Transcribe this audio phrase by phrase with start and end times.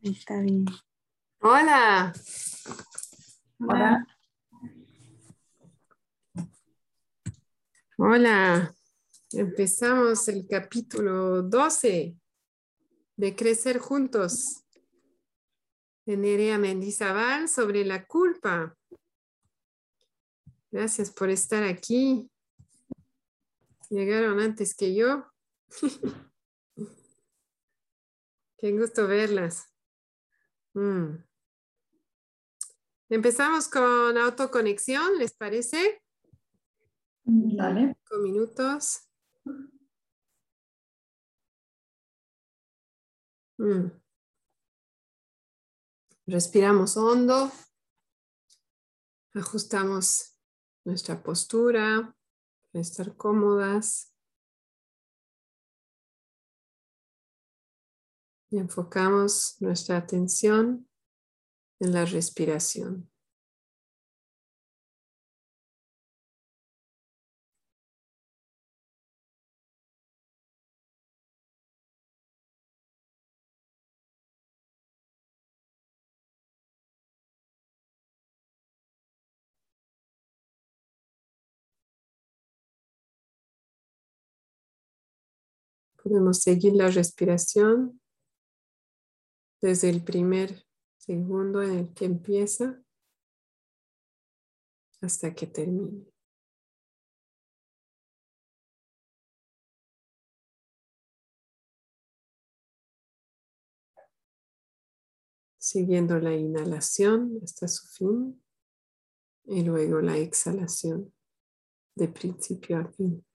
[0.00, 0.64] Está bien.
[1.40, 2.12] Hola.
[3.58, 4.06] Hola.
[7.96, 8.74] Hola.
[9.32, 12.16] Empezamos el capítulo 12
[13.16, 14.64] de Crecer Juntos
[16.06, 18.76] de Nerea Mendizábal sobre la culpa.
[20.70, 22.30] Gracias por estar aquí.
[23.90, 25.26] Llegaron antes que yo.
[28.58, 29.66] Qué gusto verlas.
[30.78, 31.24] Mm.
[33.10, 36.04] Empezamos con autoconexión, ¿les parece?
[37.24, 37.96] Dale.
[37.96, 39.08] Cinco minutos.
[43.58, 43.90] Mm.
[46.26, 47.50] Respiramos hondo.
[49.34, 50.38] Ajustamos
[50.84, 52.14] nuestra postura
[52.70, 54.14] para estar cómodas.
[58.56, 60.88] Enfocamos nuestra atención
[61.80, 63.10] en la respiración.
[86.02, 88.00] Podemos seguir la respiración
[89.60, 90.64] desde el primer
[90.96, 92.82] segundo en el que empieza
[95.00, 96.06] hasta que termine.
[105.58, 108.42] Siguiendo la inhalación hasta su fin
[109.44, 111.12] y luego la exhalación
[111.94, 113.27] de principio a fin.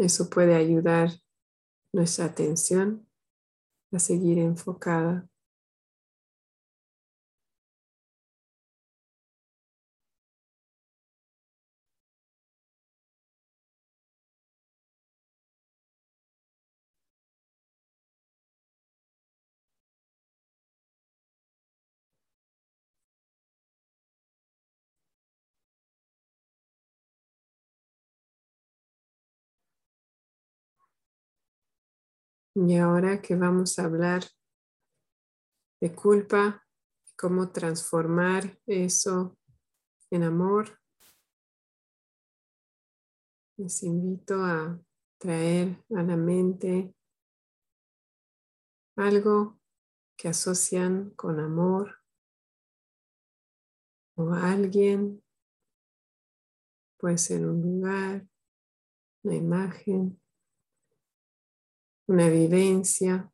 [0.00, 1.10] Eso puede ayudar
[1.92, 3.06] nuestra atención
[3.92, 5.29] a seguir enfocada.
[32.54, 34.24] Y ahora que vamos a hablar
[35.80, 36.66] de culpa
[37.16, 39.38] cómo transformar eso
[40.10, 40.80] en amor,
[43.56, 44.80] les invito a
[45.18, 46.94] traer a la mente
[48.96, 49.60] algo
[50.16, 52.00] que asocian con amor
[54.16, 55.22] o alguien,
[56.98, 58.26] puede ser un lugar,
[59.22, 60.20] una imagen,
[62.10, 63.32] una vivencia,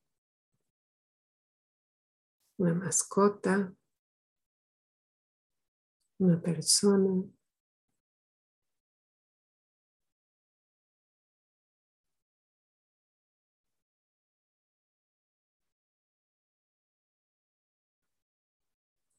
[2.58, 3.74] una mascota,
[6.18, 7.24] una persona.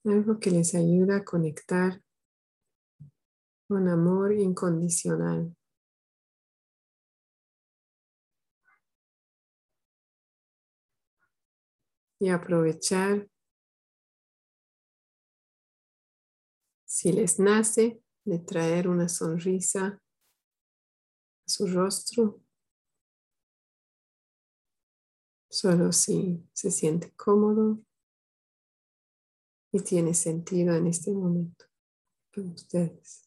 [0.05, 2.03] Algo que les ayuda a conectar
[3.67, 5.56] con amor incondicional.
[12.19, 13.27] Y aprovechar
[16.85, 20.01] si les nace de traer una sonrisa a
[21.45, 22.41] su rostro,
[25.49, 27.79] solo si se siente cómodo
[29.71, 31.65] y tiene sentido en este momento
[32.33, 33.26] para ustedes.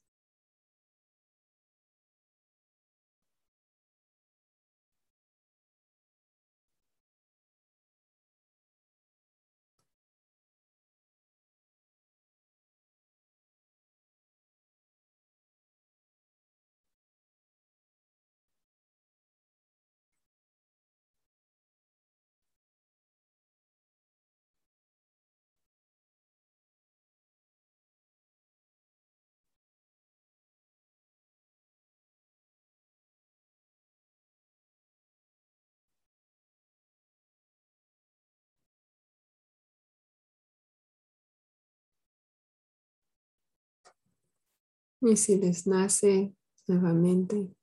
[45.02, 46.34] Y si les nace
[46.66, 47.54] nuevamente,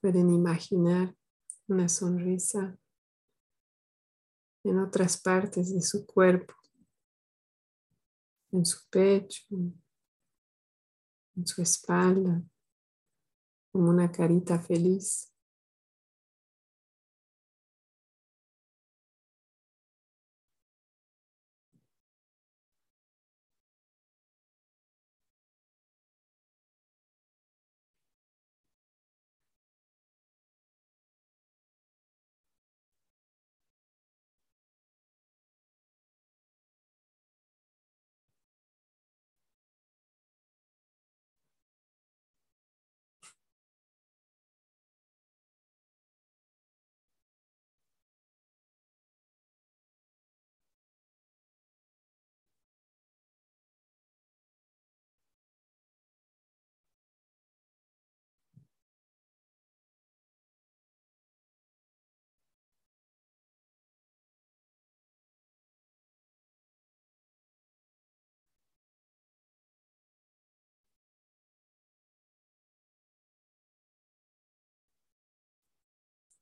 [0.00, 1.14] pueden imaginar
[1.68, 2.78] una sonrisa
[4.64, 6.54] en otras partes de su cuerpo,
[8.52, 9.44] en su pecho,
[11.36, 12.42] en su espalda,
[13.70, 15.29] como una carita feliz.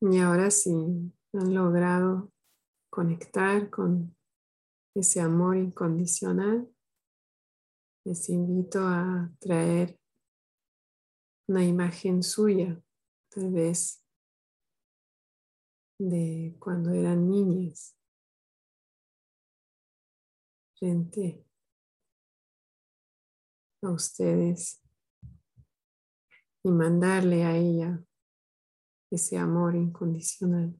[0.01, 0.71] Y ahora sí
[1.33, 2.33] han logrado
[2.89, 4.17] conectar con
[4.95, 6.73] ese amor incondicional,
[8.05, 9.99] les invito a traer
[11.49, 12.81] una imagen suya,
[13.29, 14.05] tal vez
[15.99, 17.97] de cuando eran niñas,
[20.79, 21.45] frente
[23.83, 24.81] a ustedes
[26.63, 28.08] y mandarle a ella
[29.11, 30.75] ese amor incondicional.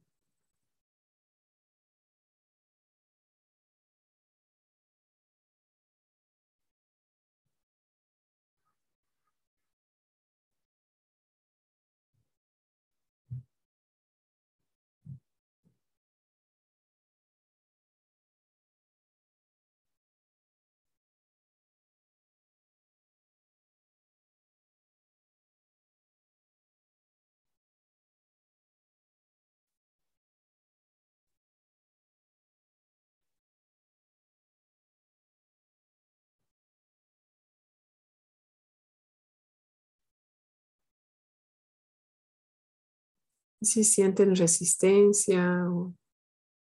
[43.61, 45.93] Si sienten resistencia o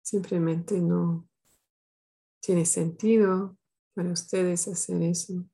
[0.01, 1.27] simplemente no
[2.39, 3.57] tiene sentido
[3.93, 5.45] para ustedes hacer eso,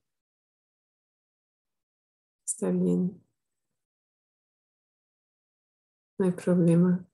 [2.46, 3.24] está bien.
[6.18, 7.06] No hay problema.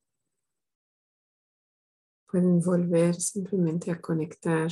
[2.28, 4.72] Pueden volver simplemente a conectar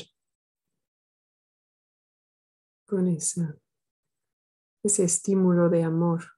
[2.85, 3.55] con esa,
[4.83, 6.32] ese estímulo de amor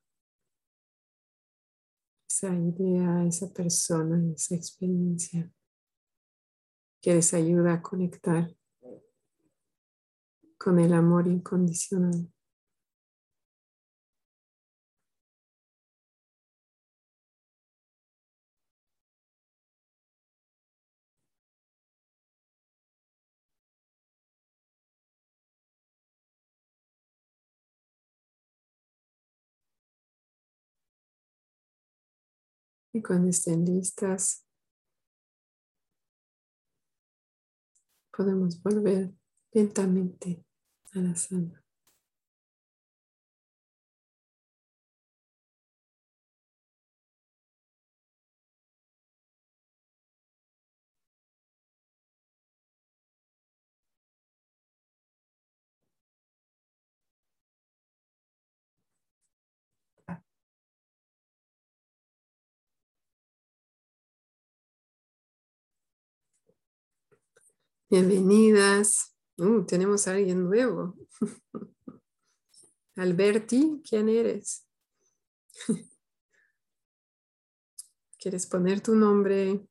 [2.35, 5.49] esa idea, esa persona, esa experiencia
[7.01, 8.53] que les ayuda a conectar
[10.57, 12.29] con el amor incondicional.
[32.95, 34.45] Y cuando estén listas,
[38.09, 39.13] podemos volver
[39.51, 40.45] lentamente
[40.93, 41.64] a la sala.
[67.97, 69.15] Bienvenidas.
[69.37, 70.97] Uh, tenemos a alguien nuevo.
[72.97, 74.67] Alberti, ¿quién eres?
[78.19, 79.65] ¿Quieres poner tu nombre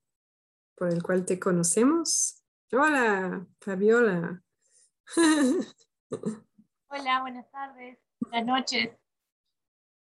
[0.74, 2.42] por el cual te conocemos?
[2.72, 4.42] Hola, Fabiola.
[6.88, 8.88] Hola, buenas tardes, buenas noches.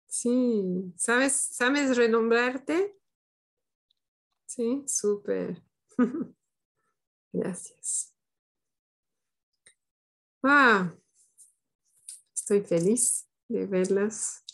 [0.05, 2.99] Sí, ¿sabes, ¿sabes renombrarte?
[4.45, 5.63] Sí, súper.
[7.35, 8.13] Gracias.
[10.41, 10.95] Ah,
[12.33, 14.45] estoy feliz de verlas.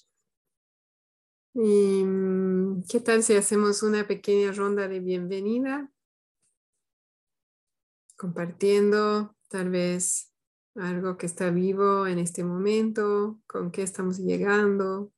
[1.53, 5.91] ¿Y mm, qué tal si hacemos una pequeña ronda de bienvenida?
[8.17, 10.33] Compartiendo tal vez
[10.75, 15.11] algo que está vivo en este momento, con qué estamos llegando,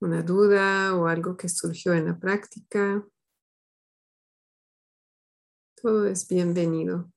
[0.00, 3.06] una duda o algo que surgió en la práctica.
[5.80, 7.12] Todo es bienvenido.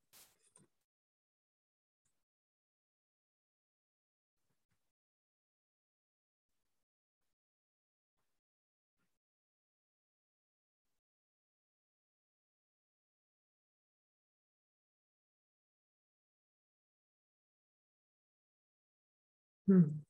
[19.67, 20.03] Mm.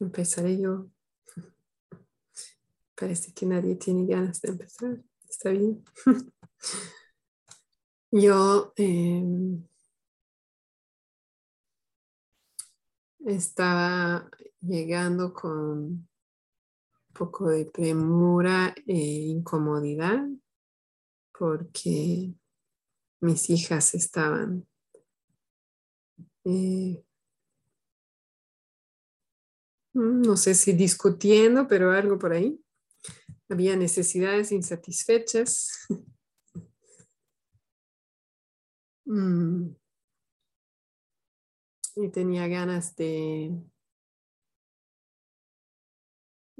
[0.00, 0.86] Empezaré yo.
[2.94, 5.82] Parece que nadie tiene ganas de empezar está bien.
[8.12, 9.64] Yo em,
[13.24, 14.28] estaba
[14.60, 16.08] llegando con un
[17.12, 18.96] poco de premura e
[19.28, 20.26] incomodidad
[21.36, 22.34] porque
[23.20, 24.66] mis hijas estaban
[26.44, 27.02] eh,
[29.92, 32.59] no sé si discutiendo, pero algo por ahí.
[33.50, 35.86] Había necesidades insatisfechas.
[39.06, 39.74] Mm.
[41.96, 43.52] Y tenía ganas de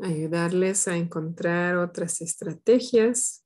[0.03, 3.45] ayudarles a encontrar otras estrategias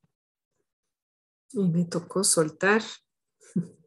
[1.51, 2.81] y me tocó soltar.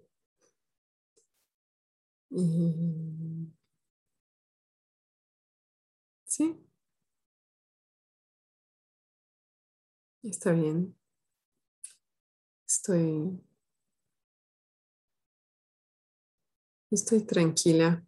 [6.24, 6.67] Sí,
[10.22, 10.96] está bien.
[12.66, 13.40] Estoy,
[16.90, 18.04] estoy tranquila.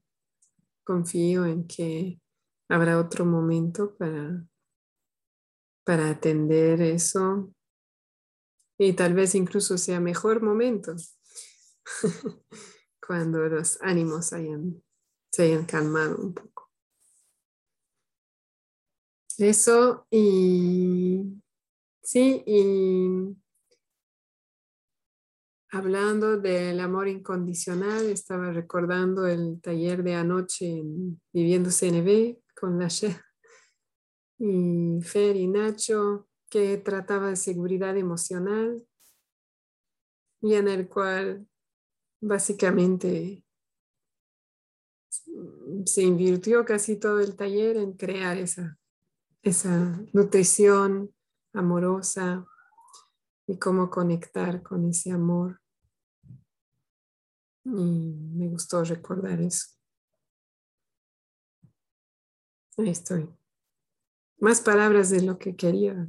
[0.84, 2.20] Confío en que
[2.68, 4.44] habrá otro momento para,
[5.84, 7.52] para atender eso
[8.78, 10.96] y tal vez incluso sea mejor momento
[13.06, 14.82] cuando los ánimos hayan,
[15.30, 16.70] se hayan calmado un poco.
[19.36, 21.40] Eso y
[22.10, 23.36] sí, y
[25.70, 32.88] hablando del amor incondicional, estaba recordando el taller de anoche en Viviendo CNB con la
[34.38, 38.84] y Fer y Nacho, que trataba de seguridad emocional
[40.42, 41.46] y en el cual
[42.20, 43.44] básicamente
[45.84, 48.80] se invirtió casi todo el taller en crear esa,
[49.42, 51.14] esa nutrición
[51.52, 52.46] amorosa
[53.46, 55.60] y cómo conectar con ese amor.
[57.64, 59.66] Y me gustó recordar eso.
[62.78, 63.28] Ahí estoy.
[64.38, 66.08] Más palabras de lo que quería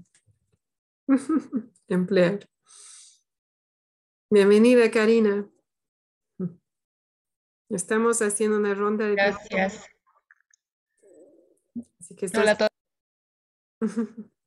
[1.88, 2.48] emplear.
[4.29, 5.50] Bienvenida, Karina.
[7.69, 9.15] Estamos haciendo una ronda de...
[9.15, 9.86] Gracias.
[12.00, 12.71] Así que Hola a todos.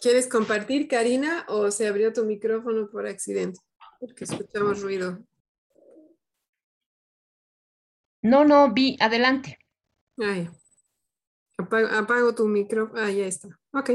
[0.00, 3.60] ¿Quieres compartir, Karina, o se abrió tu micrófono por accidente?
[3.98, 5.18] Porque escuchamos ruido.
[8.22, 9.58] No, no, vi, adelante.
[10.18, 10.52] Ah, ya.
[11.58, 12.98] Apago, apago tu micrófono.
[12.98, 13.48] Ah, ya está.
[13.74, 13.90] Ok.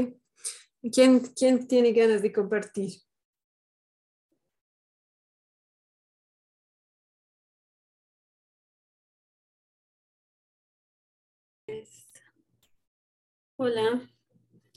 [0.92, 3.00] ¿Quién, ¿Quién tiene ganas de compartir?
[13.56, 14.08] Hola,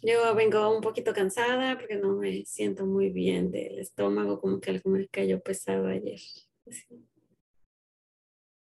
[0.01, 4.71] yo vengo un poquito cansada porque no me siento muy bien del estómago, como que
[4.71, 6.19] algo me cayó pesado ayer.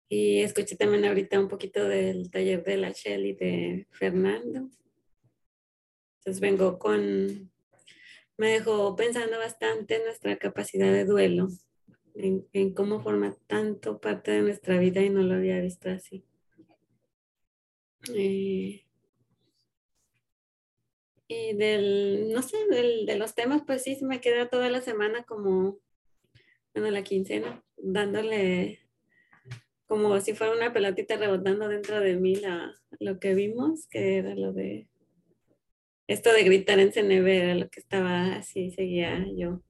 [0.08, 4.68] Y escuché también ahorita un poquito del taller de la Shell y de Fernando.
[6.18, 7.50] Entonces vengo con,
[8.36, 11.48] me dejó pensando bastante en nuestra capacidad de duelo,
[12.14, 16.24] en, en cómo forma tanto parte de nuestra vida y no lo había visto así.
[18.14, 18.84] Eh,
[21.32, 25.24] y del, no sé, del, de los temas, pues sí, me queda toda la semana
[25.24, 25.78] como,
[26.74, 28.80] bueno, la quincena, dándole
[29.86, 34.34] como si fuera una pelotita rebotando dentro de mí la, lo que vimos, que era
[34.34, 34.88] lo de,
[36.06, 39.62] esto de gritar en era lo que estaba así, seguía yo.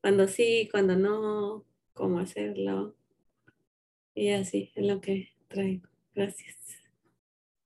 [0.00, 2.96] Cuando sí, cuando no, cómo hacerlo.
[4.14, 5.88] Y así es lo que traigo.
[6.14, 6.56] Gracias.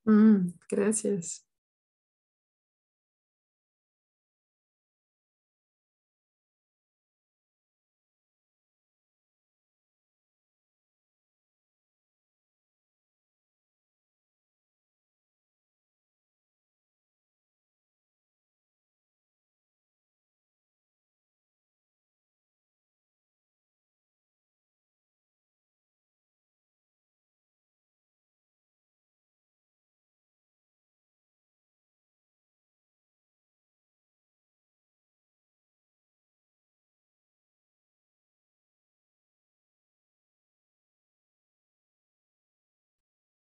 [0.04, 1.46] Mm, gracias.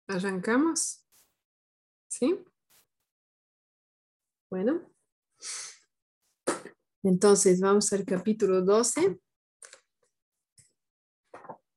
[0.08, 1.04] ¿Arrancamos?
[2.08, 2.42] ¿Sí?
[4.50, 4.90] Bueno.
[7.02, 9.20] Entonces vamos al capítulo 12.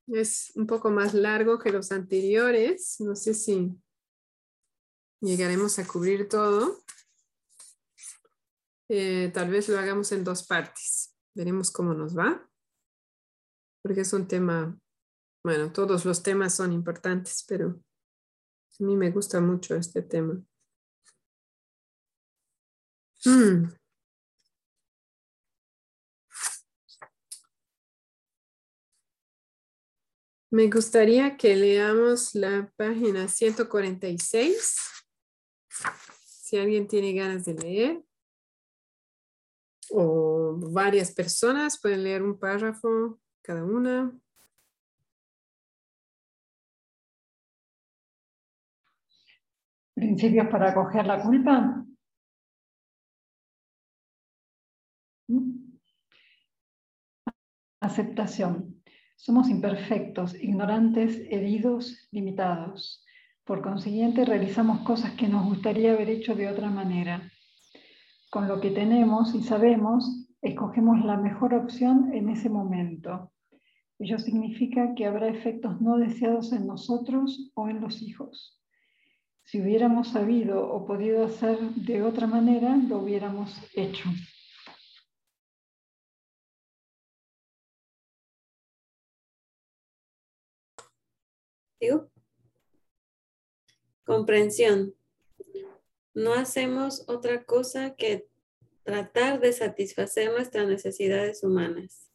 [0.08, 3.02] Es un poco más largo que los anteriores.
[3.02, 3.78] No sé si
[5.20, 6.86] llegaremos a cubrir todo.
[8.88, 11.14] Eh, tal vez lo hagamos en dos partes.
[11.36, 12.50] Veremos cómo nos va.
[13.84, 14.80] Porque es un tema,
[15.44, 17.82] bueno, todos los temas son importantes, pero
[18.82, 20.44] a mí me gusta mucho este tema.
[23.26, 23.72] Mm.
[30.50, 34.76] Me gustaría que leamos la página 146.
[36.26, 38.04] Si alguien tiene ganas de leer.
[39.92, 44.12] O varias personas pueden leer un párrafo cada una.
[50.02, 51.86] Principios para acoger la culpa.
[57.80, 58.82] Aceptación.
[59.16, 63.06] Somos imperfectos, ignorantes, heridos, limitados.
[63.44, 67.32] Por consiguiente, realizamos cosas que nos gustaría haber hecho de otra manera.
[68.32, 73.34] Con lo que tenemos y sabemos, escogemos la mejor opción en ese momento.
[74.00, 78.61] Ello significa que habrá efectos no deseados en nosotros o en los hijos.
[79.52, 84.06] Si hubiéramos sabido o podido hacer de otra manera, lo hubiéramos hecho.
[94.06, 94.96] Comprensión.
[96.14, 98.30] No hacemos otra cosa que
[98.84, 102.10] tratar de satisfacer nuestras necesidades humanas,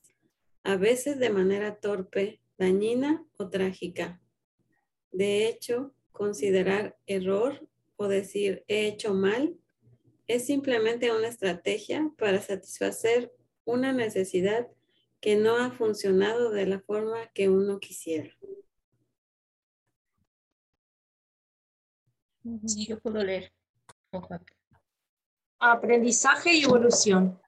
[0.62, 4.23] a veces de manera torpe, dañina o trágica.
[5.13, 9.55] De hecho, considerar error o decir he hecho mal
[10.26, 13.33] es simplemente una estrategia para satisfacer
[13.65, 14.67] una necesidad
[15.21, 18.31] que no ha funcionado de la forma que uno quisiera.
[22.67, 23.52] Sí, yo puedo leer.
[25.59, 27.41] Aprendizaje y evolución.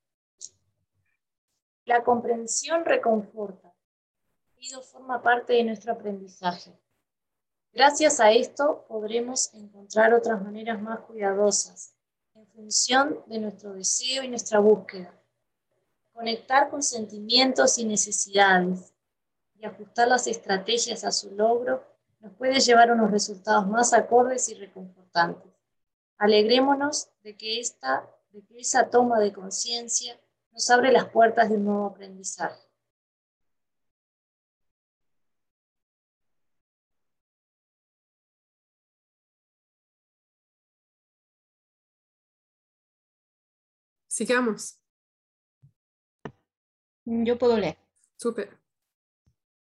[1.84, 3.72] La comprensión reconforta.
[4.56, 6.72] Y forma parte de nuestro aprendizaje.
[7.72, 11.94] Gracias a esto podremos encontrar otras maneras más cuidadosas
[12.34, 15.12] en función de nuestro deseo y nuestra búsqueda.
[16.12, 18.94] Conectar con sentimientos y necesidades
[19.54, 21.84] y ajustar las estrategias a su logro
[22.20, 25.52] nos puede llevar a unos resultados más acordes y reconfortantes.
[26.16, 30.18] Alegrémonos de que, esta, de que esa toma de conciencia
[30.50, 32.67] nos abre las puertas de un nuevo aprendizaje.
[44.18, 44.80] Sigamos.
[47.04, 47.78] Yo puedo leer.
[48.16, 48.58] Súper.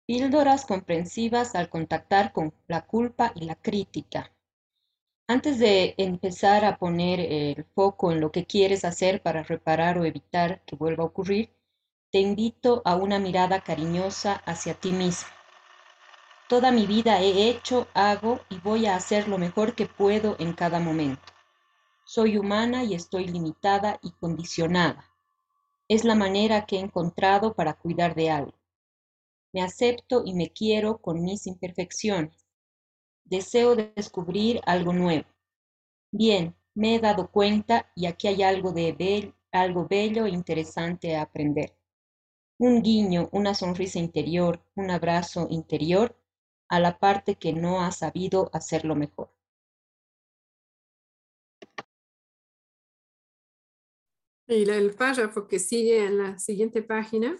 [0.07, 4.33] Píldoras comprensivas al contactar con la culpa y la crítica.
[5.29, 10.05] Antes de empezar a poner el foco en lo que quieres hacer para reparar o
[10.05, 11.55] evitar que vuelva a ocurrir,
[12.11, 15.29] te invito a una mirada cariñosa hacia ti mismo.
[16.49, 20.55] Toda mi vida he hecho, hago y voy a hacer lo mejor que puedo en
[20.55, 21.40] cada momento.
[22.13, 25.09] Soy humana y estoy limitada y condicionada.
[25.87, 28.59] Es la manera que he encontrado para cuidar de algo.
[29.53, 32.49] Me acepto y me quiero con mis imperfecciones.
[33.25, 35.29] Deseo descubrir algo nuevo.
[36.11, 41.23] Bien, me he dado cuenta y aquí hay algo de algo bello e interesante a
[41.23, 41.77] aprender.
[42.59, 46.17] Un guiño, una sonrisa interior, un abrazo interior
[46.69, 49.31] a la parte que no ha sabido hacerlo mejor.
[54.51, 57.37] Y el párrafo que sigue en la siguiente página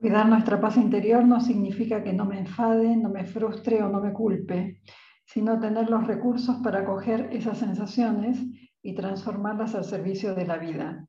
[0.00, 4.00] Cuidar nuestra paz interior no significa que no me enfade, no me frustre o no
[4.00, 4.80] me culpe,
[5.26, 8.38] sino tener los recursos para acoger esas sensaciones
[8.80, 11.06] y transformarlas al servicio de la vida.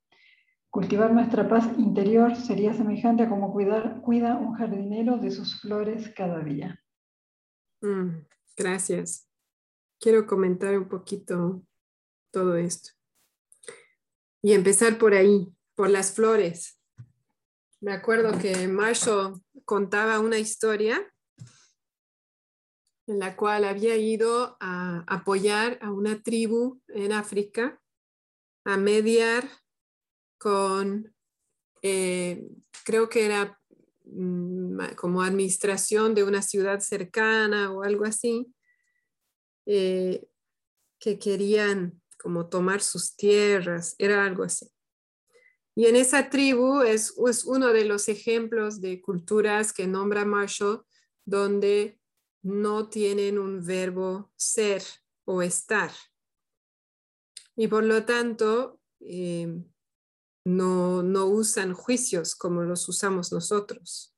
[0.69, 6.11] Cultivar nuestra paz interior sería semejante a como cuidar, cuida un jardinero de sus flores
[6.13, 6.77] cada día.
[7.81, 8.25] Mm,
[8.57, 9.30] gracias.
[10.01, 11.61] Quiero comentar un poquito
[12.31, 12.89] todo esto.
[14.41, 16.79] Y empezar por ahí, por las flores.
[17.79, 21.07] Me acuerdo que Marshall contaba una historia
[23.05, 27.79] en la cual había ido a apoyar a una tribu en África
[28.65, 29.47] a mediar
[30.39, 31.13] con,
[31.83, 32.47] eh,
[32.85, 33.59] creo que era
[34.05, 38.51] mm, como administración de una ciudad cercana o algo así,
[39.65, 40.27] eh,
[40.99, 44.71] que querían como tomar sus tierras, era algo así.
[45.75, 47.13] Y en esa tribu es,
[47.45, 50.83] uno de los ejemplos de culturas que nombra Marshall,
[51.25, 51.99] donde
[52.43, 54.83] no tienen un verbo ser
[55.25, 55.91] o estar.
[57.55, 59.63] Y por lo tanto, eh,
[60.45, 64.13] no, no usan juicios como los usamos nosotros,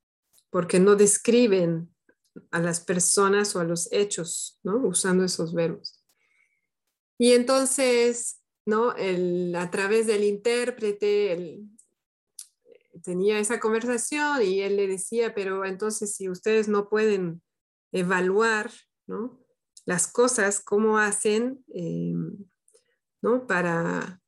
[0.49, 1.92] porque no describen
[2.51, 4.77] a las personas o a los hechos, ¿no?
[4.77, 6.03] Usando esos verbos.
[7.17, 8.91] Y entonces ¿no?
[8.91, 11.61] a través del intérprete,
[13.03, 17.41] tenía esa conversación y él le decía, pero entonces si ustedes no pueden
[17.91, 18.71] evaluar,
[19.85, 22.13] Las cosas, cómo hacen, eh,
[23.21, 23.45] ¿no?
[23.45, 24.21] Para,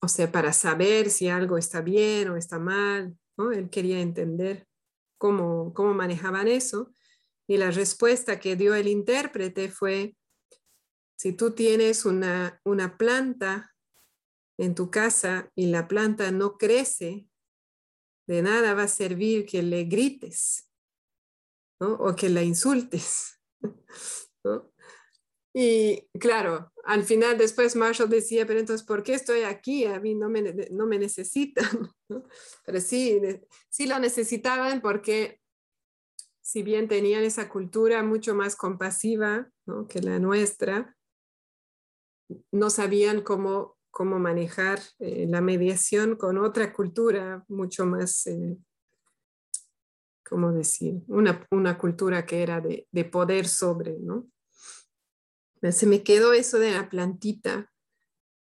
[0.00, 3.52] o sea, para saber si algo está bien o está mal, ¿no?
[3.52, 4.66] Él quería entender
[5.18, 6.94] cómo, cómo manejaban eso.
[7.48, 10.16] Y la respuesta que dio el intérprete fue,
[11.16, 13.74] si tú tienes una, una planta
[14.58, 17.28] en tu casa y la planta no crece,
[18.26, 20.70] de nada va a servir que le grites
[21.78, 23.40] o que la insultes.
[24.44, 24.72] ¿no?
[25.58, 29.86] Y claro, al final después Marshall decía, pero entonces, ¿por qué estoy aquí?
[29.86, 31.64] A mí no me, no me necesitan.
[32.66, 33.18] Pero sí,
[33.70, 35.40] sí lo necesitaban porque
[36.42, 39.50] si bien tenían esa cultura mucho más compasiva
[39.88, 40.94] que la nuestra,
[42.52, 48.58] no sabían cómo, cómo manejar eh, la mediación con otra cultura mucho más, eh,
[50.22, 51.02] ¿cómo decir?
[51.08, 54.28] Una, una, cultura que era de, de poder sobre, ¿no?
[55.72, 57.72] Se me quedó eso de la plantita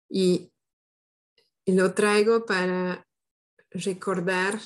[0.10, 0.52] y,
[1.68, 3.08] lo traigo para
[3.72, 4.62] recordar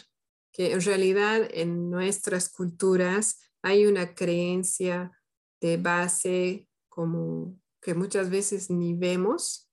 [0.51, 5.17] que en realidad en nuestras culturas hay una creencia
[5.61, 9.71] de base como que muchas veces ni vemos,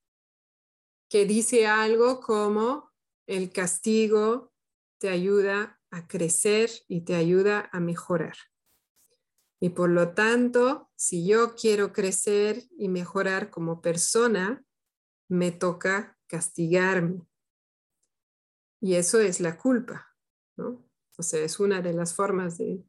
[1.11, 2.93] que dice algo como
[3.27, 4.53] el castigo
[4.99, 8.37] te ayuda a crecer y te ayuda a mejorar.
[9.61, 14.65] Y por lo tanto, si yo quiero crecer y mejorar como persona,
[15.29, 17.23] me toca castigarme.
[18.81, 20.15] Y eso es la culpa,
[20.57, 20.87] ¿no?
[21.19, 22.85] O sea, es una de las formas de,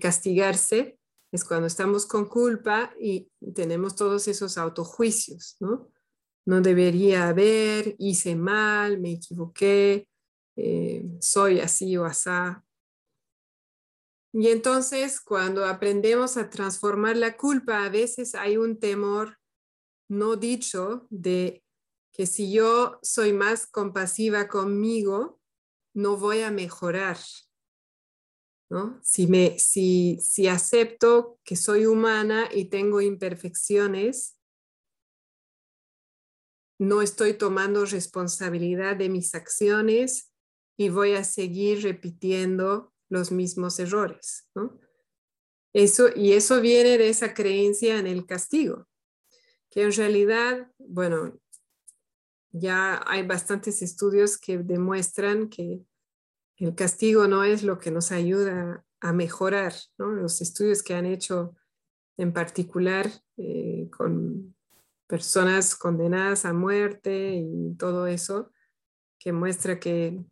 [0.00, 0.98] castigarse,
[1.30, 5.90] es cuando estamos con culpa y tenemos todos esos autojuicios, ¿no?
[6.46, 10.08] No debería haber, hice mal, me equivoqué,
[10.56, 12.64] eh, soy así o asá,
[14.36, 19.38] y entonces cuando aprendemos a transformar la culpa, a veces hay un temor
[20.08, 21.62] no dicho de
[22.12, 25.40] que si yo soy más compasiva conmigo,
[25.94, 27.16] no voy a mejorar.
[28.70, 28.98] ¿no?
[29.04, 34.36] Si, me, si, si acepto que soy humana y tengo imperfecciones,
[36.80, 40.32] no estoy tomando responsabilidad de mis acciones
[40.76, 44.50] y voy a seguir repitiendo los mismos errores.
[45.72, 48.86] Eso, y eso viene de esa creencia en el castigo,
[49.70, 51.40] que en realidad, bueno,
[52.52, 55.80] ya hay bastantes estudios que demuestran que
[56.56, 59.74] el castigo no es lo que nos ayuda a mejorar.
[59.98, 61.54] Los estudios que han hecho
[62.16, 64.54] en particular eh, con
[65.06, 68.52] personas condenadas a muerte y todo eso,
[69.18, 70.24] que muestra que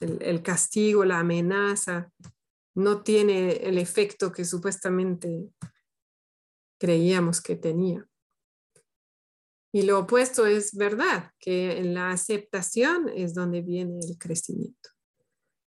[0.00, 2.12] el, castigo, la amenaza,
[2.74, 5.48] no tiene el efecto que supuestamente
[6.78, 8.06] creíamos que tenía.
[9.72, 14.90] Y lo opuesto es verdad, que en la aceptación es donde viene el crecimiento.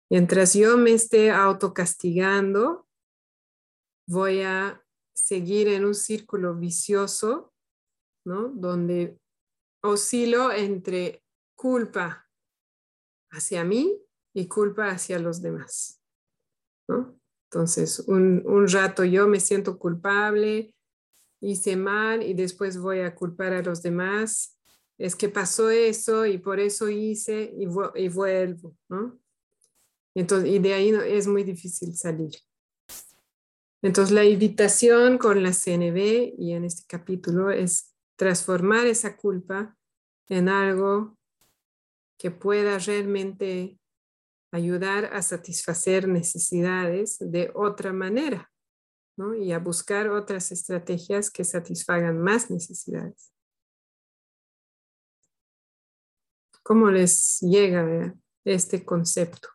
[0.10, 2.88] Mientras yo me esté autocastigando,
[4.08, 4.82] voy a
[5.14, 7.54] seguir en un círculo vicioso,
[8.26, 8.50] ¿no?
[8.50, 9.20] Donde
[9.82, 11.24] oscilo entre
[11.56, 12.30] culpa
[13.32, 14.07] hacia mí
[14.38, 16.00] y culpa hacia los demás.
[17.50, 20.76] Entonces, un, un, rato yo me siento culpable,
[21.42, 24.56] hice mal y después voy a culpar a los demás.
[25.00, 28.78] Es que pasó eso y por eso hice y, y vuelvo.
[28.90, 29.20] ¿no?
[30.14, 32.36] Entonces, y de ahí es muy difícil salir.
[33.82, 39.76] Entonces, la invitación con la CNB y en este capítulo es transformar esa culpa
[40.30, 41.18] en algo
[42.20, 43.80] que pueda realmente
[44.52, 48.52] ayudar a satisfacer necesidades de otra manera
[49.18, 49.36] ¿no?
[49.36, 53.34] y a buscar otras estrategias que satisfagan más necesidades.
[56.64, 58.14] ¿Cómo les llega
[58.46, 59.50] este concepto?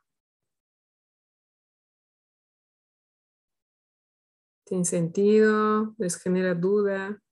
[4.64, 5.94] ¿Tiene sentido?
[5.98, 7.22] ¿Les genera duda?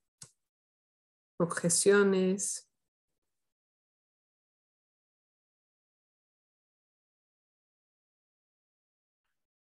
[1.39, 2.70] ¿Objeciones?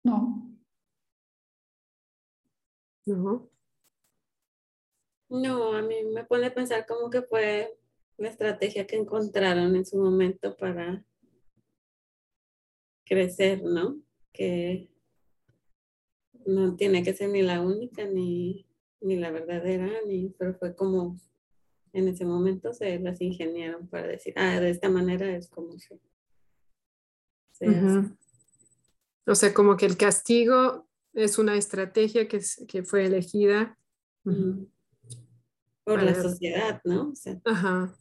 [0.05, 0.51] No.
[3.07, 3.49] No.
[5.29, 7.79] No, a mí me pone a pensar cómo que fue
[8.19, 11.05] la estrategia que encontraron en su momento para
[13.05, 14.01] crecer, ¿no?
[14.33, 14.91] Que
[16.45, 18.67] no tiene que ser ni la única ni,
[19.01, 21.19] la verdadera, ni, pero fue como
[21.93, 25.99] en ese momento se las ingeniaron para decir, ah, de esta manera es como se,
[29.27, 33.79] o sea, como que el castigo es una estrategia que, que fue elegida
[35.85, 37.13] por la sociedad, ¿no?
[37.45, 37.95] Ajá.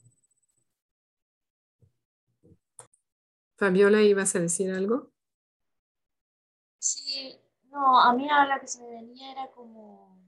[3.58, 5.12] Fabiola, ¿ibas a decir algo?
[6.80, 7.38] Sí,
[7.70, 10.20] no, a mí ahora que se me venía era como...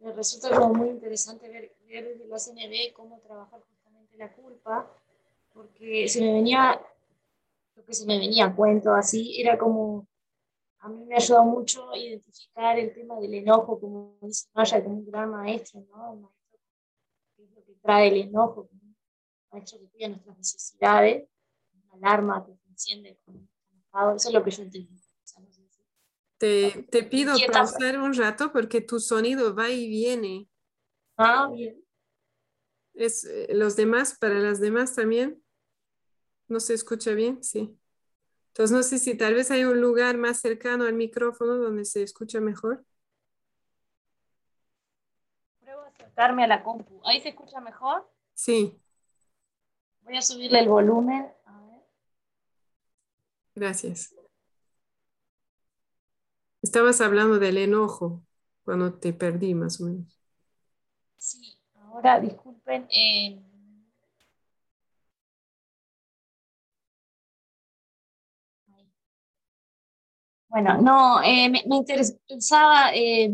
[0.00, 4.92] Me resulta como muy interesante ver, ver desde la CNB cómo trabajar justamente la culpa,
[5.52, 6.80] porque se me venía,
[7.78, 10.08] lo que se me venía a cuento así, era como,
[10.80, 15.06] a mí me ayudado mucho identificar el tema del enojo, como dice Maya, como un
[15.06, 16.12] gran maestro, ¿no?
[16.12, 16.58] Un maestro
[17.36, 18.68] que es lo que trae el enojo,
[19.52, 21.28] maestro que cuida nuestras necesidades,
[21.72, 23.48] una alarma que se enciende con
[24.16, 25.00] eso es lo que yo entendí.
[26.38, 30.48] Te, te pido pausar un rato porque tu sonido va y viene.
[31.16, 31.82] Ah, bien.
[32.94, 35.42] Es, eh, los demás, para las demás también,
[36.48, 37.42] ¿no se escucha bien?
[37.42, 37.78] Sí.
[38.48, 42.02] Entonces no sé si tal vez hay un lugar más cercano al micrófono donde se
[42.02, 42.84] escucha mejor.
[45.60, 47.00] Pruebo a acercarme a la compu.
[47.04, 48.10] ¿Ahí se escucha mejor?
[48.34, 48.80] Sí.
[50.02, 51.30] Voy a subirle el volumen.
[51.44, 51.82] A ver.
[53.54, 54.14] Gracias.
[56.62, 58.24] Estabas hablando del enojo
[58.64, 60.18] cuando te perdí más o menos.
[61.16, 62.88] Sí, ahora disculpen.
[62.90, 63.40] Eh,
[70.48, 73.30] bueno, no, eh, me, interesaba eh,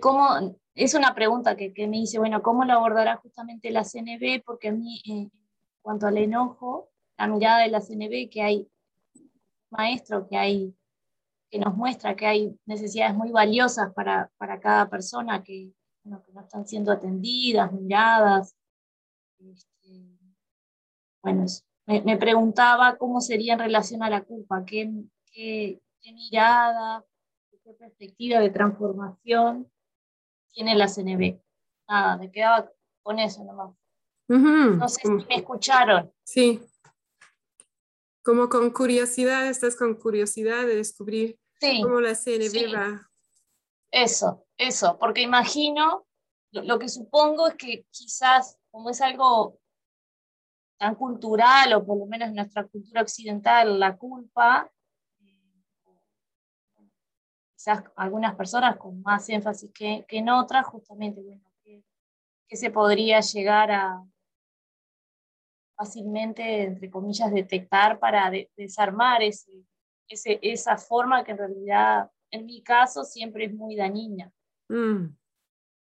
[0.00, 4.42] cómo, es una pregunta que, me dice, bueno, ¿cómo lo abordará justamente la CNB?
[4.44, 5.30] Porque a mí, en
[5.80, 8.68] cuanto al enojo, la mirada de la CNB, que hay
[9.70, 10.74] maestro, que hay
[11.50, 15.72] que nos muestra que hay necesidades muy valiosas para, para cada persona que,
[16.04, 18.56] no están siendo atendidas, miradas.
[19.38, 20.18] Este,
[21.22, 21.44] bueno,
[21.86, 24.90] me, me, preguntaba cómo sería en relación a la culpa, qué,
[25.38, 27.04] qué, qué mirada,
[27.62, 29.70] qué perspectiva de transformación
[30.52, 31.40] tiene la CNB.
[31.88, 32.68] Nada, me quedaba
[33.04, 33.72] con eso nomás.
[34.26, 36.12] No sé si me escucharon.
[36.24, 36.60] Sí.
[38.24, 41.38] Como con curiosidad, estás con curiosidad de descubrir
[41.82, 43.08] cómo la CNB va.
[43.92, 46.04] Eso, eso, porque imagino,
[46.50, 49.60] lo, que supongo es que quizás, como es algo
[50.78, 54.70] tan cultural, o por lo menos en nuestra cultura occidental, la culpa,
[57.58, 63.70] quizás algunas personas con más énfasis que, en otras, justamente, bueno, que, se podría llegar
[63.72, 64.02] a
[65.76, 69.52] fácilmente, entre comillas, detectar para desarmar ese,
[70.08, 74.32] ese, esa forma que en realidad, en mi caso, siempre es muy dañina.
[74.68, 75.16] Mm.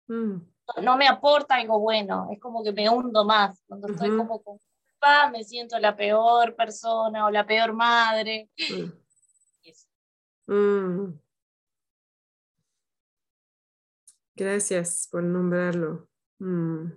[0.08, 0.42] Mm.
[0.82, 3.62] No, me aporta algo bueno, es como que me hundo más.
[3.68, 8.50] Cuando estoy como con culpa, me siento la peor persona o la peor madre.
[10.48, 11.25] Mm.
[14.36, 16.10] Gracias por nombrarlo.
[16.40, 16.92] Mm.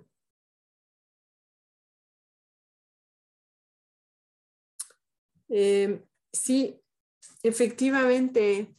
[5.47, 6.81] Eh, sí,
[7.41, 8.75] efectivamente,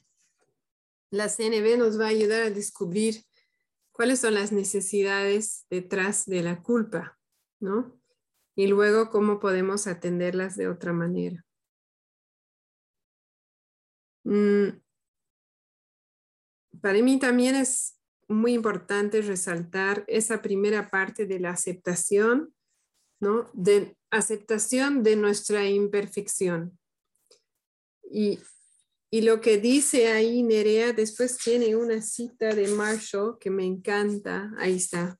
[1.10, 3.24] la CNB nos va a ayudar a descubrir
[3.92, 7.18] cuáles son las necesidades detrás de la culpa,
[7.60, 7.98] ¿no?
[8.54, 11.44] Y luego cómo podemos atenderlas de otra manera.
[14.24, 14.80] Mm.
[16.80, 17.99] Para mí también es
[18.30, 22.54] muy importante resaltar esa primera parte de la aceptación,
[23.20, 23.50] ¿no?
[23.54, 26.78] De aceptación de nuestra imperfección.
[28.08, 28.38] Y,
[29.10, 34.52] y lo que dice ahí Nerea, después tiene una cita de Marshall que me encanta,
[34.58, 35.18] ahí está,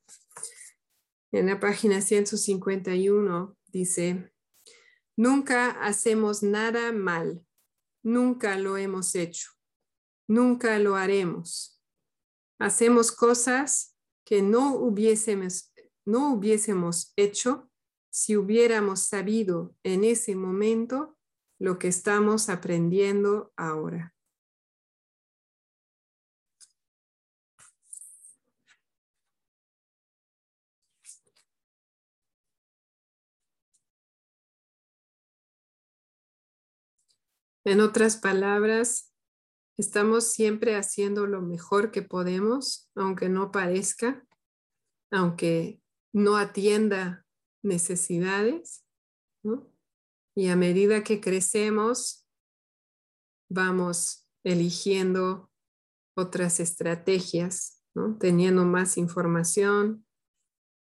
[1.32, 4.32] en la página 151, dice,
[5.16, 7.44] nunca hacemos nada mal,
[8.04, 9.50] nunca lo hemos hecho,
[10.28, 11.69] nunca lo haremos
[12.60, 15.72] hacemos cosas que no hubiésemos,
[16.04, 17.68] no hubiésemos hecho
[18.10, 21.16] si hubiéramos sabido en ese momento
[21.58, 24.14] lo que estamos aprendiendo ahora.
[37.64, 39.09] En otras palabras,
[39.80, 44.26] Estamos siempre haciendo lo mejor que podemos, aunque no parezca,
[45.10, 45.80] aunque
[46.12, 47.24] no atienda
[47.62, 48.84] necesidades,
[50.36, 52.26] Y a medida que crecemos,
[53.48, 55.50] vamos eligiendo
[56.14, 57.82] otras estrategias,
[58.18, 60.04] teniendo más información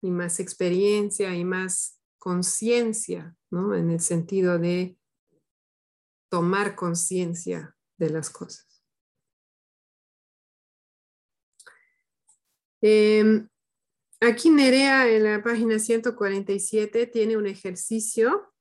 [0.04, 5.00] y más experiencia y más conciencia, en el sentido de
[6.30, 8.73] tomar conciencia de las cosas.
[12.86, 13.48] Em,
[14.20, 18.54] aquí Nerea en la página 147 tiene un ejercicio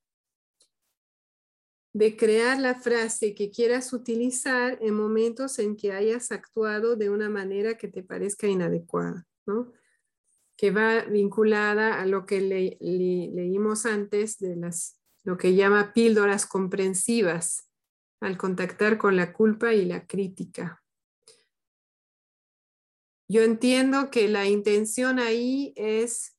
[1.92, 7.28] de crear la frase que quieras utilizar en momentos en que hayas actuado de una
[7.28, 9.72] manera que te parezca inadecuada, ¿no?
[10.56, 17.68] que va vinculada a lo que leímos antes de las, lo que llama píldoras comprensivas
[18.20, 20.81] al contactar con la culpa y la crítica.
[23.32, 26.36] Yo entiendo que la intención ahí es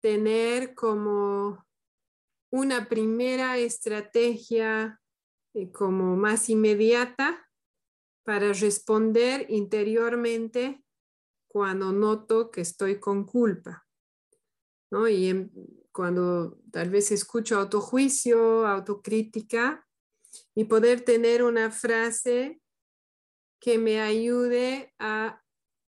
[0.00, 1.66] tener como
[2.52, 5.00] una primera estrategia
[5.54, 7.50] eh, como más inmediata
[8.24, 10.84] para responder interiormente
[11.48, 13.84] cuando noto que estoy con culpa.
[14.92, 15.08] ¿no?
[15.08, 15.50] Y
[15.90, 19.84] cuando tal vez escucho autojuicio, autocrítica,
[20.54, 22.62] y poder tener una frase
[23.60, 25.41] que me ayude a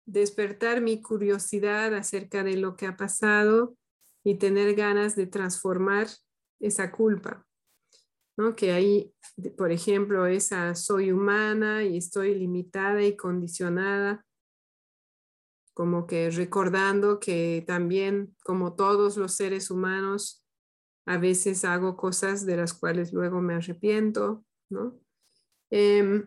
[0.05, 3.75] despertar mi curiosidad acerca de lo que ha pasado
[4.23, 6.07] y tener ganas de transformar
[6.59, 7.45] esa culpa,
[8.37, 8.55] ¿no?
[8.55, 9.13] Que ahí,
[9.57, 14.25] por ejemplo, esa soy humana y estoy limitada y condicionada,
[15.73, 20.45] como que recordando que también, como todos los seres humanos,
[21.05, 24.99] a veces hago cosas de las cuales luego me arrepiento, ¿no?
[25.69, 26.25] Em,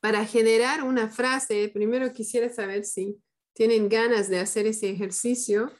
[0.00, 3.20] para generar una frase, primero quisiera saber si
[3.52, 5.70] tienen ganas de hacer ese ejercicio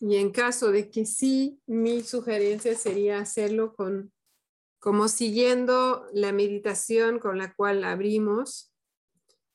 [0.00, 4.12] y en caso de que sí, mi sugerencia sería hacerlo con,
[4.78, 8.72] como siguiendo la meditación con la cual abrimos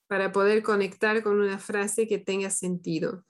[0.08, 3.26] para poder conectar con una frase que tenga sentido.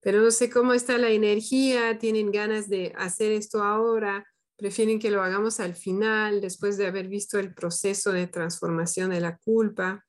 [0.00, 5.10] Pero no sé cómo está la energía, tienen ganas de hacer esto ahora, prefieren que
[5.10, 10.04] lo hagamos al final, después de haber visto el proceso de transformación de la culpa.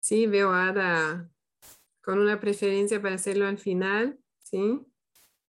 [0.00, 1.30] Sí, veo a Ada
[2.02, 4.80] con una preferencia para hacerlo al final, ¿sí?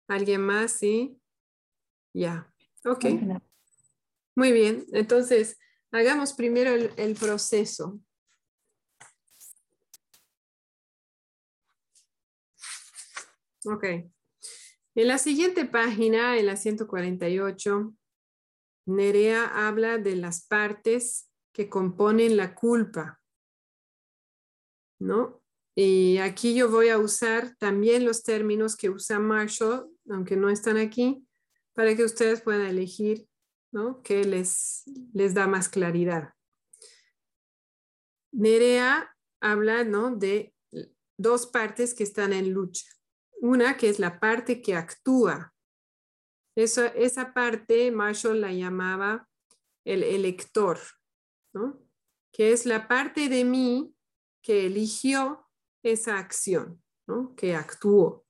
[0.07, 0.73] ¿Alguien más?
[0.73, 1.19] Sí.
[2.13, 2.47] Ya.
[2.85, 3.05] Ok.
[4.35, 4.85] Muy bien.
[4.93, 5.57] Entonces,
[5.91, 7.99] hagamos primero el, proceso.
[13.65, 14.12] Ok.
[14.95, 17.95] En la siguiente página, en la 148,
[18.85, 23.21] Nerea habla de las partes que componen la culpa.
[24.99, 25.41] ¿No?
[25.75, 30.77] Y aquí yo voy a usar también los términos que usa Marshall aunque no están
[30.77, 31.25] aquí,
[31.73, 33.27] para que ustedes puedan elegir
[33.71, 34.01] ¿no?
[34.03, 36.33] qué les, les da más claridad.
[38.31, 40.15] Nerea habla ¿no?
[40.15, 40.53] de
[41.17, 42.85] dos partes que están en lucha.
[43.43, 45.53] Una que es la parte que actúa.
[46.55, 49.27] Esa parte Marshall la llamaba
[49.85, 50.79] el elector,
[52.31, 53.95] que es la parte de mí
[54.41, 55.49] que eligió
[55.83, 56.81] esa acción,
[57.35, 58.23] que actuó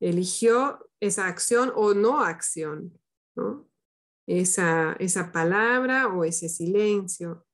[0.00, 2.98] eligió esa acción o no acción.
[4.28, 7.46] Esa, esa palabra o ese silencio.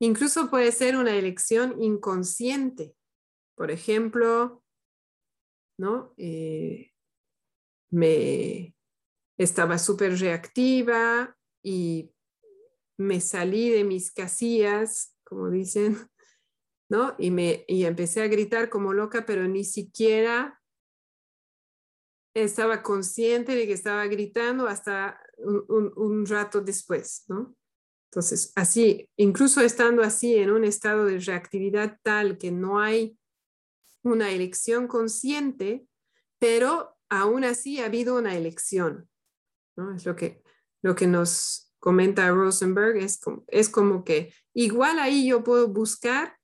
[0.00, 2.94] Incluso puede ser una elección inconsciente.
[3.56, 4.62] Por ejemplo,
[5.78, 6.12] ¿no?
[6.16, 6.92] Eh,
[7.90, 8.74] me
[9.38, 12.12] estaba súper reactiva y
[12.98, 15.96] me salí de mis casillas, como dicen,
[16.90, 17.14] ¿no?
[17.18, 20.60] Y, me, y empecé a gritar como loca, pero ni siquiera
[22.34, 27.56] estaba consciente de que estaba gritando hasta un, rato después, ¿no?
[28.10, 33.18] Entonces, así, incluso estando así en un estado de reactividad tal que no hay
[34.02, 35.86] una elección consciente,
[36.38, 39.08] pero aún así ha habido una elección.
[39.96, 40.42] Es lo que,
[40.82, 46.36] lo que nos comenta Rosenberg, es como, es como que igual ahí yo puedo buscar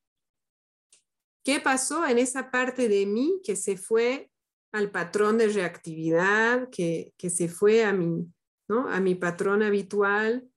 [1.44, 4.30] qué pasó en esa parte de mí que se fue
[4.72, 8.26] al patrón de reactividad que, se fue a mi,
[8.68, 8.88] ¿no?
[8.88, 10.48] a mi patrón habitual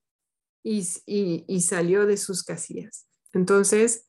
[0.63, 3.07] y, salió de sus casillas.
[3.33, 4.06] Entonces,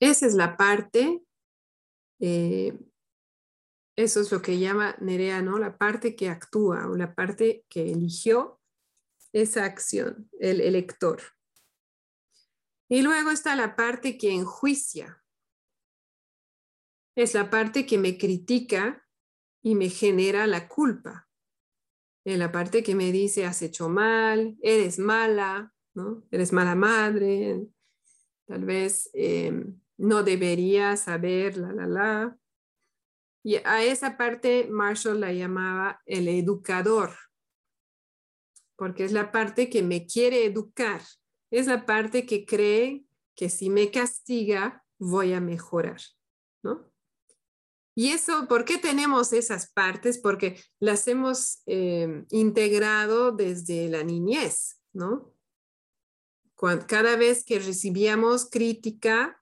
[0.00, 1.22] esa es la parte,
[2.20, 2.78] eh,
[3.96, 5.58] eso es lo que llama Nerea, ¿no?
[5.58, 8.60] La parte que actúa o la parte que eligió
[9.32, 11.20] esa acción, el elector.
[12.88, 15.22] Y luego está la parte que enjuicia,
[17.14, 19.06] es la parte que me critica
[19.62, 21.28] y me genera la culpa.
[22.24, 26.26] Es la parte que me dice, has hecho mal, eres mala, ¿no?
[26.30, 27.66] eres mala madre,
[28.46, 32.38] tal vez em, no deberías saber, la, la, la.
[33.42, 37.14] Y a esa parte Marshall la llamaba el educador,
[38.76, 41.02] porque es la parte que me quiere educar,
[41.50, 46.00] es la parte que cree que si me castiga voy a mejorar.
[46.62, 46.90] ¿no?
[47.94, 50.18] Y eso, ¿por qué tenemos esas partes?
[50.18, 55.34] Porque las hemos eh, integrado desde la niñez, ¿no?
[56.86, 59.39] cada vez que recibíamos crítica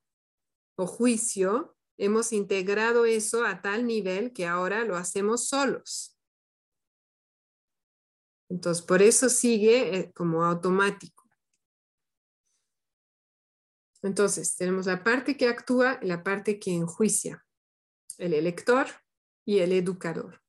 [0.79, 6.17] o juicio, hemos integrado eso a tal nivel que ahora lo hacemos solos.
[8.49, 11.25] Entonces, por eso sigue eh, como automático.
[14.03, 17.45] Entonces, tenemos la parte que actúa y la parte que enjuicia,
[18.17, 18.87] el elector
[19.45, 20.41] y el educador.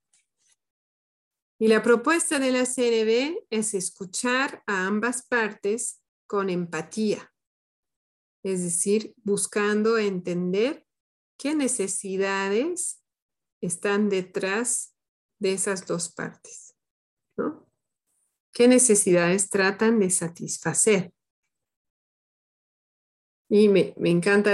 [1.57, 7.28] Y la propuesta de la CNB es escuchar a ambas partes con empatía,
[8.43, 10.85] es decir, buscando entender
[11.37, 13.03] qué necesidades
[13.61, 14.95] están detrás
[15.39, 16.75] de esas dos partes,
[17.37, 17.69] ¿no?
[18.53, 21.13] ¿Qué necesidades tratan de satisfacer?
[23.49, 24.53] Y me, encanta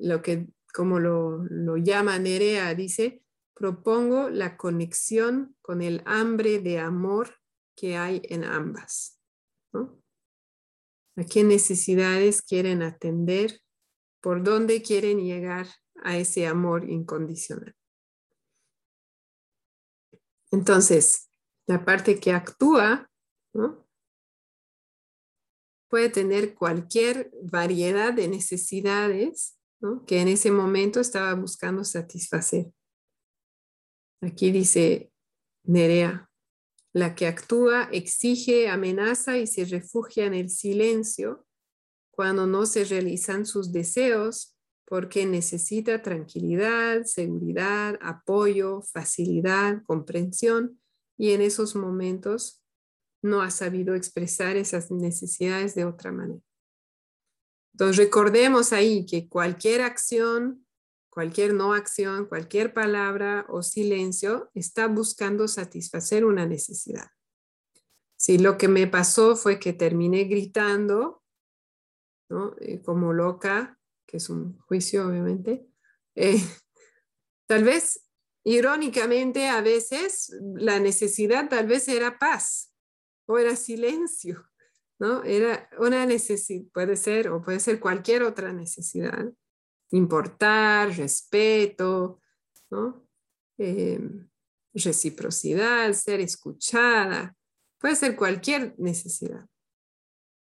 [0.00, 3.22] lo que, como lo, lo llama Nerea, dice,
[3.54, 7.36] propongo la conexión con el hambre de amor
[7.76, 9.20] que hay en ambas.
[11.16, 13.60] ¿A qué necesidades quieren atender?
[14.20, 15.66] ¿Por dónde quieren llegar
[16.02, 17.74] a ese amor incondicional?
[20.50, 21.30] Entonces,
[21.66, 23.10] la parte que actúa
[25.88, 29.58] puede tener cualquier variedad de necesidades
[30.06, 32.72] que en ese momento estaba buscando satisfacer.
[34.22, 35.12] Aquí dice
[35.64, 36.30] Nerea,
[36.92, 41.46] la que actúa, exige, amenaza y se refugia en el silencio
[42.10, 50.80] cuando no se realizan sus deseos porque necesita tranquilidad, seguridad, apoyo, facilidad, comprensión
[51.16, 52.62] y en esos momentos
[53.22, 56.42] no ha sabido expresar esas necesidades de otra manera.
[57.72, 60.61] Entonces recordemos ahí que cualquier acción,
[61.12, 67.08] cualquier no acción, cualquier palabra o silencio está buscando satisfacer una necesidad.
[68.16, 71.22] Si lo que me pasó fue que terminé gritando,
[72.60, 75.66] eh, como loca, que es un juicio obviamente,
[76.14, 76.40] eh,
[77.46, 78.08] tal vez
[78.42, 82.72] irónicamente a veces la necesidad tal vez era paz,
[83.26, 84.48] o era silencio,
[84.98, 85.24] ¿no?
[85.24, 89.30] Era una necesidad, puede ser, o puede ser cualquier otra necesidad.
[89.92, 92.20] Importar, respeto,
[92.70, 93.06] ¿no?
[93.58, 94.28] Em,
[94.74, 97.36] reciprocidad, ser escuchada,
[97.78, 99.46] puede ser cualquier necesidad.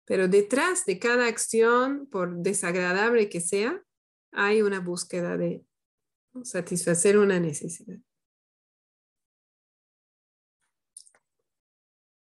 [0.06, 3.82] Pero detrás de cada acción, por desagradable que sea,
[4.32, 5.64] hay una búsqueda de
[6.42, 7.98] satisfacer una necesidad.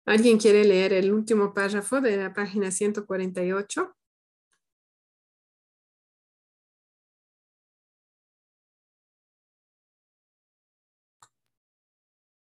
[0.05, 3.95] ¿Alguien quiere leer el último párrafo de la página 148?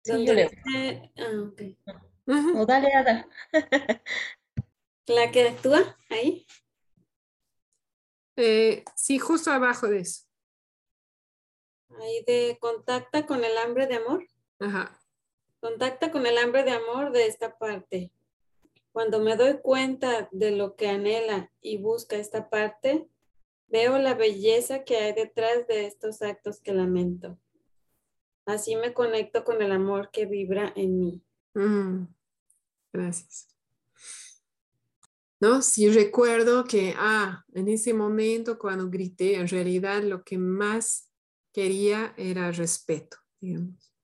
[0.04, 0.50] Sí, yo leo.
[2.26, 3.28] Ah, dale, Ada.
[5.06, 6.46] ¿La que actúa ahí?
[8.36, 10.24] Eh, sí, justo abajo de eso.
[12.00, 14.26] Ahí de contacta con el hambre de amor.
[14.58, 15.00] Ajá.
[15.60, 18.12] Contacta con el hambre de amor de esta parte.
[18.92, 23.08] Cuando me doy cuenta de lo que anhela y busca esta parte,
[23.68, 27.38] veo la belleza que hay detrás de estos actos que lamento.
[28.46, 31.22] Así me conecto con el amor que vibra en mí.
[31.54, 32.06] Mm,
[32.92, 33.48] gracias.
[35.40, 35.62] ¿No?
[35.62, 41.10] Si recuerdo que, ah, en ese momento cuando grité, en realidad lo que más
[41.52, 43.94] quería era respeto, digamos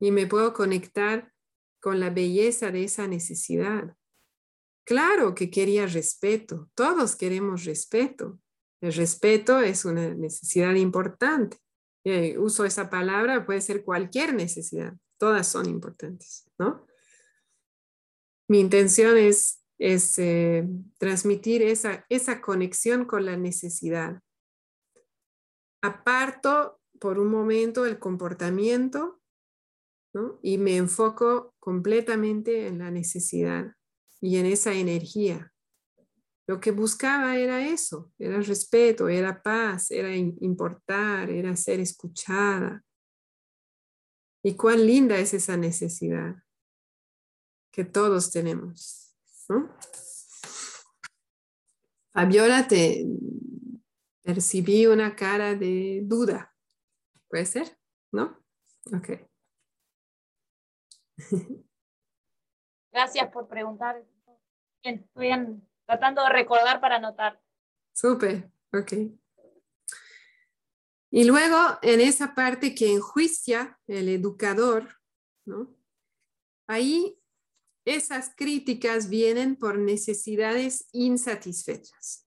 [0.00, 1.32] y me puedo conectar
[1.78, 3.94] con la belleza de esa necesidad.
[4.84, 8.40] Claro que quería respeto, todos queremos respeto.
[8.80, 11.58] El respeto es una necesidad importante.
[12.04, 16.86] Eh, uso esa palabra, puede ser cualquier necesidad, todas son importantes, ¿no?
[18.48, 20.66] Mi intención es, es eh,
[20.98, 24.20] transmitir esa, esa conexión con la necesidad.
[25.82, 29.20] Aparto por un momento el comportamiento
[30.42, 33.76] y me enfoco completamente en la necesidad
[34.20, 35.49] y en esa energía.
[36.50, 42.84] Lo que buscaba era eso, era respeto, era paz, era importar, era ser escuchada.
[44.42, 46.34] Y cuán linda es esa necesidad
[47.70, 49.16] que todos tenemos.
[52.12, 53.06] Fabiola, te
[54.20, 56.52] percibí una cara de duda.
[57.28, 57.78] ¿Puede ser?
[58.10, 58.42] ¿No?
[58.92, 59.10] Ok.
[62.90, 64.04] Gracias por preguntar.
[64.82, 65.30] estoy
[65.90, 67.40] tratando de recordar para anotar.
[67.92, 68.92] Súper, ok.
[71.10, 75.00] Y luego en esa parte que enjuicia el educador,
[75.44, 75.76] ¿no?
[76.68, 77.18] Ahí
[77.84, 82.28] esas críticas vienen por necesidades insatisfechas.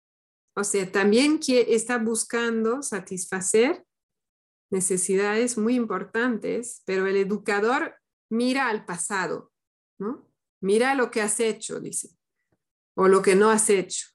[0.55, 3.85] O sea, también que está buscando satisfacer
[4.71, 7.95] necesidades muy importantes, pero el educador
[8.31, 9.51] mira al pasado,
[9.99, 10.27] ¿no?
[10.61, 12.17] Mira lo que has hecho, dice,
[12.95, 14.07] o lo que no has hecho.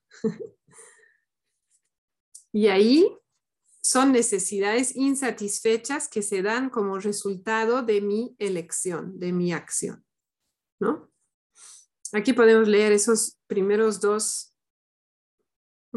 [2.52, 3.08] y ahí
[3.82, 10.04] son necesidades insatisfechas que se dan como resultado de mi elección, de mi acción,
[10.80, 11.12] ¿no?
[12.12, 14.54] Aquí podemos leer esos primeros dos,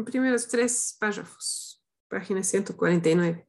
[0.04, 3.46] primeros tres párrafos, página 149.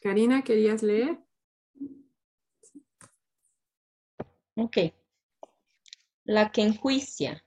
[0.00, 1.22] Karina, ¿querías leer?
[4.60, 4.76] Ok.
[6.24, 7.42] La que enjuicia.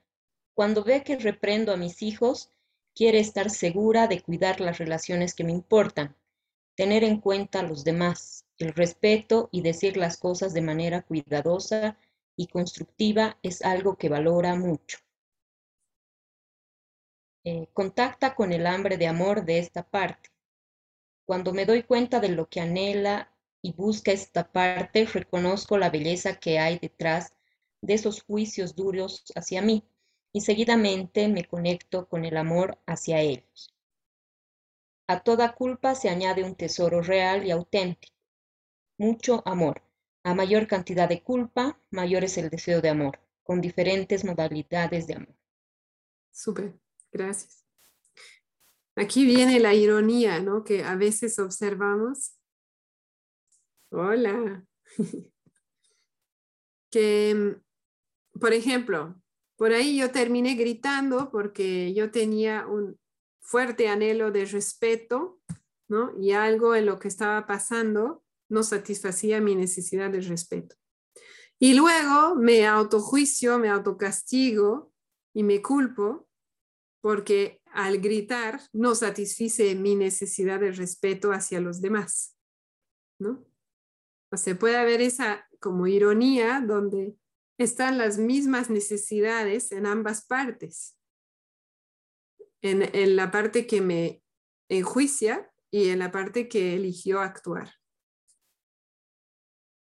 [0.52, 2.50] Cuando ve que reprendo a mis hijos,
[2.92, 6.16] quiere estar segura de cuidar las relaciones que me importan,
[6.74, 11.96] tener en cuenta a los demás, el respeto y decir las cosas de manera cuidadosa
[12.36, 14.98] y constructiva es algo que valora mucho.
[17.44, 20.30] Eh, contacta con el hambre de amor de esta parte.
[21.26, 23.33] Cuando me doy cuenta de lo que anhela
[23.64, 27.32] y busca esta parte, reconozco la belleza que hay detrás
[27.80, 29.88] de esos juicios duros hacia mí
[30.34, 33.74] y seguidamente me conecto con el amor hacia ellos.
[35.06, 38.14] A toda culpa se añade un tesoro real y auténtico,
[38.98, 39.80] mucho amor.
[40.24, 45.14] A mayor cantidad de culpa, mayor es el deseo de amor, con diferentes modalidades de
[45.14, 45.34] amor.
[46.30, 46.78] Súper,
[47.10, 47.64] gracias.
[48.94, 50.64] Aquí viene la ironía, ¿no?
[50.64, 52.34] Que a veces observamos.
[53.96, 54.66] Hola.
[56.90, 57.56] que,
[58.40, 59.22] por ejemplo,
[59.56, 62.98] por ahí yo terminé gritando porque yo tenía un
[63.40, 65.38] fuerte anhelo de respeto,
[65.86, 66.12] ¿no?
[66.18, 70.74] Y algo en lo que estaba pasando no satisfacía mi necesidad de respeto.
[71.60, 74.92] Y luego me autojuicio, me autocastigo
[75.32, 76.28] y me culpo
[77.00, 82.36] porque al gritar no satisfice mi necesidad de respeto hacia los demás,
[83.20, 83.53] ¿no?
[84.34, 87.16] O sea, puede haber esa como ironía donde
[87.56, 90.98] están las mismas necesidades en ambas partes.
[92.60, 94.24] En, la parte que me
[94.68, 97.74] enjuicia y en la parte que eligió actuar.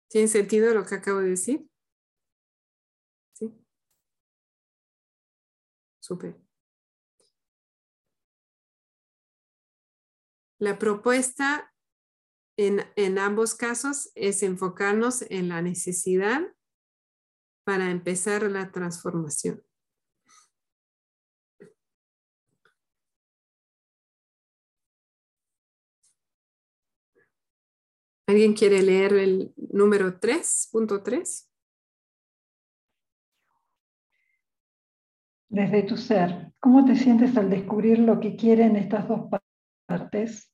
[0.08, 1.68] ¿Tiene sentido lo que acabo de decir?
[3.34, 3.54] Sí.
[6.00, 6.36] Súper.
[10.58, 11.72] La propuesta
[12.60, 16.42] en, ambos casos es enfocarnos en la necesidad
[17.64, 19.64] para empezar la transformación.
[28.28, 31.48] ¿Alguien quiere leer el número 3.3?
[35.48, 39.30] Desde tu ser, ¿cómo te sientes al descubrir lo que quieren estas dos
[39.88, 40.54] partes?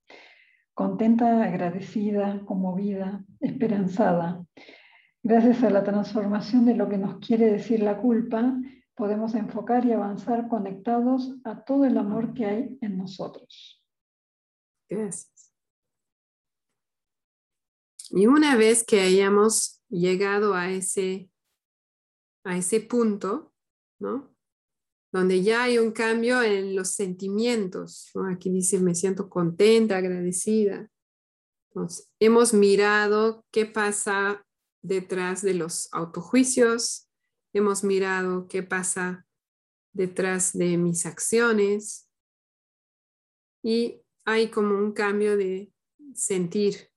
[0.76, 4.46] Contenta, agradecida, conmovida, esperanzada.
[5.24, 8.54] Gracias a la transformación de lo que nos quiere decir la culpa,
[8.94, 13.82] podemos enfocar y avanzar conectados a todo el amor que hay en nosotros.
[14.90, 15.54] Gracias.
[18.10, 21.30] Y una vez que hayamos llegado a ese,
[22.44, 23.54] a ese punto,
[23.98, 24.35] ¿no?
[25.16, 30.92] Donde ya hay un cambio en los sentimientos, Aquí dice, me siento contenta, agradecida.
[31.70, 34.46] Entonces, hemos mirado qué pasa
[34.82, 37.08] detrás de los autojuicios,
[37.54, 39.26] hemos mirado qué pasa
[39.94, 42.10] detrás de mis acciones
[43.64, 45.72] y hay como un cambio de
[46.14, 46.90] sentir.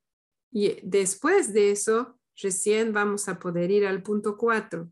[0.51, 4.91] Y después de eso, recién vamos a poder ir al punto cuatro,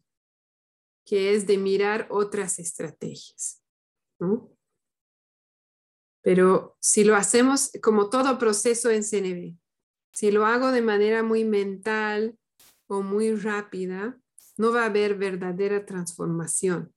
[1.07, 3.63] que es de mirar otras estrategias.
[6.21, 9.57] Pero si lo hacemos como todo proceso en CNB,
[10.13, 12.37] si lo hago de manera muy mental,
[12.89, 14.19] o muy rápida,
[14.57, 16.93] no va a haber verdadera transformación.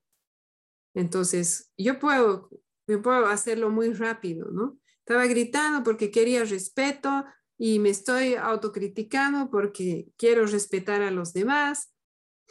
[0.93, 2.49] Entonces, yo puedo,
[2.88, 4.80] yo puedo hacerlo muy rápido, ¿no?
[4.99, 7.26] Estaba gritando porque quería respeto
[7.57, 11.91] y me estoy autocriticando porque quiero respetar a los demás,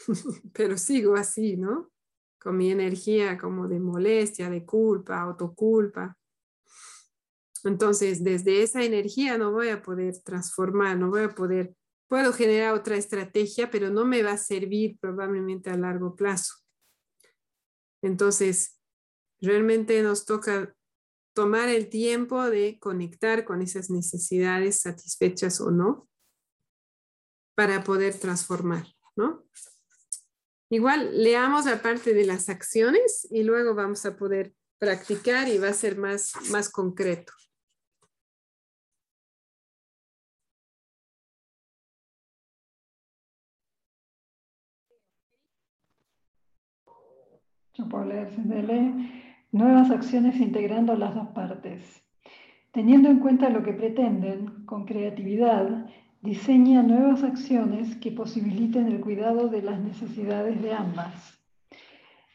[0.53, 1.90] pero sigo así, ¿no?
[2.40, 6.16] Con mi energía como de molestia, de culpa, autoculpa.
[7.64, 11.74] Entonces, desde esa energía no voy a poder transformar, no voy a poder
[12.09, 16.55] Puedo generar otra estrategia, pero no me va a servir probablemente a largo plazo.
[18.03, 18.80] Entonces,
[19.42, 20.74] realmente nos toca
[21.34, 26.09] tomar el tiempo de conectar con esas necesidades satisfechas o no
[27.55, 29.44] para poder transformar, ¿no?
[30.71, 35.69] Igual leamos la parte de las acciones y luego vamos a poder practicar y va
[35.69, 37.33] a ser más, más concreto.
[47.79, 48.93] Yo leer,
[49.53, 52.03] nuevas acciones integrando las dos partes.
[52.73, 55.87] Teniendo en cuenta lo que pretenden, con creatividad,
[56.21, 61.39] diseña nuevas acciones que posibiliten el cuidado de las necesidades de ambas.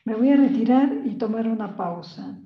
[0.05, 2.39] Me voy a retirar y tomar una pausa.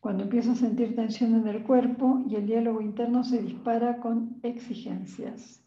[0.00, 4.38] Cuando empiezo a sentir tensión en el cuerpo y el diálogo interno se dispara con
[4.42, 5.64] exigencias.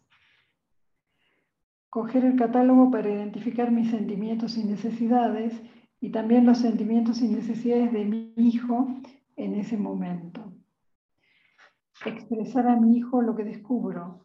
[1.90, 5.52] Coger el catálogo para identificar mis sentimientos y necesidades
[6.00, 8.88] y también los sentimientos y necesidades de mi hijo
[9.36, 10.52] en ese momento.
[12.04, 14.21] Expresar a mi hijo lo que descubro.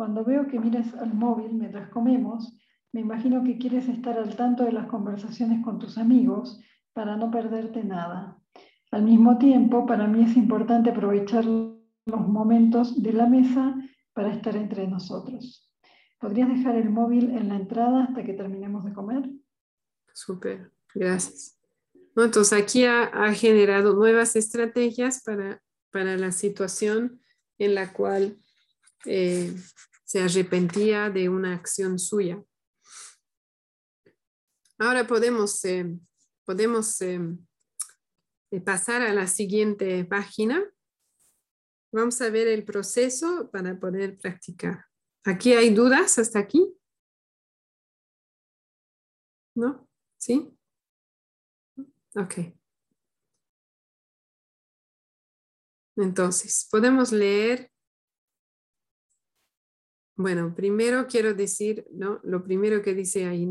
[0.00, 2.56] Cuando veo que miras al móvil mientras comemos,
[2.90, 6.58] me imagino que quieres estar al tanto de las conversaciones con tus amigos
[6.94, 8.38] para no perderte nada.
[8.92, 13.74] Al mismo tiempo, para mí es importante aprovechar los momentos de la mesa
[14.14, 15.70] para estar entre nosotros.
[16.18, 19.28] ¿Podrías dejar el móvil en la entrada hasta que terminemos de comer?
[20.14, 20.72] Súper.
[20.94, 21.60] Gracias.
[22.16, 27.20] Entonces aquí ha, generado nuevas estrategias para, para, la situación
[27.58, 28.38] en la cual
[29.04, 29.54] eh,
[30.10, 32.42] se arrepentía de una acción suya.
[34.76, 35.86] Ahora podemos, eh,
[36.44, 37.20] podemos eh,
[38.64, 40.68] pasar a la siguiente página.
[41.92, 44.84] Vamos a ver el proceso para poder practicar.
[45.22, 46.76] ¿Aquí hay dudas hasta aquí?
[49.54, 49.88] ¿No?
[50.18, 50.52] ¿Sí?
[52.16, 52.52] Ok.
[55.94, 57.69] Entonces, podemos leer.
[60.20, 62.20] Bueno, primero quiero decir, ¿no?
[62.24, 63.48] Lo primero que dice ahí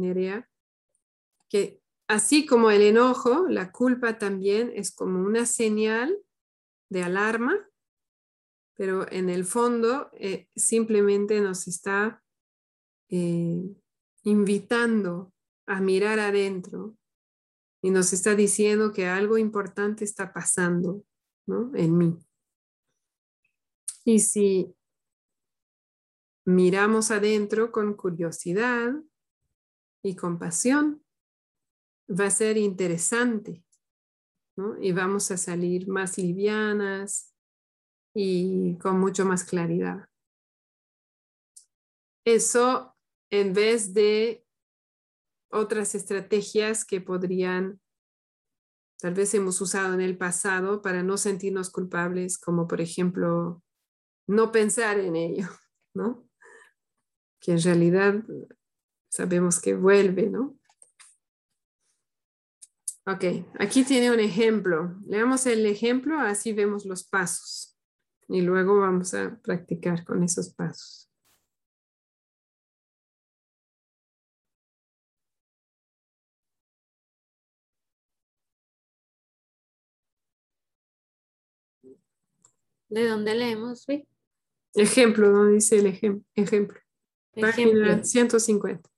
[1.50, 6.16] que así como el enojo, la culpa también es como una señal
[6.90, 7.68] de alarma,
[8.76, 12.22] pero en el fondo eh, simplemente nos está
[13.10, 13.76] eh,
[14.22, 15.34] invitando
[15.66, 16.96] a mirar adentro
[17.82, 21.04] y nos está diciendo que algo importante está pasando
[21.74, 22.16] en mí.
[24.06, 24.76] Y si
[26.46, 28.94] miramos adentro con curiosidad
[30.04, 31.04] y compasión,
[32.10, 33.64] va a ser interesante
[34.82, 37.34] y vamos a salir más livianas
[38.14, 40.10] y con mucho más claridad.
[42.26, 42.96] Eso
[43.32, 44.46] en vez de
[45.52, 47.80] otras estrategias que podrían,
[49.00, 53.64] tal vez hemos usado en el pasado para no sentirnos culpables, como por ejemplo,
[54.28, 55.48] no pensar en ello,
[55.94, 56.29] ¿no?
[57.40, 58.24] Que en realidad
[59.10, 60.60] sabemos que vuelve, ¿no?
[63.06, 63.24] Ok,
[63.58, 64.96] aquí tiene un ejemplo.
[65.08, 67.76] Leamos el ejemplo, así vemos los pasos.
[68.28, 71.10] Y luego vamos a practicar con esos pasos.
[82.90, 83.86] ¿De dónde leemos,
[84.76, 85.88] Ejemplo, ¿dónde dice el
[86.36, 86.80] ejemplo?
[87.34, 87.82] Ejemplo.
[87.82, 88.90] Página 150.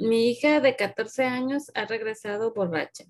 [0.00, 3.04] Mi hija de 14 años ha regresado borracha.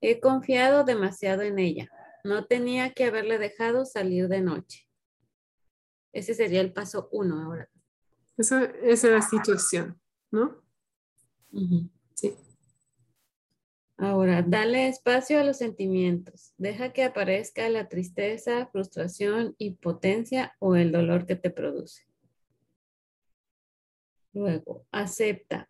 [0.00, 1.90] He confiado demasiado en ella.
[2.24, 4.88] No tenía que haberle dejado salir de noche.
[6.12, 7.68] Ese sería el paso uno ahora.
[8.36, 10.00] Esa, es la situación,
[10.30, 10.62] ¿no?
[12.14, 12.36] Sí.
[13.96, 16.54] Ahora, dale espacio a los sentimientos.
[16.56, 22.07] Deja que aparezca la tristeza, frustración, impotencia o el dolor que te produce.
[24.38, 25.68] Luego, acepta.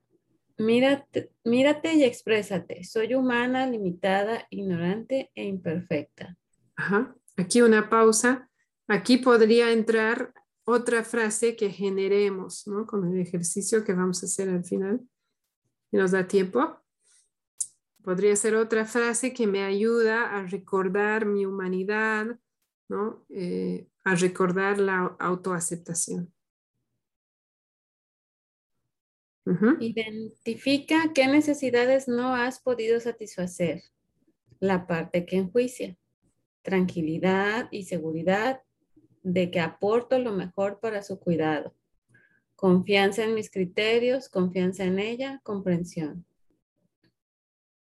[0.58, 2.84] Mírate, mírate y exprésate.
[2.84, 6.36] Soy humana, limitada, ignorante e imperfecta.
[6.76, 7.16] Ajá.
[7.38, 8.50] Aquí una pausa.
[8.86, 12.86] Aquí podría entrar otra frase que generemos, ¿no?
[12.86, 15.00] Con el ejercicio que vamos a hacer al final.
[15.90, 16.78] ¿Nos da tiempo?
[18.02, 22.38] Podría ser otra frase que me ayuda a recordar mi humanidad,
[22.90, 23.24] ¿no?
[23.30, 26.34] Eh, a recordar la autoaceptación.
[29.80, 33.82] Identifica qué necesidades no has podido satisfacer.
[34.61, 35.96] La parte que enjuicia.
[36.62, 38.62] Tranquilidad y seguridad
[39.22, 41.74] de que aporto lo mejor para su cuidado.
[42.57, 46.26] Confianza en mis criterios, confianza en ella, comprensión.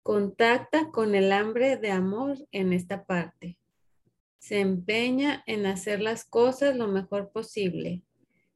[0.03, 3.57] Contacta con el hambre de amor en esta parte.
[4.39, 8.03] se empeña en hacer las cosas lo mejor posible.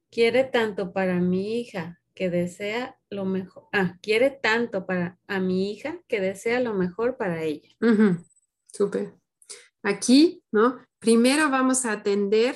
[0.09, 3.67] Quiere tanto para mi hija que desea lo mejor.
[3.71, 7.69] Ah, quiere tanto para a mi hija que desea lo mejor para ella.
[8.67, 9.15] Súper.
[9.83, 10.79] Aquí, ¿no?
[10.99, 12.55] Primero vamos a atender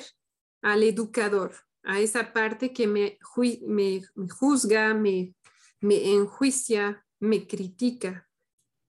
[0.62, 3.18] al educador, a esa parte que me,
[3.62, 5.34] me, juzga, me,
[5.80, 8.28] enjuicia, me critica.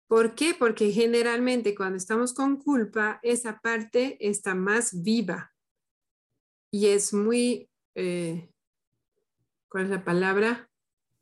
[0.08, 0.54] ¿Por qué?
[0.58, 5.52] Porque generalmente cuando estamos con culpa, esa parte está más viva
[6.70, 8.50] y es muy, eh,
[9.76, 10.70] ¿cuál es la palabra?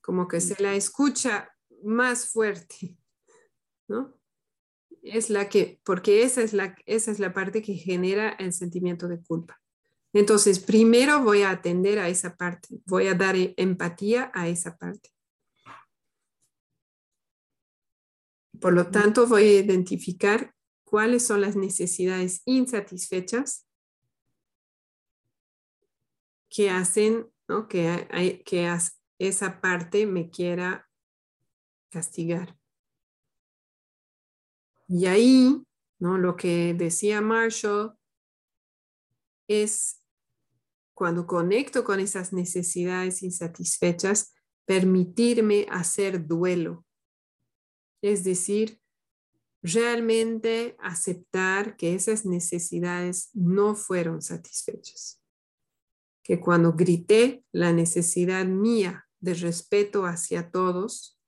[0.00, 1.52] Como que se la escucha
[1.82, 2.96] más fuerte,
[3.88, 4.16] ¿no?
[5.02, 9.08] Es la que, porque esa es la, esa es la parte que genera el sentimiento
[9.08, 9.60] de culpa.
[10.12, 15.10] Entonces, primero voy a atender a esa parte, voy a dar empatía a esa parte.
[18.60, 23.66] Por lo tanto, voy a identificar cuáles son las necesidades insatisfechas
[26.48, 27.33] que hacen
[27.68, 28.78] que, que
[29.18, 30.88] esa parte me quiera
[31.90, 32.58] castigar.
[34.88, 35.62] Y ahí,
[35.98, 36.18] ¿no?
[36.18, 37.96] lo que decía Marshall
[39.48, 40.00] es
[40.94, 44.32] cuando conecto con esas necesidades insatisfechas,
[44.64, 46.84] permitirme hacer duelo.
[48.00, 48.80] Es decir,
[49.62, 55.23] realmente aceptar que esas necesidades no fueron satisfechas.
[56.24, 61.20] Que cuando grité la necesidad mía de respeto hacia todos,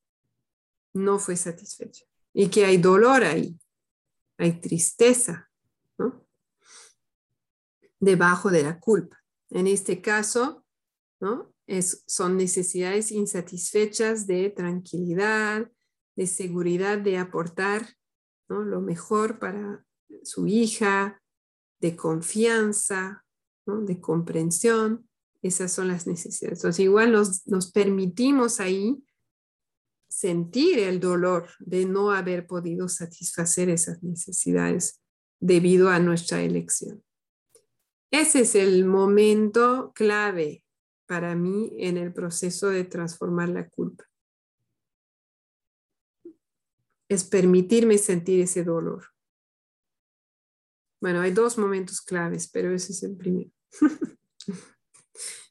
[0.93, 2.05] no fue satisfecha.
[2.33, 3.57] Y que hay dolor ahí,
[4.39, 5.49] hay tristeza,
[7.99, 9.25] Debajo de la culpa.
[9.49, 10.67] En este caso,
[11.19, 11.55] ¿no?
[11.67, 15.71] Es, son necesidades insatisfechas de tranquilidad,
[16.15, 17.97] de seguridad, de aportar
[18.49, 18.63] ¿no?
[18.63, 19.85] lo mejor para
[20.23, 21.21] su hija,
[21.81, 23.25] de confianza,
[23.67, 25.09] de comprensión.
[25.43, 26.61] Esas son las necesidades.
[26.61, 29.03] Entonces, igual nos, nos permitimos ahí
[30.09, 35.03] sentir el dolor de no haber podido satisfacer esas necesidades
[35.41, 37.05] debido a nuestra elección.
[38.11, 40.65] Ese es el momento clave
[41.07, 44.05] para mí en el proceso de transformar la culpa.
[47.09, 49.13] Es permitirme sentir ese dolor.
[51.01, 53.51] Bueno, hay dos momentos claves, pero ese es el primero.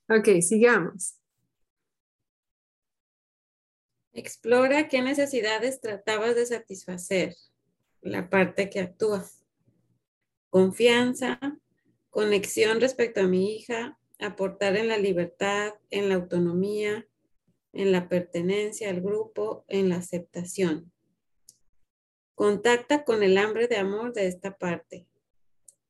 [0.10, 1.20] ok, sigamos.
[4.14, 7.36] Explora qué necesidades tratabas de satisfacer,
[8.02, 9.26] la parte que actúa.
[10.50, 11.40] Confianza,
[12.10, 17.06] conexión respecto a mi hija, aportar en la libertad, en la autonomía,
[17.74, 20.94] en la pertenencia al grupo, en la aceptación.
[22.36, 25.08] Contacta con el hambre de amor de esta parte.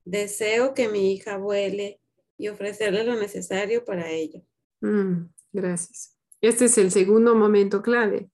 [0.03, 1.99] Deseo que mi hija vuele
[2.37, 4.41] y ofrecerle lo necesario para ello.
[4.81, 6.17] Mm, gracias.
[6.41, 8.29] Este es el segundo momento clave.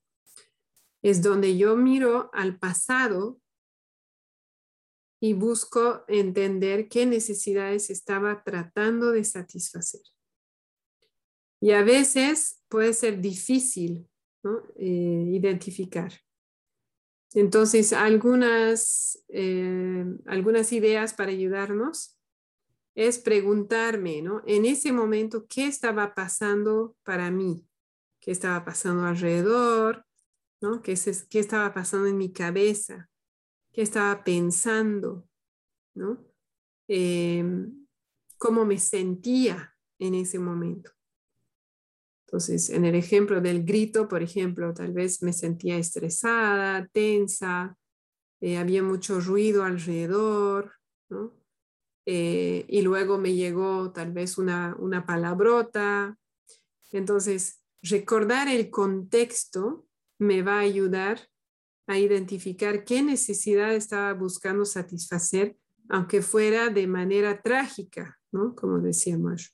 [1.02, 3.40] Es donde yo miro al pasado
[5.22, 10.02] y busco entender qué necesidades estaba tratando de satisfacer.
[11.62, 14.10] Y a veces puede ser difícil
[14.78, 16.12] eh, identificar.
[17.34, 22.20] Entonces, algunas, eh, algunas ideas para ayudarnos
[22.96, 24.42] es preguntarme, ¿no?
[24.46, 27.66] En ese momento, ¿qué estaba pasando para mí?
[28.20, 30.06] ¿Qué estaba pasando alrededor?
[30.62, 30.82] ¿no?
[30.82, 30.96] ¿Qué,
[31.30, 33.10] ¿Qué estaba pasando en mi cabeza?
[33.72, 35.28] qué estaba pensando,
[35.96, 36.26] ¿no?
[36.88, 37.88] Em,
[38.38, 40.92] cómo me sentía en ese momento.
[42.26, 47.78] Entonces, en el ejemplo del grito, por ejemplo, tal vez me sentía estresada, tensa,
[48.40, 50.74] eh, había mucho ruido alrededor,
[51.10, 51.34] ¿no?
[52.06, 56.18] Eh, y luego me llegó tal vez una, una palabrota.
[56.92, 59.88] Entonces, recordar el contexto
[60.18, 61.30] me va a ayudar
[61.88, 65.58] a identificar qué necesidad estaba buscando satisfacer,
[65.90, 68.56] aunque fuera de manera trágica, ¿no?
[68.56, 69.50] Como decía Marsh.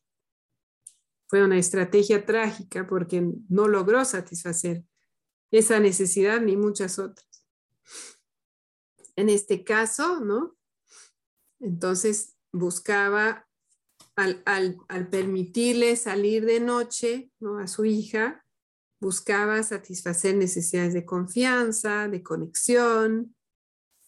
[1.27, 4.83] Fue una estrategia trágica porque no logró satisfacer
[5.51, 7.27] esa necesidad ni muchas otras.
[9.15, 10.55] En este caso, ¿no?
[11.59, 13.47] Entonces buscaba
[14.15, 17.59] al, al permitirle salir de noche ¿no?
[17.59, 18.43] a su hija,
[18.99, 23.35] buscaba satisfacer necesidades de confianza, de conexión,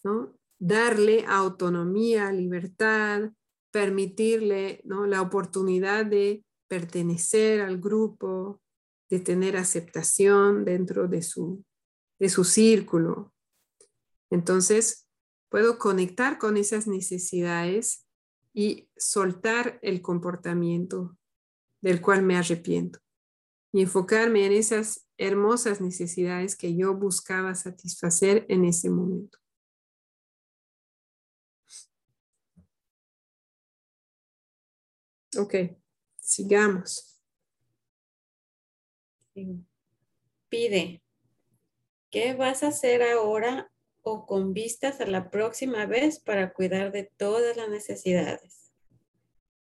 [0.04, 0.36] ¿no?
[0.60, 3.32] darle autonomía, libertad,
[3.72, 5.06] permitirle ¿no?
[5.06, 8.62] la oportunidad de pertenecer al grupo,
[9.10, 11.64] de tener aceptación dentro de su,
[12.20, 13.34] de su círculo.
[14.30, 15.08] Entonces,
[15.50, 18.06] puedo conectar con esas necesidades
[18.54, 21.18] y soltar el comportamiento
[21.82, 23.00] del cual me arrepiento
[23.72, 29.38] y enfocarme en esas hermosas necesidades que yo buscaba satisfacer en ese momento.
[35.38, 35.56] Ok,
[36.20, 37.22] sigamos.
[40.50, 41.04] Pide,
[42.10, 43.72] ¿qué vas a hacer ahora
[44.12, 48.72] o con vistas a la próxima vez para cuidar de todas las necesidades?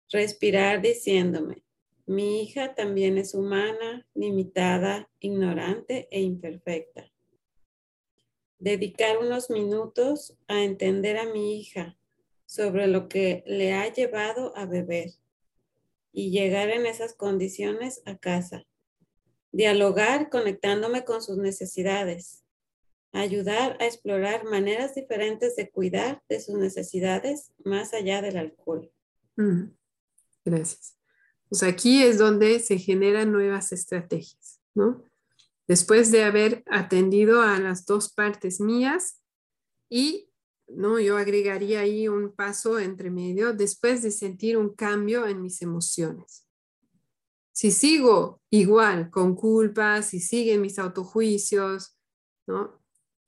[0.08, 1.62] Respirar diciéndome,
[2.06, 7.10] mi hija también es humana, limitada, ignorante e imperfecta.
[8.58, 11.96] Dedicar unos minutos a entender a mi hija
[12.46, 15.10] sobre lo que le ha llevado a beber
[16.12, 18.66] y llegar en esas condiciones a casa.
[19.52, 22.44] Dialogar conectándome con sus necesidades.
[23.12, 28.90] Ayudar a explorar maneras diferentes de cuidar de sus necesidades más allá del alcohol.
[30.44, 30.96] Gracias.
[31.48, 35.04] Pues aquí es donde se generan nuevas estrategias, ¿no?
[35.66, 39.20] Después de haber atendido a las dos partes mías
[39.88, 40.30] y,
[40.68, 41.00] ¿no?
[41.00, 46.46] Yo agregaría ahí un paso entre medio después de sentir un cambio en mis emociones.
[47.52, 51.96] Si sigo igual con culpas, si siguen mis autojuicios,
[52.46, 52.79] ¿no?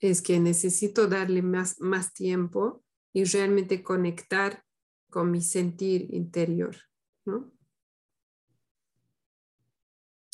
[0.03, 2.83] Es que necesito darle más, más tiempo
[3.13, 4.65] y realmente conectar
[5.09, 6.75] con mi sentir interior,
[7.23, 7.53] ¿no?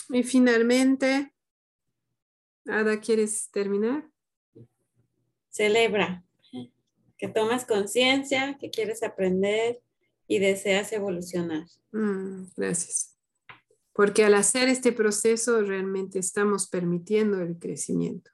[0.09, 1.35] Y finalmente,
[2.65, 4.09] Ada, ¿quieres terminar?
[5.51, 6.25] Celebra
[7.19, 9.83] que tomas conciencia, que quieres aprender
[10.27, 11.67] y deseas evolucionar.
[11.91, 13.15] Mm, gracias.
[13.93, 18.31] Porque al hacer este proceso realmente estamos permitiendo el crecimiento.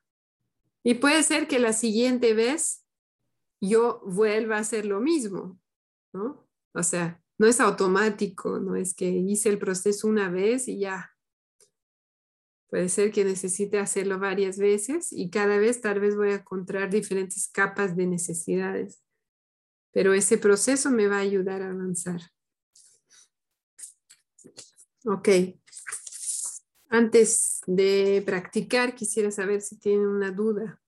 [0.85, 2.85] Y puede ser que la siguiente vez
[3.59, 5.59] yo vuelva a hacer lo mismo,
[6.13, 6.47] ¿no?
[6.73, 11.15] O sea, no es automático, no es que hice el proceso una vez y ya,
[12.75, 16.89] Puede ser que necesite hacerlo varias veces y cada vez tal vez voy a encontrar
[16.89, 19.01] diferentes capas de necesidades.
[19.93, 22.19] Pero ese proceso me va a ayudar a avanzar.
[25.05, 25.29] Ok.
[26.95, 30.81] Antes de practicar, quisiera saber si tienen una duda.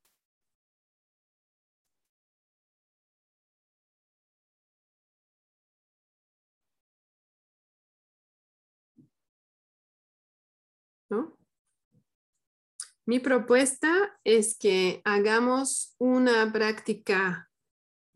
[11.10, 11.38] ¿No?
[13.06, 17.50] Mi propuesta es que hagamos una práctica,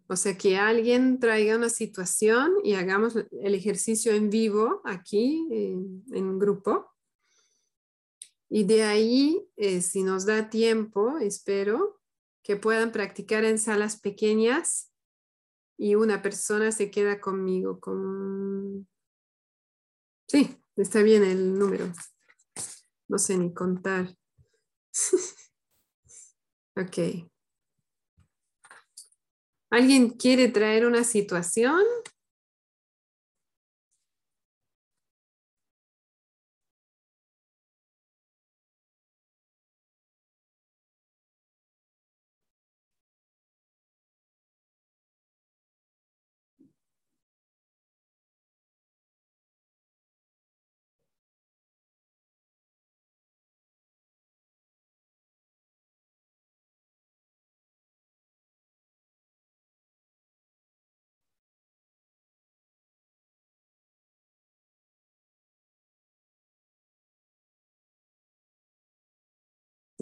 [0.07, 6.25] o sea, que alguien traiga una situación y hagamos el ejercicio en vivo aquí en,
[6.25, 6.90] un grupo.
[8.53, 12.01] Y de ahí, eh, si nos da tiempo, espero
[12.43, 14.91] que puedan practicar en salas pequeñas
[15.77, 18.89] y una persona se queda conmigo con...
[20.27, 21.93] Sí, está bien el número.
[23.07, 24.13] No sé ni contar.
[26.75, 27.29] ok.
[29.69, 31.81] ¿Alguien quiere traer una situación?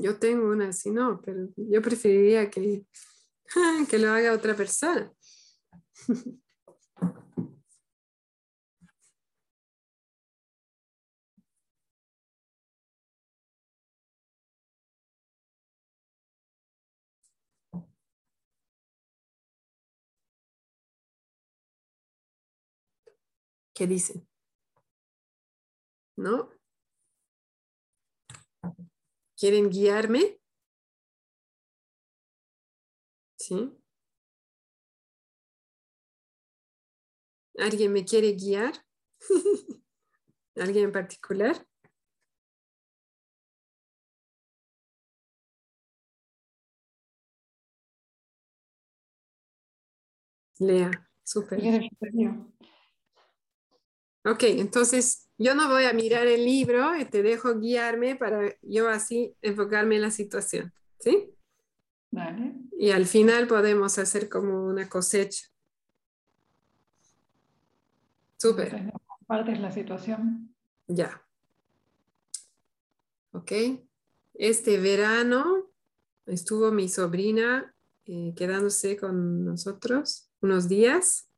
[0.02, 2.86] Yo tengo una así, no, pero yo preferiría que,
[3.90, 5.12] que lo haga otra persona.
[23.74, 24.28] ¿Qué dicen?
[26.18, 26.50] ¿No?
[29.40, 30.38] ¿Quieren guiarme?
[33.38, 33.72] ¿Sí?
[37.58, 38.74] ¿Alguien me quiere guiar?
[40.56, 41.66] ¿Alguien en particular?
[50.60, 50.92] Lea,
[51.24, 51.62] súper.
[54.26, 58.90] Ok, entonces yo no voy a mirar el libro y te dejo guiarme para yo
[58.90, 61.34] así enfocarme en la situación, ¿sí?
[62.12, 62.56] Vale.
[62.78, 65.48] Y al final podemos hacer como una cosecha.
[68.38, 68.92] Súper.
[69.08, 70.54] ¿Compartes la situación?
[70.88, 71.22] Ya.
[73.32, 73.52] Ok.
[74.34, 75.72] Este verano
[76.26, 77.74] estuvo mi sobrina
[78.06, 81.30] eh, quedándose con nosotros unos días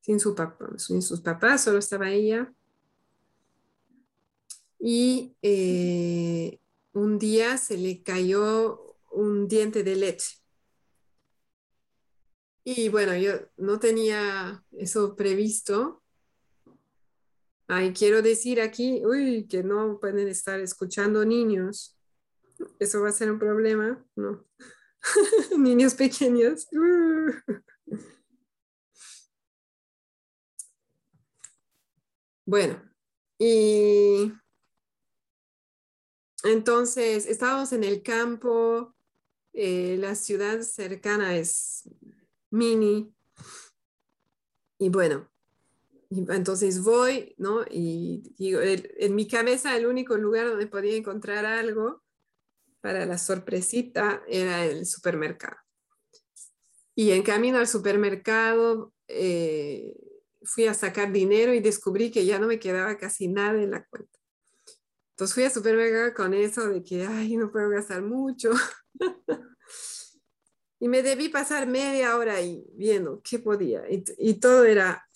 [0.00, 2.52] sin, su papá, sin sus papás, solo estaba ella.
[4.78, 6.60] Y eh,
[6.92, 10.36] un día se le cayó un diente de leche.
[12.64, 16.02] Y bueno, yo no tenía eso previsto.
[17.68, 21.96] Ay, quiero decir aquí, uy, que no pueden estar escuchando niños.
[22.78, 24.44] Eso va a ser un problema, ¿no?
[25.58, 26.66] niños pequeños.
[32.48, 32.80] Bueno,
[33.40, 34.32] y
[36.46, 38.94] entonces estábamos en el campo,
[39.52, 41.88] eh, la ciudad cercana es
[42.50, 43.12] mini,
[44.78, 45.30] y bueno,
[46.10, 47.64] entonces voy, ¿no?
[47.70, 52.02] Y digo, en mi cabeza el único lugar donde podía encontrar algo
[52.80, 55.56] para la sorpresita era el supermercado.
[56.94, 59.94] Y en camino al supermercado eh,
[60.42, 63.84] fui a sacar dinero y descubrí que ya no me quedaba casi nada en la
[63.84, 64.18] cuenta.
[65.16, 68.50] Entonces fui al supermercado con eso de que, ay, no puedo gastar mucho.
[70.78, 73.90] y me debí pasar media hora ahí viendo qué podía.
[73.90, 75.08] Y, y todo era,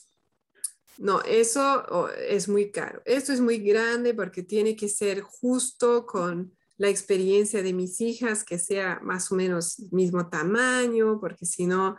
[0.96, 3.02] no, eso es muy caro.
[3.04, 8.42] Esto es muy grande porque tiene que ser justo con la experiencia de mis hijas,
[8.42, 11.98] que sea más o menos mismo tamaño, porque si no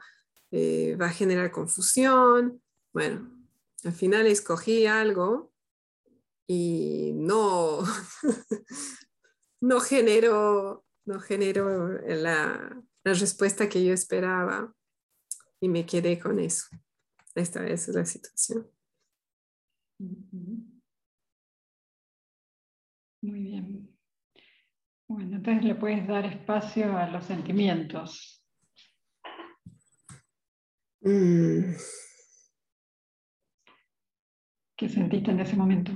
[0.50, 2.64] eh, va a generar confusión.
[2.94, 3.32] Bueno,
[3.84, 5.51] al final escogí algo
[6.48, 7.80] y no,
[9.62, 14.74] no generó, no generó la, la respuesta que yo esperaba
[15.60, 16.68] y me quedé con eso.
[17.36, 18.70] Esta es la situación.
[23.22, 23.98] Muy bien.
[25.08, 28.44] Bueno, entonces le puedes dar espacio a los sentimientos.
[31.02, 31.74] Mm.
[34.76, 35.92] ¿Qué sentiste en ese momento?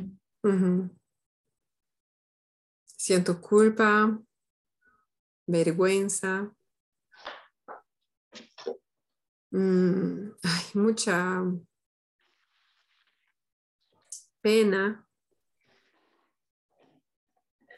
[2.86, 4.22] Siento culpa,
[5.48, 6.56] vergüenza,
[9.52, 11.44] mm, hay mucha
[14.42, 15.06] pena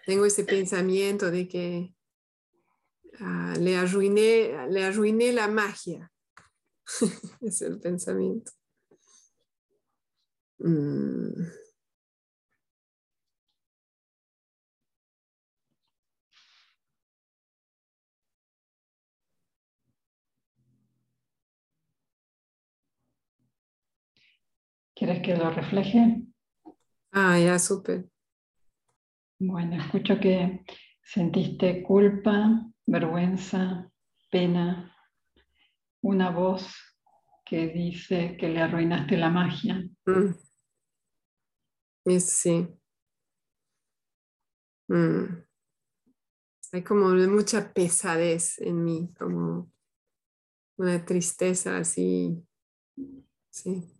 [0.07, 1.93] tengo ese pensamiento de que
[3.19, 6.09] ah, le, arruiné, le arruiné la magia.
[7.41, 8.53] es el pensamiento.
[10.59, 11.66] Mm.
[24.97, 26.23] ¿Quieres que lo refleje?
[27.11, 28.09] Ah, ya, súper.
[29.37, 30.65] Bueno, escucho que
[31.03, 33.91] sentiste culpa, vergüenza,
[34.31, 34.95] pena,
[36.01, 36.73] una voz
[37.45, 39.87] que dice que le arruinaste la magia.
[40.05, 40.33] Mm.
[42.19, 42.67] Sí.
[44.89, 45.43] Mm.
[46.71, 49.71] Hay como mucha pesadez en mí, como
[50.77, 52.43] una tristeza así.
[53.51, 53.96] Sí.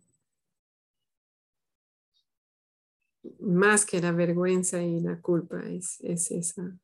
[3.40, 6.78] Más que la vergüenza y la culpa, es, esa.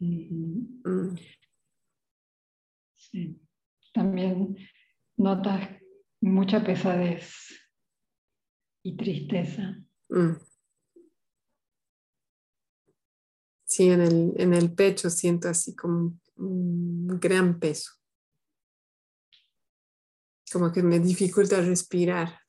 [0.00, 1.16] Mm.
[2.94, 3.40] Sí.
[3.92, 4.56] También
[5.16, 5.70] notas
[6.20, 7.32] mucha pesadez
[8.82, 9.82] y tristeza.
[10.08, 10.36] Mm.
[13.64, 17.92] Sí, en el, en el pecho siento así como un gran peso.
[20.52, 22.43] Como que me dificulta respirar.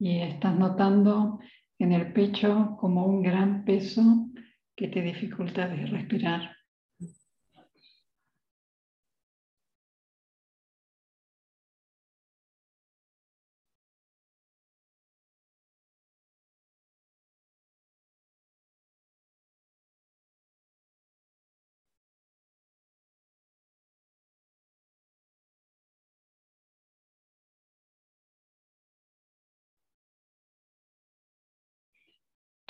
[0.00, 1.38] Y estás notando
[1.78, 4.28] en el pecho como un gran peso
[4.74, 6.56] que te dificulta de respirar.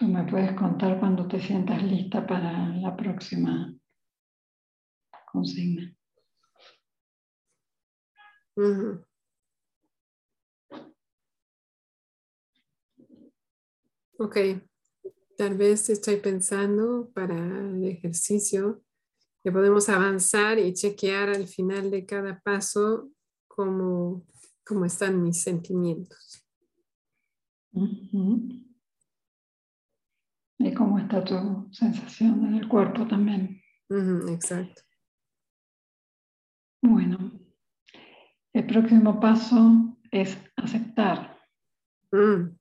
[0.01, 3.70] Tú me puedes contar cuando te sientas lista para la próxima
[5.30, 5.94] consigna.
[14.16, 14.36] Ok,
[15.36, 18.82] tal vez estoy pensando para el ejercicio
[19.44, 23.11] que podemos avanzar y chequear al final de cada paso
[23.46, 24.24] cómo,
[24.64, 26.42] cómo están mis sentimientos.
[30.63, 33.63] Y cómo está tu sensación en el cuerpo también.
[33.89, 34.83] exacto.
[36.83, 37.33] Bueno,
[38.53, 41.39] el próximo paso es aceptar.
[42.13, 42.59] Mm.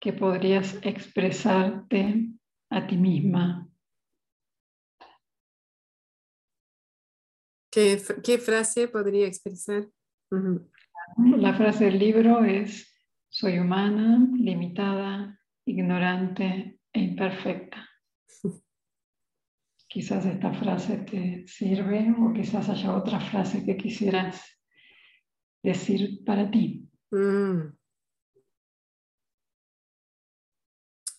[0.00, 2.28] Que podrías expresarte
[2.70, 3.68] a ti misma.
[7.70, 9.88] ¿Qué, qué frase podría expresar?
[11.18, 12.95] La frase del libro es,
[13.28, 17.88] soy humana, limitada, ignorante e imperfecta.
[19.88, 24.42] Quizás esta frase te sirve o quizás haya otra frase que quisieras
[25.62, 26.88] decir para ti.
[27.10, 27.76] Mm.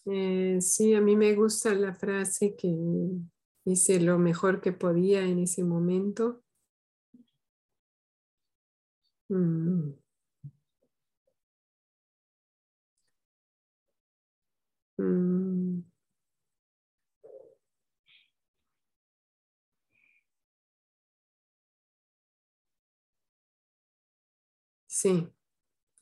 [0.10, 2.74] Eh, sí, a mí me gusta la frase que
[3.66, 6.44] hice lo mejor que podía en ese momento.
[9.30, 10.07] Mm.
[15.00, 15.82] Mm.
[24.88, 25.30] Sí,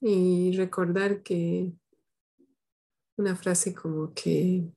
[0.01, 1.73] y recordar que
[3.17, 4.69] una frase como que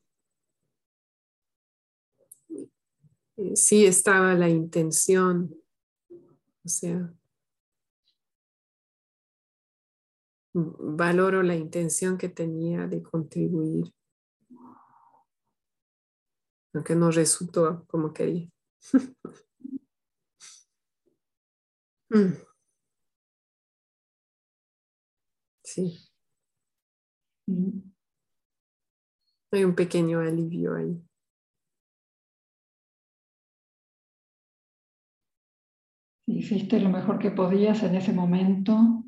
[3.36, 5.54] eh, sí estaba la intención,
[6.64, 7.12] o sea,
[10.52, 13.92] valoro la intención que tenía de contribuir,
[16.78, 18.48] aunque no resultó como quería.
[22.10, 22.32] Mm.
[25.62, 26.08] Sí.
[27.46, 27.80] Mm.
[29.52, 31.04] Hay un pequeño alivio ahí.
[36.26, 39.04] Hiciste lo mejor que podías en ese momento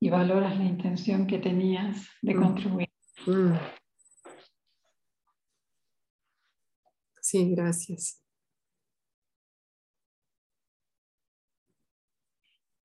[0.00, 2.42] y valoras la intención que tenías de mm.
[2.42, 2.88] contribuir.
[3.26, 3.79] Mm.
[7.30, 8.20] Sí, gracias.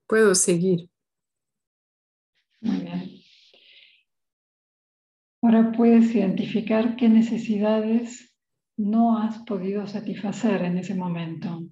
[0.08, 0.90] Puedo seguir.
[2.62, 3.22] Muy bien.
[5.42, 8.36] Ahora puedes identificar qué necesidades
[8.78, 11.64] no has podido satisfacer en ese momento.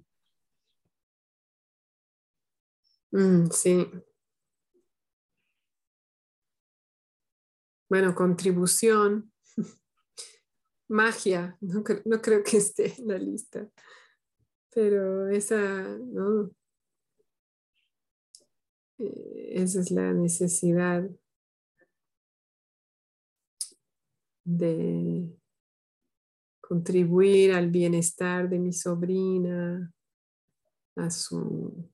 [3.12, 3.86] Mm, sí.
[7.88, 9.32] Bueno, contribución,
[10.94, 13.68] magia, no, no, creo que esté en la lista,
[14.70, 15.58] pero esa,
[15.98, 16.50] ¿no?
[18.98, 21.10] Eh, esa es la necesidad
[24.44, 25.36] de
[26.60, 29.92] contribuir al bienestar de mi sobrina,
[30.96, 31.90] a su...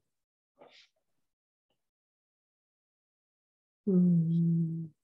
[3.86, 4.99] Mm,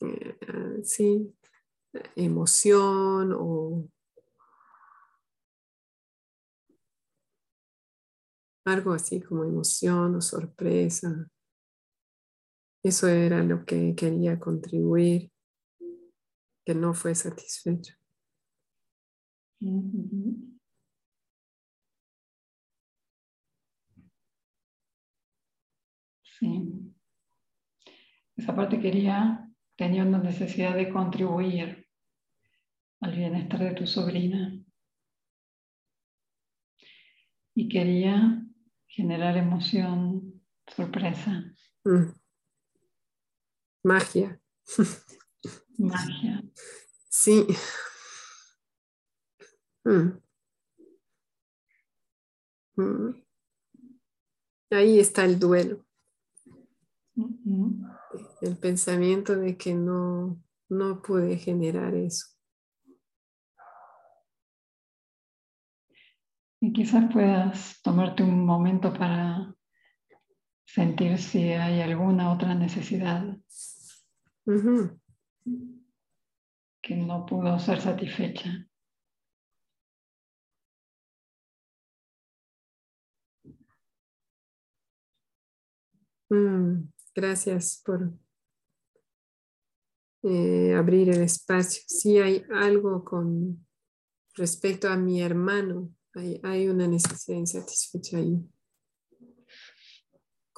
[0.00, 1.34] eh, sí,
[2.16, 3.88] emoción o
[8.64, 11.28] algo así como emoción o sorpresa.
[12.82, 15.30] Eso era lo que quería contribuir,
[16.64, 17.94] que no fue satisfecho.
[26.22, 26.92] Sí.
[28.36, 29.49] Esa parte quería,
[29.80, 31.88] tenía una necesidad de contribuir
[33.00, 34.62] al bienestar de tu sobrina.
[37.54, 38.46] Y quería
[38.86, 41.54] generar emoción, sorpresa.
[41.84, 42.12] Mm.
[43.84, 44.38] Magia.
[45.78, 46.42] Magia.
[47.08, 47.46] Sí.
[49.82, 50.20] Mm.
[52.76, 53.24] Mm.
[54.72, 55.86] Ahí está el duelo.
[58.40, 62.26] El pensamiento de que no, no pude generar eso.
[66.62, 69.54] Y quizás puedas tomarte un momento para
[70.64, 73.36] sentir si hay alguna otra necesidad
[76.82, 78.66] que no pudo ser satisfecha.
[86.30, 88.12] Mm, gracias por
[90.22, 91.82] eh, abrir el espacio.
[91.86, 93.66] Si hay algo con
[94.34, 98.42] respecto a mi hermano, hay, hay una necesidad insatisfecha ahí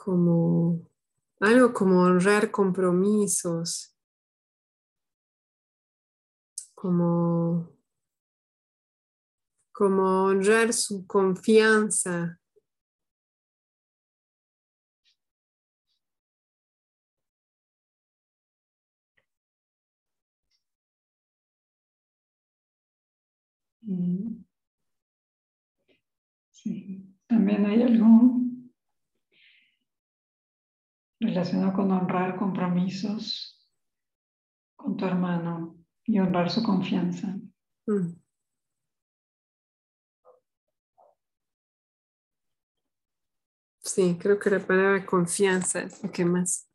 [0.05, 0.91] como
[1.39, 3.97] algo como honrar compromisos,
[6.75, 7.71] como,
[9.73, 12.41] como honrar su confianza.
[23.87, 24.45] Mm.
[26.51, 28.41] Sí, también hay algo
[31.21, 33.69] relacionado con honrar compromisos
[34.77, 37.37] con tu hermano y honrar su confianza.
[37.87, 38.15] Mm.
[43.79, 46.69] Sí, creo que la palabra confianza es lo que más,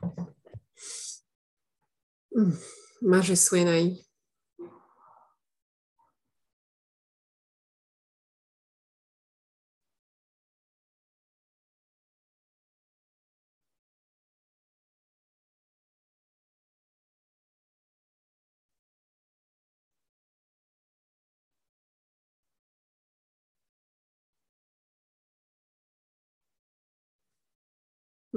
[2.31, 2.53] mm,
[3.01, 4.06] más resuena ahí.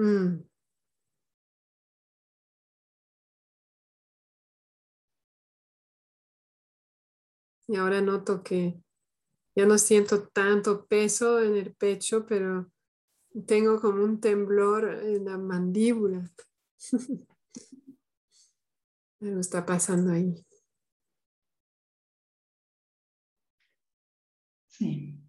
[0.00, 0.42] Mm.
[7.68, 8.82] Y ahora noto que
[9.56, 12.70] ya no siento tanto peso en el pecho, pero
[13.46, 16.30] tengo como un temblor en la mandíbula.
[19.22, 20.44] Algo está pasando ahí.
[24.68, 25.19] Sí.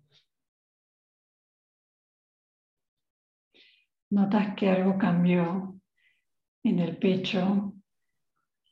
[4.11, 5.79] Notas que algo cambió
[6.63, 7.73] en el pecho.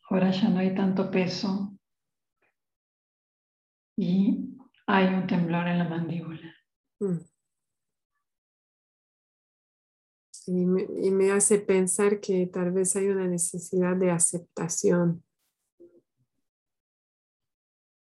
[0.10, 1.78] Ahora ya no hay tanto peso.
[3.98, 4.57] Y
[4.88, 6.56] hay un temblor en la mandíbula.
[6.99, 7.20] Mm.
[10.48, 15.24] Me- y me hace pensar que tal vez hay una necesidad de aceptación.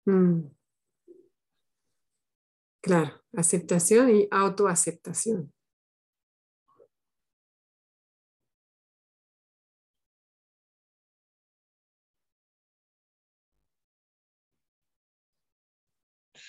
[0.07, 0.49] Mm.
[2.81, 5.53] Claro, aceptación y autoaceptación.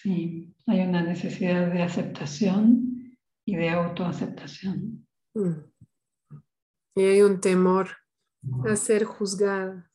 [0.02, 5.06] Sí, hay una necesidad de aceptación y de autoaceptación.
[5.34, 5.70] Mm.
[6.96, 7.88] Y hay un temor
[8.66, 9.90] a ser juzgada.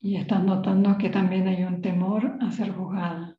[0.00, 3.36] Y estás notando que también hay un temor a ser juzgada.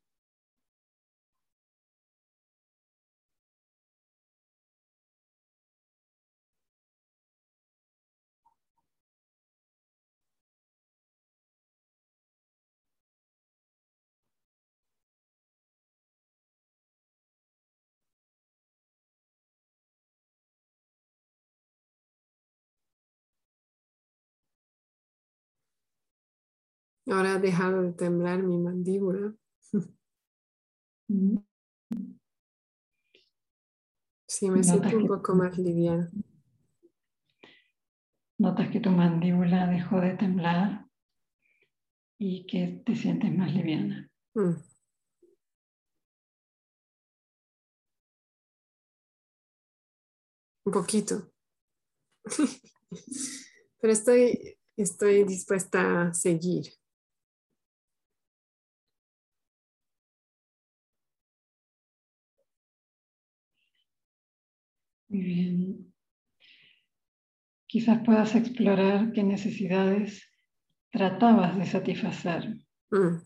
[27.06, 29.34] Ahora ha dejado de temblar mi mandíbula.
[34.26, 36.10] Sí, me siento un que- poco más liviana.
[38.38, 40.88] Notas que tu mandíbula dejó de temblar
[42.18, 44.10] y que te sientes más liviana.
[44.34, 44.54] Mm.
[50.66, 51.30] Un poquito.
[53.80, 56.64] Pero estoy, estoy dispuesta a seguir.
[65.14, 65.94] Muy bien.
[67.68, 70.28] Quizás puedas explorar qué necesidades
[70.90, 72.56] tratabas de satisfacer.
[72.90, 73.22] Mm.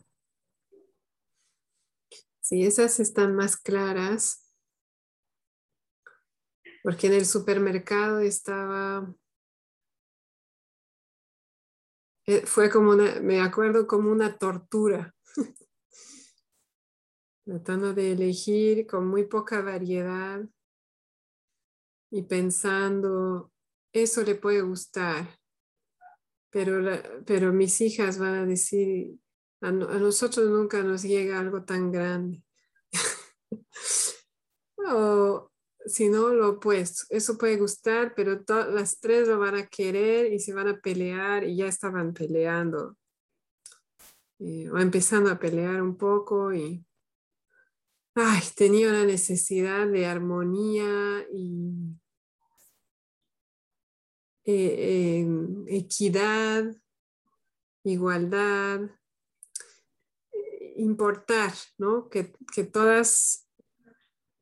[2.43, 4.53] Sí, esas están más claras.
[6.83, 9.11] Porque en el supermercado estaba.
[12.27, 15.15] eh, Fue como una, me acuerdo como una tortura.
[17.47, 20.47] Tratando de elegir con muy poca variedad
[22.11, 23.53] y pensando,
[23.93, 25.29] eso le puede gustar.
[26.51, 26.81] Pero,
[27.27, 29.19] pero mis hijas van a decir,
[29.61, 32.43] a, no- a nosotros nunca nos llega algo tan grande.
[34.79, 35.51] o
[35.87, 37.05] si no, lo opuesto.
[37.11, 41.45] Eso puede gustar, pero las tres lo van a querer y se van a pelear
[41.45, 42.97] y ya estaban peleando.
[44.41, 46.85] Eh, o empezando a pelear un poco y
[48.19, 51.97] ay, tenía una necesidad de armonía y
[54.45, 55.27] eh,
[55.69, 56.75] equidad,
[57.85, 58.91] igualdad.
[60.77, 62.09] importar, ¿no?
[62.09, 63.49] Que, que todas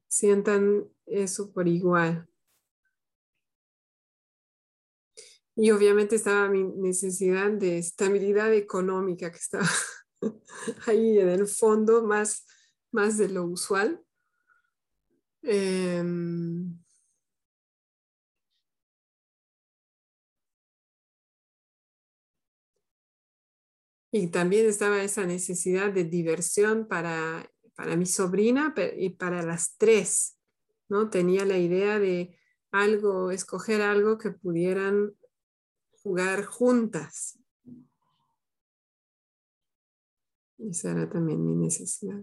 [0.07, 2.29] sientan eso por igual.
[5.55, 9.69] Y obviamente estaba mi necesidad de estabilidad económica que estaba
[10.87, 12.45] ahí en el fondo, más,
[12.93, 14.03] más de lo usual.
[15.43, 16.79] Em,
[24.11, 30.39] y también estaba esa necesidad de diversión para, para mi sobrina y para las tres,
[30.89, 31.11] ¿no?
[31.11, 32.37] Tenía la idea de
[32.73, 35.15] algo, escoger algo que pudieran
[36.03, 37.39] jugar juntas.
[40.59, 42.23] Esa era también mi necesidad.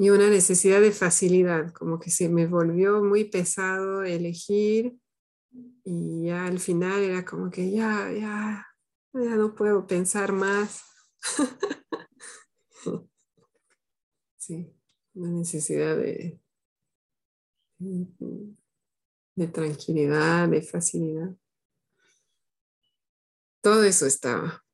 [0.00, 4.96] Y una necesidad de facilidad, como que se me volvió muy pesado elegir
[5.82, 8.64] y ya al final era como que ya, ya,
[9.12, 10.84] ya no puedo pensar más.
[14.36, 14.72] sí,
[15.14, 16.40] una necesidad de,
[17.78, 21.34] de tranquilidad, de facilidad.
[23.60, 24.64] Todo eso estaba.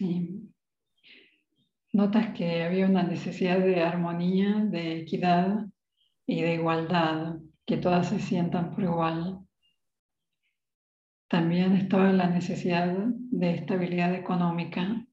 [0.00, 0.50] Sí.
[1.92, 5.66] Notas que había una necesidad de armonía, de equidad
[6.26, 7.34] y de igualdad,
[7.66, 9.40] que todas se sientan por igual.
[11.28, 15.06] También estaba la necesidad de estabilidad económica,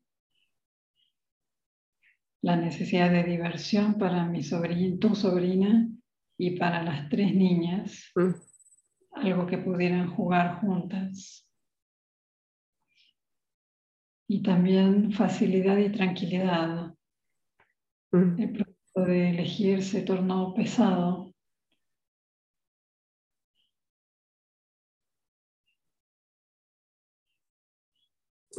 [2.41, 5.89] la necesidad de diversión para mi sobrina, tu sobrina
[6.38, 8.31] y para las tres niñas, mm.
[9.15, 11.47] algo que pudieran jugar juntas.
[14.28, 16.94] Y también facilidad y tranquilidad.
[18.12, 18.41] Mm.
[18.41, 21.34] El proceso de elegir se tornó pesado.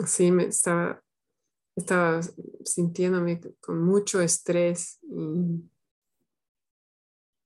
[0.07, 1.03] Sí, me estaba
[1.79, 2.21] estaba
[2.65, 5.71] sintiéndome con mucho estrés y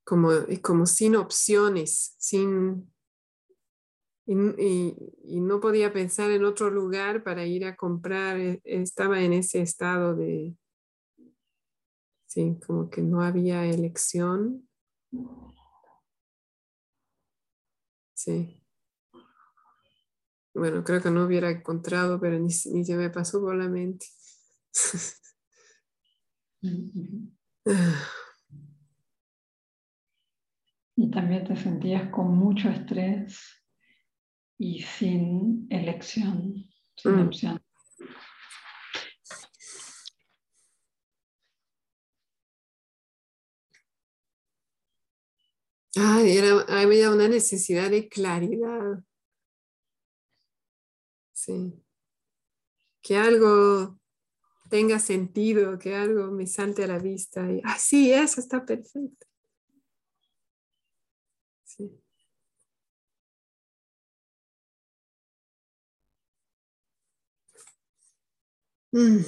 [0.04, 0.30] como,
[0.62, 2.92] como sin opciones, sin,
[4.26, 8.38] y, no podía pensar en otro lugar para ir a comprar.
[8.38, 10.56] E, estaba en ese estado de,
[12.26, 14.68] sí, como que no había elección.
[18.14, 18.62] Sí.
[20.54, 24.06] Bueno, creo que no hubiera encontrado, pero ni, ni se me pasó por la mente.
[30.96, 33.61] y también te sentías con mucho estrés
[34.58, 37.26] y sin elección, sin mm.
[37.26, 37.62] opción.
[45.96, 49.04] Ah, era, había una necesidad de claridad.
[51.32, 51.74] Sí.
[53.02, 53.98] Que algo
[54.70, 57.50] tenga sentido, que algo me salte a la vista.
[57.52, 59.26] Y, ah, sí, eso está perfecto.
[68.94, 69.24] Mm.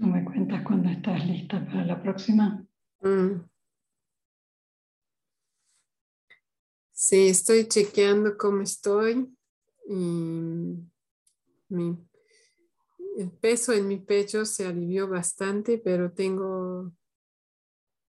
[0.00, 2.66] Tú me cuentas cuando estás lista para la próxima.
[3.02, 3.42] Mm.
[6.90, 9.30] Sí, estoy chequeando cómo estoy.
[11.68, 16.90] el peso en mi pecho se alivió bastante, pero tengo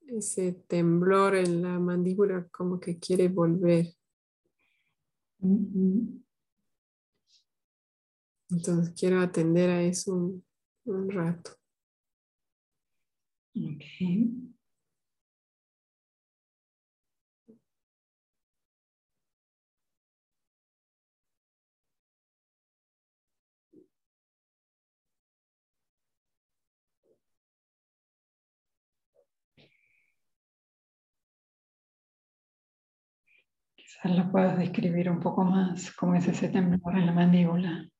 [0.06, 3.86] ese temblor en la mandíbula como que quiere volver.
[8.48, 10.40] Entonces quiero atender a eso
[10.84, 11.59] un rato.
[13.56, 14.30] Okay.
[33.76, 37.90] Quizás lo puedas describir un poco más, cómo es ese temblor en la mandíbula.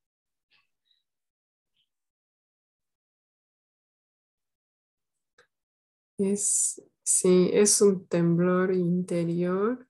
[6.23, 9.89] Es, sí, es un temblor interior.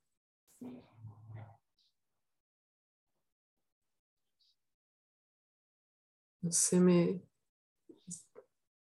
[6.40, 7.20] No sé, me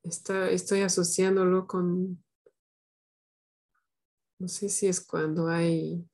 [0.05, 2.23] está, estoy asociándolo con,
[4.39, 6.09] no sé si es cuando hay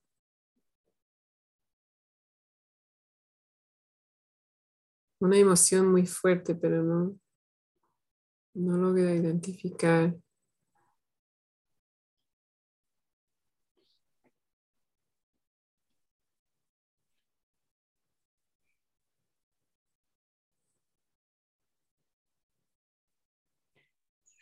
[5.21, 7.19] una emoción muy fuerte, pero no,
[8.55, 10.17] no logro identificar.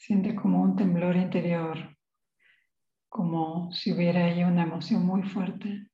[0.06, 1.76] Siente como un temblor interior,
[3.08, 5.90] como si hubiera ahí una emoción muy fuerte.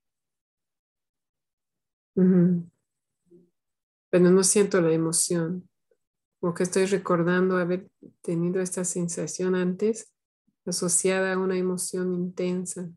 [2.15, 2.71] Pero
[4.31, 5.67] no siento la emoción,
[6.41, 7.91] porque estoy recordando haber
[8.21, 10.13] tenido esta sensación antes
[10.67, 12.91] asociada a una emoción intensa.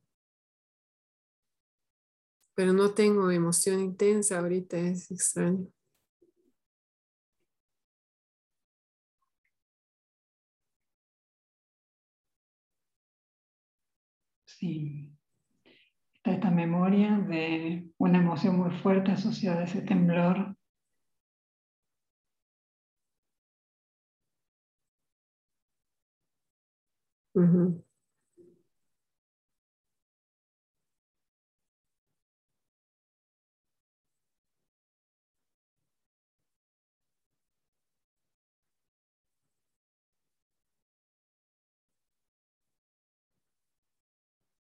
[2.56, 5.66] Pero no tengo emoción intensa ahorita, es extraño.
[16.16, 20.56] Está esta memoria de una emoción muy fuerte asociada a ese temblor.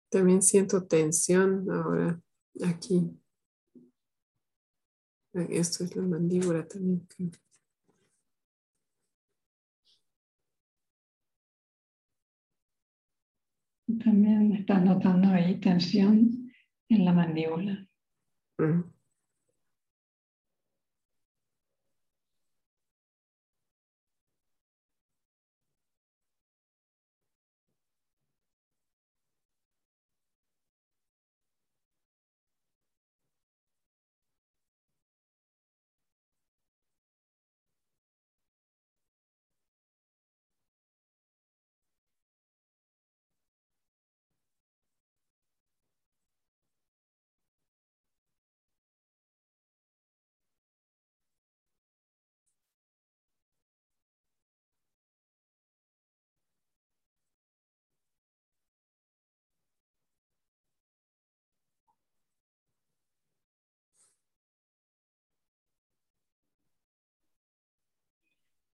[0.08, 2.20] También siento tensión ahora
[2.64, 3.10] aquí.
[5.32, 7.06] Esto es la mandíbula también.
[14.02, 16.50] También estás notando ahí tensión
[16.88, 17.86] en la mandíbula.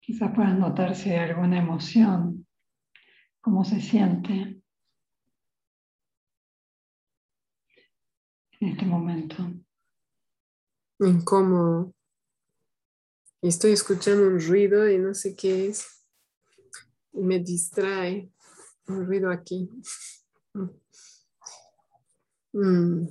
[0.08, 2.48] Quizás puedas notar si hay alguna emoción,
[3.42, 4.32] cómo se siente
[8.62, 9.36] en este momento.
[11.00, 11.94] Incómodo.
[13.42, 16.06] Y estoy escuchando un ruido y no sé qué es.
[17.12, 18.32] Me distrae
[18.88, 19.70] un ruido aquí.
[22.54, 23.06] Mm.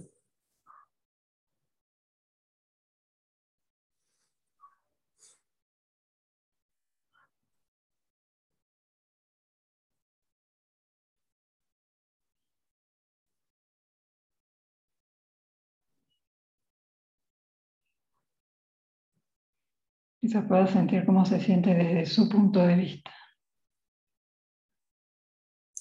[20.26, 23.12] Quizás pueda sentir cómo se siente desde su punto de vista.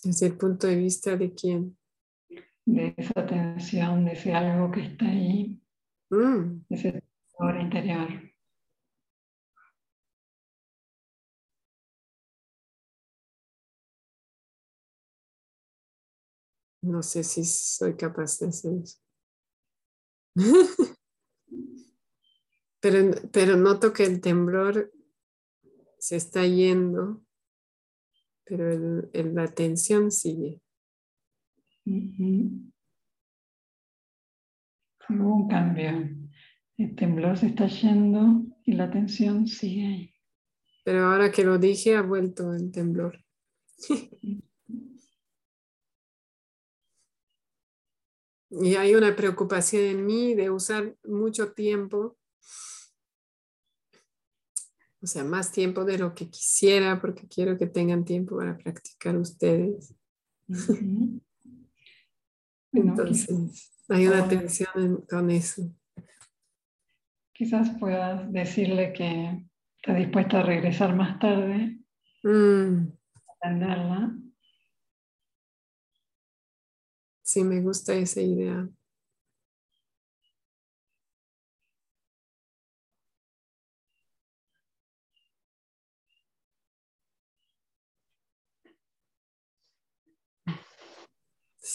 [0.03, 1.75] ¿Desde el punto de vista de quién?
[2.63, 5.59] De esa tensión, de ese algo que está ahí,
[6.11, 6.65] mm.
[6.69, 8.07] de ese temor interior.
[16.83, 18.99] No sé si soy capaz de hacer eso.
[23.31, 24.93] Pero, noto que el temblor
[25.97, 27.25] se está yendo,
[28.43, 30.61] pero la tensión sigue.
[31.83, 32.67] Hubo
[35.09, 36.11] un cambio.
[36.77, 40.13] El temblor se está yendo y la tensión sigue ahí.
[40.83, 43.17] Pero ahora que lo dije, ha vuelto el temblor.
[48.51, 52.19] y hay una preocupación en mí de usar mucho tiempo
[55.05, 59.15] o sea, más tiempo de lo que quisiera porque quiero que tengan tiempo para practicar
[59.15, 59.93] ustedes.
[62.73, 65.71] Entonces, hay una tensión con eso.
[67.33, 69.45] Quizás puedas decirle que
[69.77, 71.77] está dispuesta a regresar más tarde,
[72.23, 72.87] mm.
[73.35, 74.17] atenderla.
[77.21, 78.67] Sí, me gusta esa idea.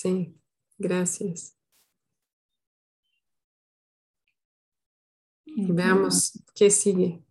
[0.00, 0.34] Sí,
[0.78, 1.58] gracias.
[5.44, 7.22] Veamos qué sigue.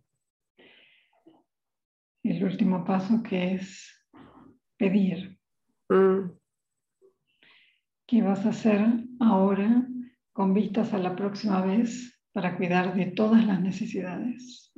[2.22, 3.92] El último paso que es
[4.76, 5.36] pedir.
[5.88, 6.30] Mm.
[8.06, 8.86] ¿Qué vas a hacer
[9.18, 9.88] ahora
[10.32, 14.72] con vistas a la próxima vez para cuidar de todas las necesidades?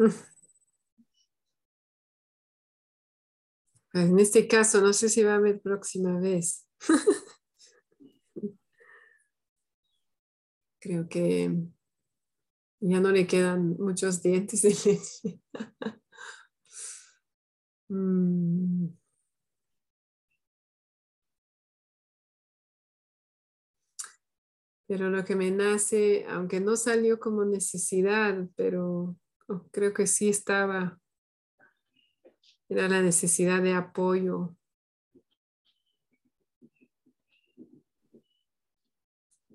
[3.93, 6.66] En este caso, no sé si va a haber próxima vez.
[10.83, 11.49] Creo que
[12.81, 15.41] ya no le quedan muchos dientes de leche.
[17.89, 18.89] Mm.
[24.87, 29.15] Pero lo que me nace, aunque no salió como necesidad, pero
[29.49, 30.99] oh, creo que sí estaba,
[32.71, 34.57] era la necesidad de apoyo.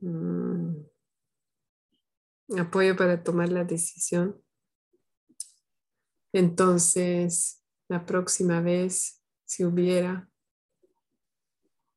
[0.02, 0.97] Mm.
[2.56, 4.41] Apoyo para tomar la decisión.
[6.32, 10.30] Entonces, la próxima vez, si hubiera,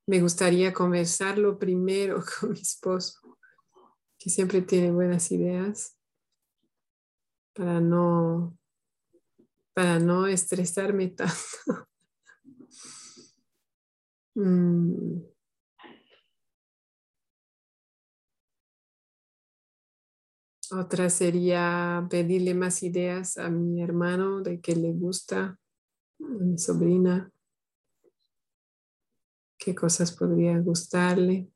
[0.06, 3.38] me gustaría conversarlo primero con mi esposo,
[4.18, 5.96] que siempre tiene buenas ideas,
[7.52, 8.58] para no,
[9.74, 11.86] para no estresarme tanto.
[14.34, 15.22] Mm.
[20.72, 25.58] Otra sería pedirle más ideas a mi hermano de qué le gusta,
[26.20, 27.28] a mi sobrina,
[29.58, 31.48] qué cosas podría gustarle.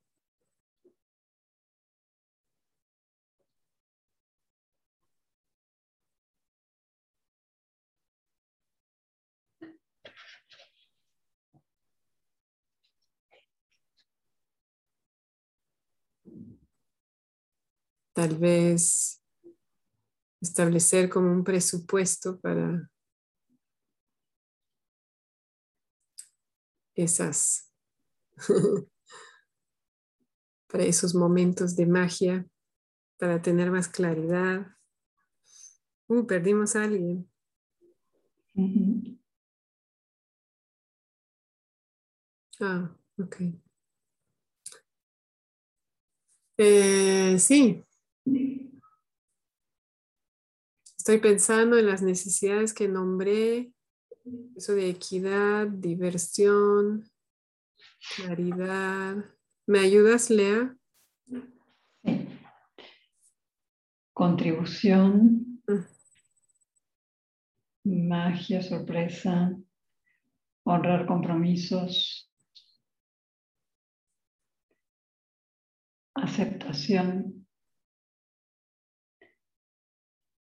[18.14, 19.20] Tal vez
[20.40, 22.88] establecer como un presupuesto para
[26.94, 27.72] esas,
[30.68, 32.46] para esos momentos de magia,
[33.18, 34.76] para tener más claridad.
[36.08, 37.28] Uh, perdimos a alguien.
[42.60, 43.36] Ah, ok.
[46.56, 47.84] Eh, sí,
[51.06, 53.74] Estoy pensando en las necesidades que nombré,
[54.56, 57.10] eso de equidad, diversión,
[58.16, 59.16] claridad.
[59.66, 60.74] ¿Me ayudas, Lea?
[61.26, 61.42] Sí.
[64.14, 65.84] Contribución, mm.
[68.08, 69.54] magia, sorpresa,
[70.64, 72.32] honrar compromisos,
[76.14, 77.33] aceptación.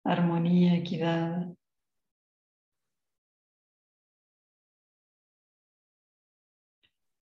[0.03, 1.55] Armonía, equidad.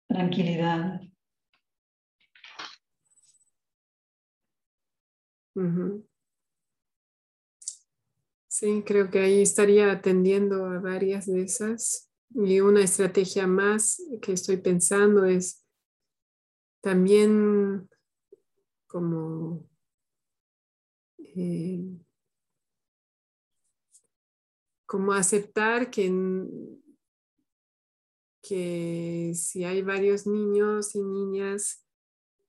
[0.08, 1.00] Tranquilidad.
[8.48, 12.10] Sí, creo que ahí estaría atendiendo a varias de esas.
[12.30, 15.64] Y una estrategia más que estoy pensando es
[16.80, 17.88] también
[18.86, 19.68] como
[21.18, 21.84] eh,
[24.89, 26.10] como aceptar que,
[28.43, 31.85] que si hay varios niños y niñas,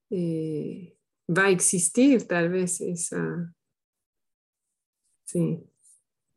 [0.09, 0.97] eh,
[1.27, 3.53] va a existir tal vez esa,
[5.25, 5.69] sí,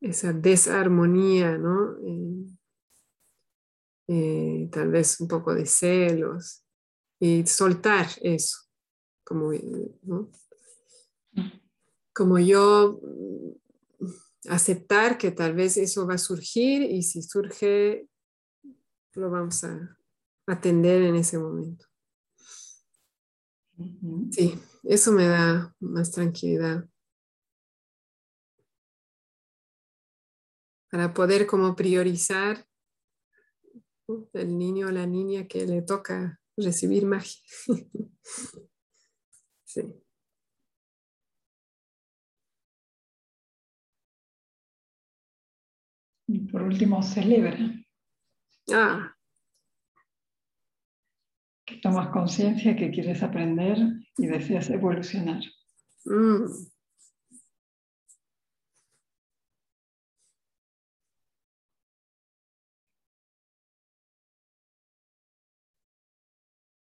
[0.01, 1.97] esa desarmonía, ¿no?
[2.05, 2.47] Eh,
[4.09, 6.65] eh, tal vez un poco de celos
[7.21, 8.59] y soltar eso,
[9.23, 9.53] como,
[12.13, 13.01] como yo
[14.49, 18.09] aceptar que tal vez eso va a surgir y si surge,
[19.15, 19.97] lo vamos a
[20.47, 21.87] atender en ese momento.
[24.31, 26.89] Sí, eso me da más tranquilidad.
[30.91, 32.67] Para poder como priorizar
[34.35, 37.41] el niño o la niña que le toca recibir magia.
[39.65, 40.02] sí.
[46.33, 47.59] Y por último, celebra.
[48.73, 49.15] Ah.
[51.67, 53.77] que tomas conciencia que quieres aprender
[54.17, 55.43] y deseas evolucionar.
[56.05, 56.47] Mm.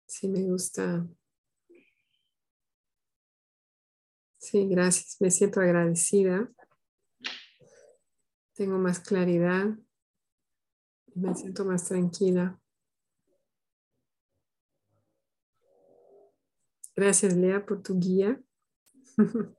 [0.06, 1.06] Sí, me gusta.
[4.38, 5.16] Sí, gracias.
[5.20, 6.48] Me siento agradecida.
[8.56, 9.76] Tengo más claridad.
[11.14, 12.58] Me siento más tranquila.
[16.94, 18.40] Gracias, Lea, por tu guía.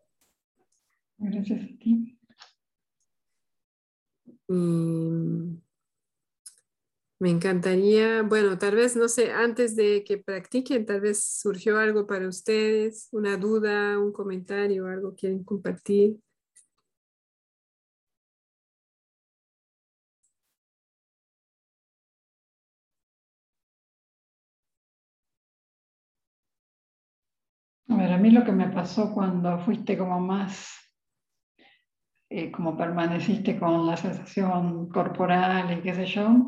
[1.20, 2.20] Gracias a ti.
[7.20, 12.08] me encantaría, bueno, tal vez, no sé, antes de que practiquen, tal vez surgió algo
[12.08, 16.20] para ustedes, una duda, un comentario, algo que quieren compartir.
[28.18, 30.72] A mí lo que me pasó cuando fuiste como más,
[32.32, 36.48] eh, como permaneciste con la sensación corporal y qué sé yo,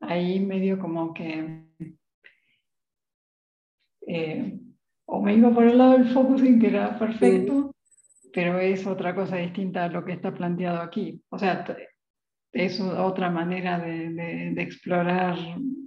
[0.00, 1.64] ahí medio como que
[4.06, 4.60] eh,
[5.06, 7.74] o me iba por el lado del focusing, que era perfecto,
[8.32, 11.20] pero es otra cosa distinta a lo que está planteado aquí.
[11.30, 11.64] O sea,
[12.52, 15.36] es otra manera de, explorar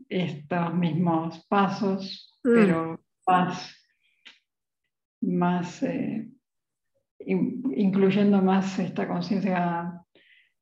[0.09, 2.53] estos mismos pasos, mm.
[2.53, 3.82] pero más
[5.33, 6.29] más, eh,
[7.19, 10.05] incluyendo más esta conciencia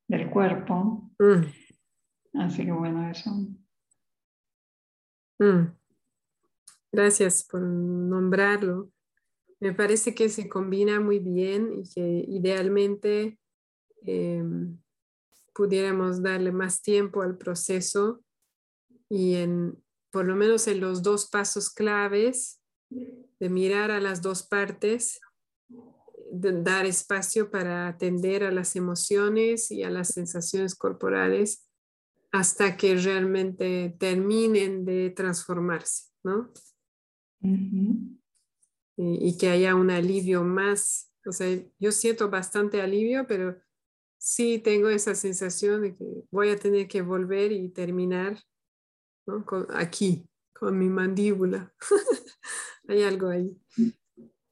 [0.08, 1.10] del cuerpo.
[1.18, 2.40] Mm.
[2.40, 3.30] Así que bueno, eso.
[5.38, 5.74] Mm.
[6.92, 8.90] Gracias por nombrarlo.
[9.60, 13.38] Me parece que se combina muy bien y que idealmente
[14.04, 14.78] em,
[15.54, 18.22] pudiéramos darle más tiempo al proceso
[19.08, 22.60] y en, por lo menos en los dos pasos claves,
[23.42, 25.20] de mirar a las dos partes,
[26.30, 31.68] de dar espacio para atender a las emociones y a las sensaciones corporales
[32.30, 36.52] hasta que realmente terminen de transformarse, ¿no?
[38.96, 41.48] y, que haya un alivio más, o sea,
[41.80, 43.60] yo siento bastante alivio, pero
[44.18, 48.38] sí tengo esa sensación de que voy a tener que volver y terminar
[49.26, 49.44] ¿no?
[49.74, 51.74] aquí, con mi mandíbula.
[52.92, 53.56] hay algo ahí.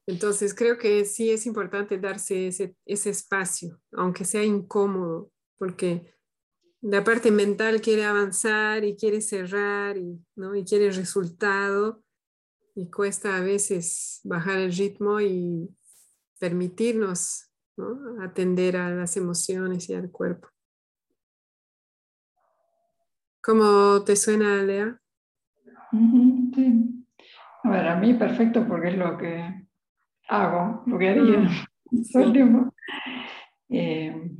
[0.07, 6.13] Entonces creo que sí es importante darse ese, espacio, aunque sea incómodo, porque
[6.81, 10.55] la parte mental quiere avanzar y quiere cerrar y, ¿no?
[10.55, 12.03] y quiere resultado
[12.75, 15.69] y cuesta a veces bajar el ritmo y
[16.39, 17.51] permitirnos
[18.21, 20.49] atender a las emociones y al cuerpo.
[23.43, 25.01] ¿Cómo te suena, Lea?
[26.55, 27.00] sí.
[27.63, 29.67] A ver, a mí perfecto porque es lo que
[30.29, 31.65] hago, lo que haría mm.
[32.13, 32.73] todo el tiempo.
[33.69, 34.31] Eh,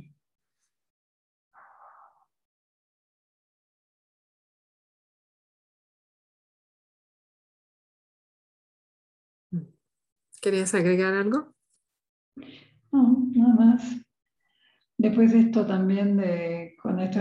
[10.40, 11.54] ¿Querías agregar algo?
[12.90, 13.96] No, nada más.
[14.98, 17.20] Después esto también de, con esto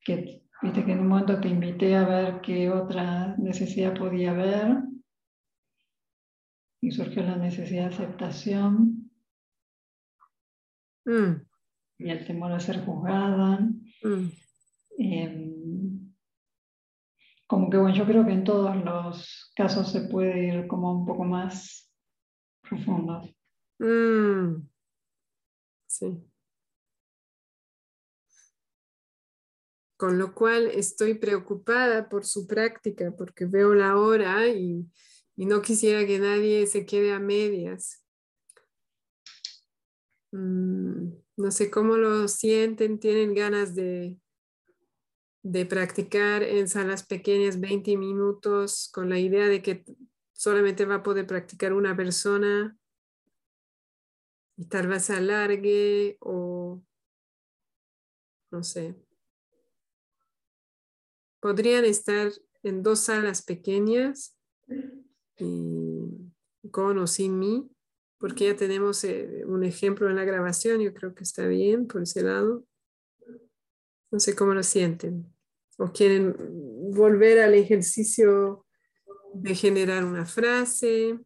[0.00, 4.78] que viste que en un momento te invité a ver qué otra necesidad podía haber
[6.80, 9.10] y surgió la necesidad de aceptación
[11.04, 11.32] mm.
[11.98, 13.60] y el temor a ser juzgada.
[14.02, 14.28] Mm.
[14.98, 16.14] Em,
[17.46, 21.06] como que bueno, yo creo que en todos los casos se puede ir como un
[21.06, 21.92] poco más
[22.62, 23.28] profundo.
[23.78, 24.66] Mm.
[25.86, 26.24] Sí.
[29.96, 34.88] Con lo cual estoy preocupada por su práctica porque veo la hora y
[35.40, 38.04] y no quisiera que nadie se quede a medias.
[40.32, 44.18] Mm, no sé cómo lo sienten, tienen ganas de,
[45.42, 49.82] de practicar en salas pequeñas 20 minutos con la idea de que
[50.34, 52.76] solamente va a poder practicar una persona
[54.58, 56.82] y tal vez alargue o
[58.50, 58.94] no sé.
[61.40, 62.30] Podrían estar
[62.62, 64.36] en dos salas pequeñas
[66.70, 67.70] con o sin mí,
[68.18, 72.02] porque ya tenemos eh, un ejemplo en la grabación, yo creo que está bien por
[72.02, 72.64] ese lado.
[74.10, 75.26] No sé cómo lo sienten.
[75.78, 76.36] O quieren
[76.92, 78.66] volver al ejercicio
[79.32, 81.18] de generar una frase.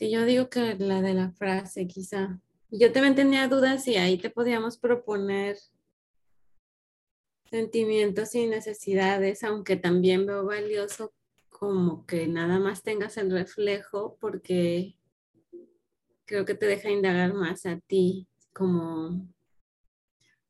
[0.00, 2.40] Sí, yo digo que la de la frase, quizá.
[2.70, 5.58] Yo también tenía dudas si ahí te podíamos proponer
[7.50, 11.12] sentimientos y necesidades, aunque también veo valioso
[11.50, 14.96] como que nada más tengas el reflejo porque
[16.24, 19.28] creo que te deja indagar más a ti, como,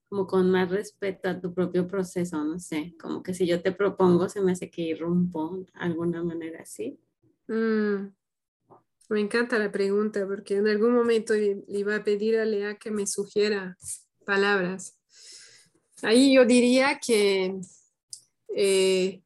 [0.08, 3.72] como con más respeto a tu propio proceso, no sé, como que si yo te
[3.72, 7.00] propongo se me hace que irrumpo de alguna manera así.
[7.48, 8.19] Mm.
[9.10, 12.92] Me encanta la pregunta porque en algún momento le iba a pedir a Lea que
[12.92, 13.76] me sugiera
[14.24, 14.96] palabras.
[16.02, 17.60] Ahí yo diría que,
[18.54, 19.20] eh,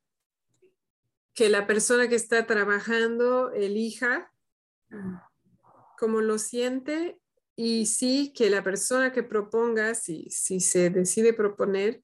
[1.34, 4.32] que la persona que está trabajando elija
[5.98, 7.20] cómo lo siente
[7.54, 12.02] y sí que la persona que proponga, si, si se decide proponer,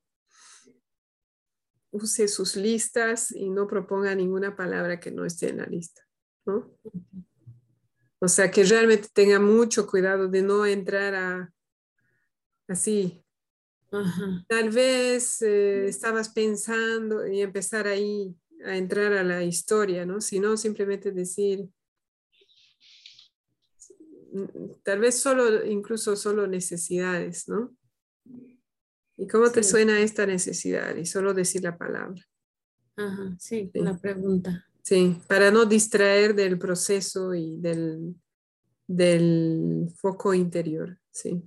[1.92, 6.02] use sus listas y no proponga ninguna palabra que no esté en la lista.
[6.44, 6.70] ¿no?
[8.20, 11.52] O sea, que realmente tenga mucho cuidado de no entrar a
[12.68, 13.24] así.
[14.46, 20.20] Tal vez eh, estabas pensando y empezar ahí a entrar a la historia, ¿no?
[20.20, 21.68] Sino simplemente decir,
[24.32, 27.74] mm, tal vez solo, incluso solo necesidades, ¿no?
[29.16, 30.94] ¿Y cómo te suena esta necesidad?
[30.96, 32.22] Y solo decir la palabra.
[32.96, 34.69] Ajá, sí, la pregunta.
[34.82, 38.14] Sí, para no distraer del proceso y del,
[38.86, 41.42] del foco interior, sí.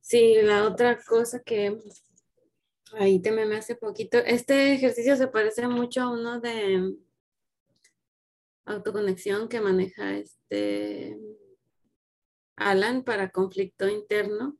[0.00, 1.78] Sí, la otra cosa que
[2.92, 6.96] ahí te me hace poquito, este ejercicio se parece mucho a uno de
[8.64, 11.18] autoconexión que maneja este
[12.56, 14.58] Alan para conflicto interno.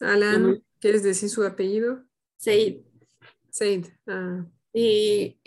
[0.00, 2.04] Alan, ¿quieres decir su apellido?
[2.36, 2.82] Said.
[3.50, 3.86] Said.
[4.06, 4.46] Ah.
[4.72, 5.38] Y,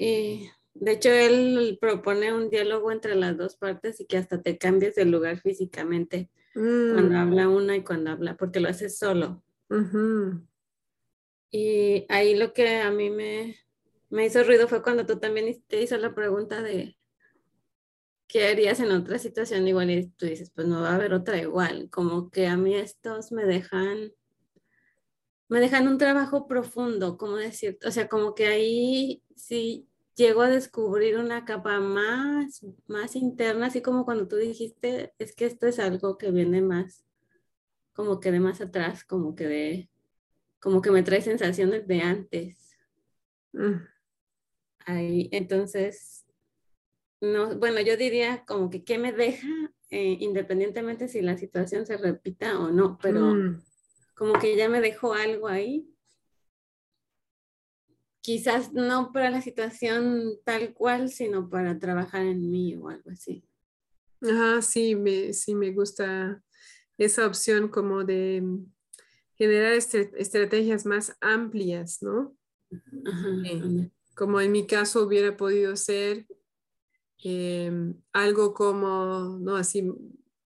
[0.75, 4.95] de hecho él propone un diálogo entre las dos partes y que hasta te cambies
[4.95, 6.29] de lugar físicamente
[6.87, 9.43] cuando Mm, habla una y cuando habla, porque lo haces solo.
[9.69, 10.43] ujú.
[11.51, 13.55] Y ahí lo que a mí me,
[14.09, 16.97] me hizo ruido fue cuando tú también te hizo la pregunta de
[18.27, 21.37] qué harías en otra situación igual y tú dices, pues no va a haber otra
[21.39, 21.89] igual.
[21.91, 24.11] Como que a mí estos me dejan,
[25.49, 30.49] me dejan un trabajo profundo, como decir, o sea, como que ahí sí llego a
[30.49, 35.79] descubrir una capa más, más interna, así como cuando tú dijiste, es que esto es
[35.79, 37.05] algo que viene más,
[37.93, 39.89] como que de más atrás, como que de,
[40.59, 42.77] como que me trae sensaciones de antes.
[43.53, 43.93] Mm,
[44.85, 46.25] Ahí, entonces,
[47.21, 49.47] no, bueno, yo diría como que qué me deja,
[49.89, 53.61] eh, independientemente si la situación se repita o no, pero mm.
[54.23, 55.85] Como que ya me dejó algo ahí.
[58.21, 63.45] Quizás no para la situación tal cual, sino para trabajar en mí o algo así.
[64.21, 66.41] Ajá, sí, me, sí me gusta
[66.97, 68.41] esa opción como de
[69.33, 72.33] generar estre- estrategias más amplias, ¿no?
[73.05, 73.89] Ajá, anda.
[74.15, 76.27] Como en mi caso hubiera podido ser
[77.17, 79.85] em, algo como, no así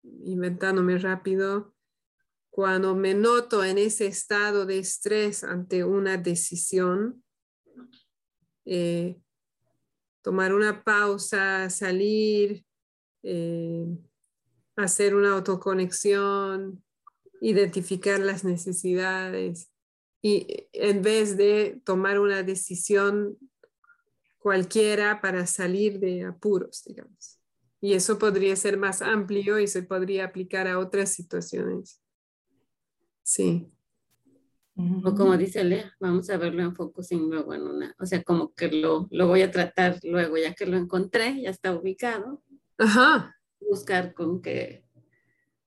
[0.03, 1.72] inventándome rápido,
[2.53, 7.23] cuando me noto en ese estado de estrés ante una decisión,
[8.63, 9.19] eh,
[10.21, 12.63] tomar una pausa, salir,
[13.23, 13.87] eh,
[14.75, 16.83] hacer una autoconexión,
[17.41, 19.71] identificar las necesidades
[20.21, 23.35] y en vez de tomar una decisión
[24.37, 27.39] cualquiera para salir de apuros, digamos.
[27.81, 32.02] Y eso podría ser más amplio y se podría aplicar a otras situaciones.
[33.23, 33.69] Sí.
[34.75, 38.53] O como dice Lea, vamos a verlo en focusing luego en una, o sea, como
[38.55, 42.41] que lo, lo voy a tratar luego, ya que lo encontré, ya está ubicado,
[42.79, 44.83] Ajá, buscar con qué,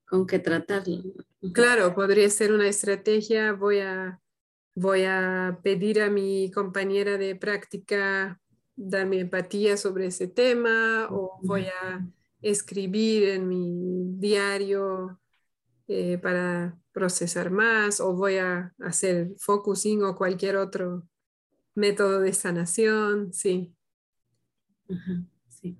[0.05, 1.03] con qué tratarlo.
[1.53, 3.53] claro, podría ser una estrategia.
[3.53, 4.19] Voy a,
[4.75, 8.41] voy a pedir a mi compañera de práctica
[8.75, 12.05] darme empatía sobre ese tema o voy a
[12.41, 15.19] escribir en mi diario
[15.87, 21.07] eh, para procesar más o voy a hacer focusing o cualquier otro
[21.75, 23.31] método de sanación.
[23.33, 23.71] Sí,
[24.89, 25.77] Ajá, sí.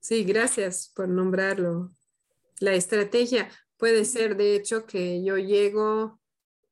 [0.00, 1.88] Sí, gracias por nombrarlo.
[2.58, 6.20] La estrategia puede ser, de hecho, que yo llego,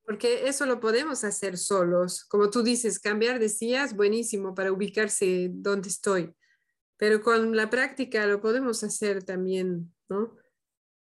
[0.05, 2.27] porque eso lo podemos hacer solos.
[2.27, 6.35] Como tú dices, cambiar de sillas, buenísimo para ubicarse donde estoy.
[6.99, 10.37] Pero con la práctica lo podemos hacer también, ¿no?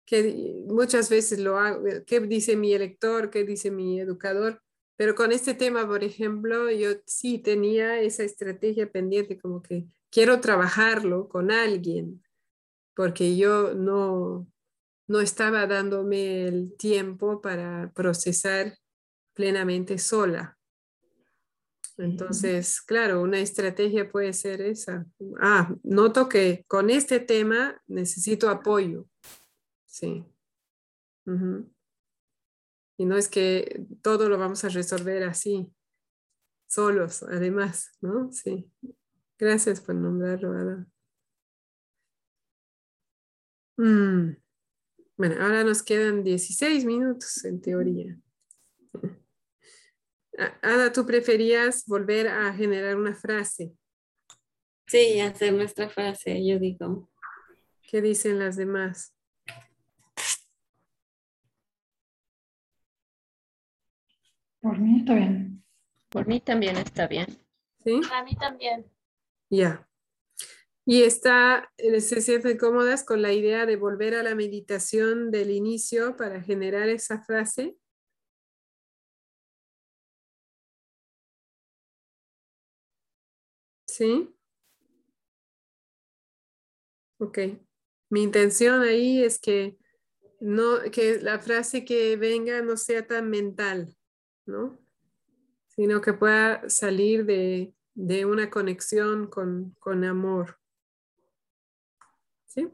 [0.06, 3.28] Que muchas veces lo hago, ¿qué dice mi elector?
[3.28, 4.62] ¿Qué dice mi educador?
[4.96, 10.40] Pero con este tema, por ejemplo, yo sí tenía esa estrategia pendiente, como que quiero
[10.40, 12.22] trabajarlo con alguien,
[12.94, 14.50] porque yo no,
[15.06, 18.78] no estaba dándome el tiempo para procesar
[19.34, 20.56] plenamente sola.
[21.98, 25.06] Entonces, claro, una estrategia puede ser esa.
[25.40, 29.06] Ah, noto que con este tema necesito apoyo.
[29.96, 30.26] Sí.
[32.98, 35.72] Y no es que todo lo vamos a resolver así,
[36.68, 38.30] solos, además, ¿no?
[38.30, 38.70] Sí.
[39.38, 40.86] Gracias por nombrarlo, Ada.
[43.78, 44.36] Mm.
[45.16, 48.20] Bueno, ahora nos quedan 16 minutos en teoría.
[50.60, 53.74] Ada, ¿tú preferías volver a generar una frase?
[54.86, 57.10] Sí, hacer nuestra frase, yo digo.
[57.80, 59.15] ¿Qué dicen las demás?
[64.66, 65.64] Por mí está bien.
[66.08, 67.26] Por mí también está bien.
[67.84, 68.00] ¿Sí?
[68.08, 68.90] Para mí también.
[69.48, 69.88] Ya.
[70.84, 75.52] Y está, eh, se sienten cómodas con la idea de volver a la meditación del
[75.52, 77.76] inicio para generar esa frase.
[83.86, 84.34] ¿Sí?
[87.18, 87.38] Ok.
[88.10, 89.78] Mi intención ahí es que
[90.40, 93.96] no, que la frase que venga no sea tan mental,
[94.46, 94.78] ¿no?
[95.68, 97.74] Sino que pueda salir de,
[98.24, 100.58] una conexión con, con amor.
[102.46, 102.68] ¿Sí?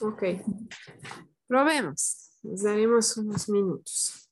[0.00, 0.22] Ok.
[1.46, 2.38] Probemos.
[2.42, 4.28] Nos daremos unos minutos.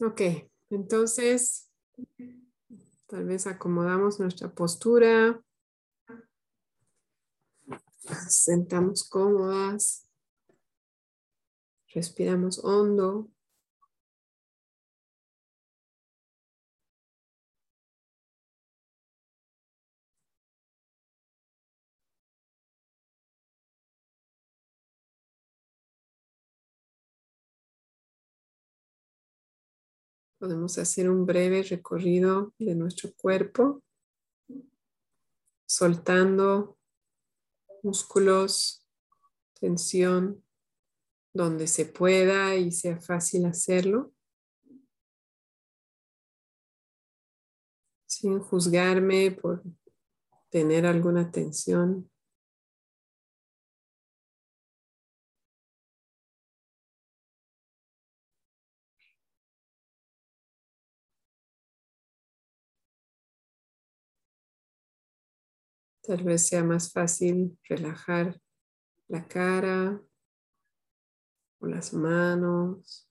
[0.00, 0.20] Ok.
[0.70, 1.70] Entonces,
[3.14, 5.40] Tal vez acomodamos nuestra postura.
[8.28, 10.08] Sentamos cómodas.
[11.94, 13.30] Respiramos hondo.
[30.44, 33.82] Podemos hacer un breve recorrido de nuestro cuerpo,
[35.64, 36.76] soltando
[37.82, 38.86] músculos,
[39.58, 40.44] tensión,
[41.32, 44.12] donde se pueda y sea fácil hacerlo,
[48.04, 49.62] sin juzgarme por
[50.50, 52.10] tener alguna tensión.
[66.06, 68.38] Tal vez sea más fácil relajar
[69.08, 70.02] la cara
[71.60, 73.08] o las manos.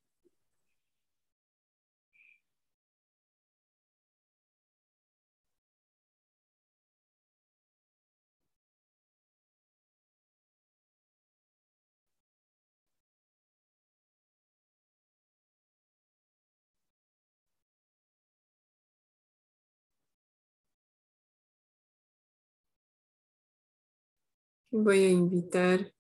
[24.76, 25.94] Voy a invitar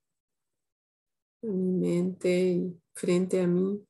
[1.43, 3.85] a mi mente y frente a mí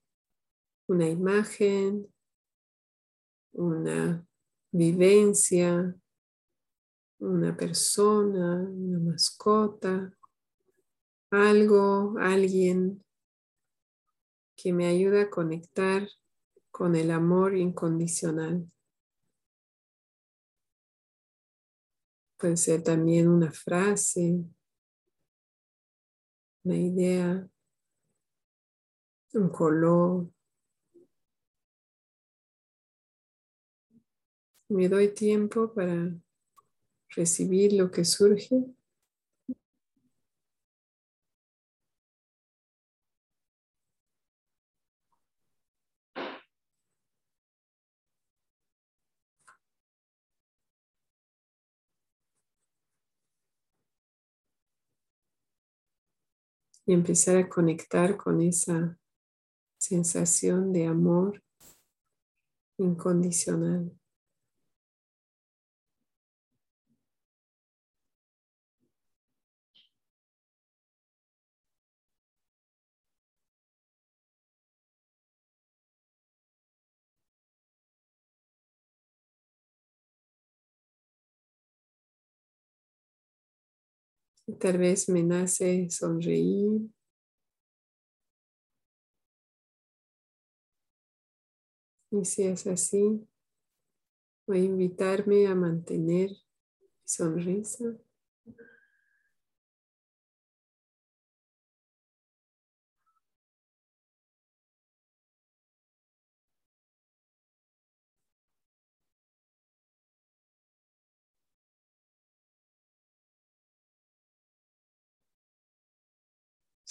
[0.90, 2.14] una imagen,
[3.54, 4.28] una
[4.74, 5.96] vivencia,
[7.20, 10.14] una persona, una mascota,
[11.32, 13.06] algo, alguien
[14.58, 16.10] que me ayuda a conectar
[16.72, 18.70] con el amor incondicional.
[22.38, 24.44] Puede ser también una frase,
[26.64, 27.50] una idea,
[29.34, 30.30] un color.
[34.70, 36.16] Me doy tiempo para
[37.10, 38.64] recibir lo que surge.
[56.86, 58.98] Y empezar a conectar con esa
[59.80, 61.42] sensación de amor
[62.78, 63.92] incondicional.
[84.60, 86.82] Tal vez me nace sonreír.
[92.12, 93.28] Y si es así,
[94.46, 96.38] Voy a invitarme a mantener mi
[97.06, 97.96] sonrisa.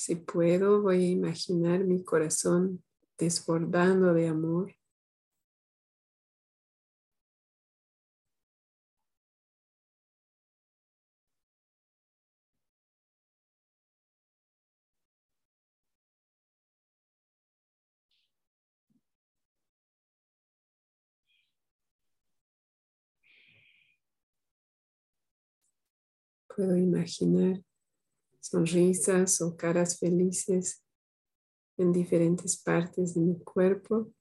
[0.05, 2.83] Si puedo, voy a imaginar mi corazón
[3.17, 4.75] desbordando de amor.
[26.49, 27.63] Puedo imaginar
[28.53, 30.85] sonrisas o caras felices
[31.79, 34.13] en diferentes partes de mi cuerpo.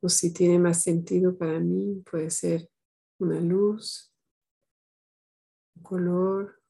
[0.00, 2.70] O si tiene más sentido para mí, puede ser
[3.18, 4.10] una luz,
[5.76, 6.62] un color,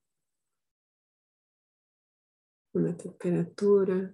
[2.72, 4.12] una temperatura.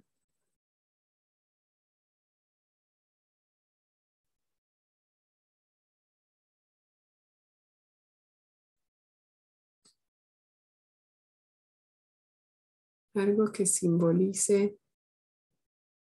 [13.15, 14.77] Algo que simbolice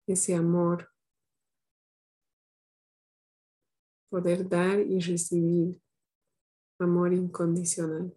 [0.07, 0.91] ese amor,
[4.11, 5.81] poder dar y recibir
[6.79, 8.17] amor incondicional.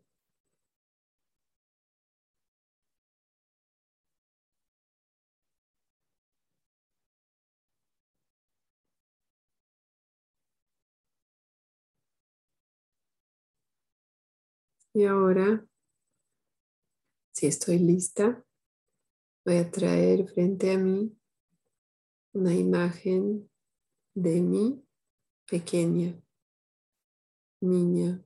[14.93, 15.67] Y ahora,
[17.33, 18.44] si estoy lista,
[19.45, 21.15] Voy a traer frente a mí
[22.33, 23.47] una imagen
[24.15, 24.83] de mi
[25.47, 26.19] pequeña
[27.61, 28.25] niña.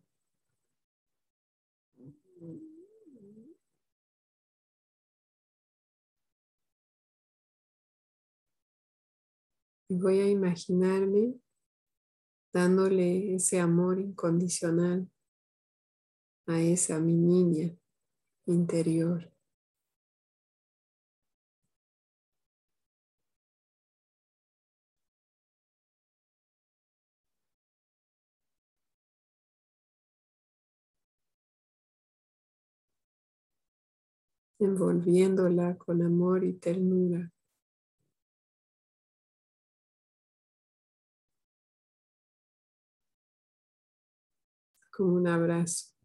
[9.89, 11.33] Y voy a imaginarme
[12.53, 15.11] dándole ese amor incondicional
[16.45, 17.75] a esa mi niña
[18.45, 19.28] interior.
[34.59, 37.31] Envolviéndola con amor y ternura.
[44.91, 45.98] Como un abrazo.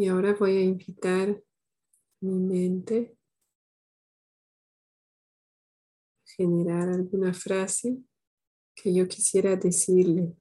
[0.00, 1.42] Y ahora voy a invitar
[2.20, 3.18] mi mente
[6.24, 7.98] a generar alguna frase
[8.76, 10.36] que yo quisiera decirle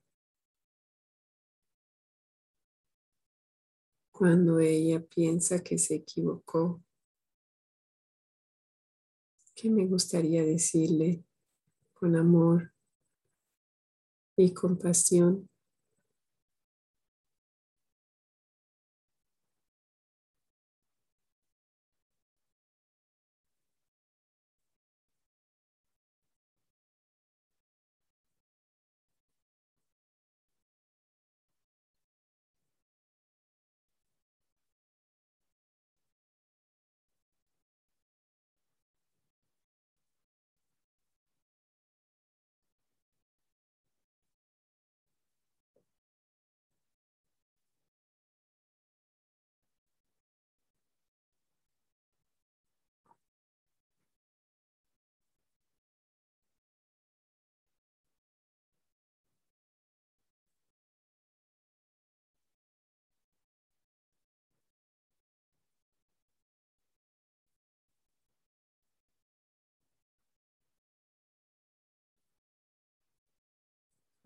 [4.12, 6.84] cuando ella piensa que se equivocó.
[9.56, 11.24] ¿Qué me gustaría decirle
[11.96, 12.76] con amor
[14.36, 15.50] y compasión?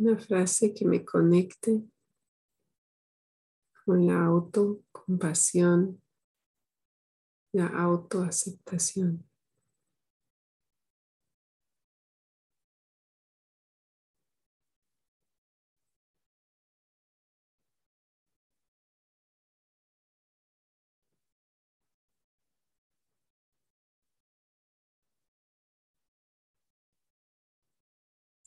[0.01, 1.79] Una frase que me conecte
[3.85, 6.01] con la autocompasión,
[7.53, 9.30] la autoaceptación.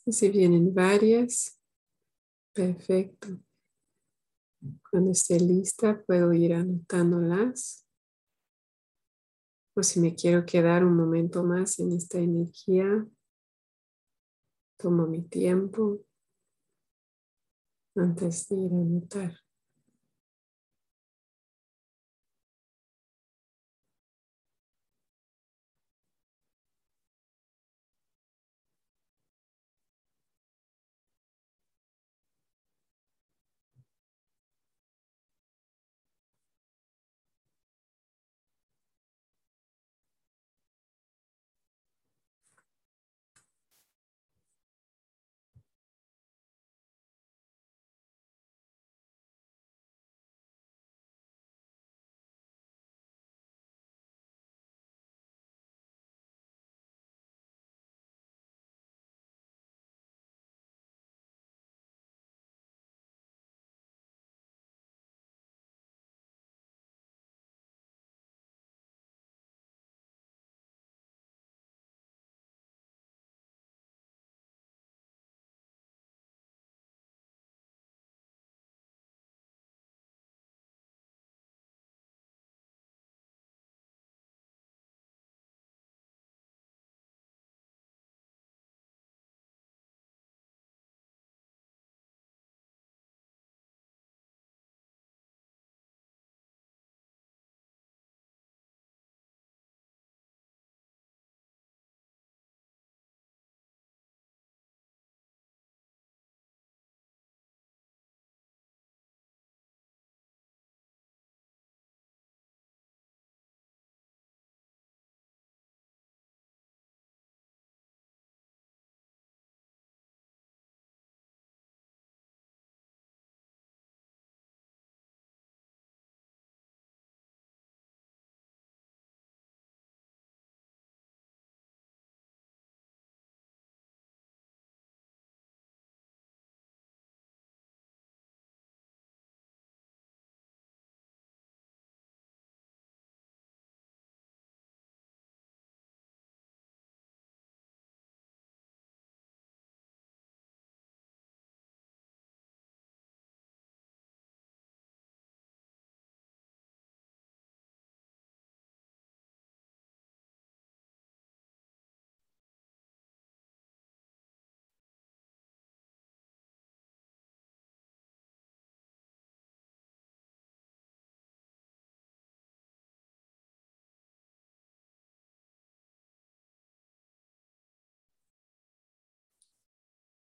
[0.07, 1.59] Si vienen varias,
[2.53, 3.39] perfecto.
[4.89, 7.85] Cuando esté lista, puedo ir anotándolas.
[9.75, 13.05] O si me quiero quedar un momento más en esta energía,
[14.77, 16.05] tomo mi tiempo
[17.95, 19.44] antes de ir a anotar.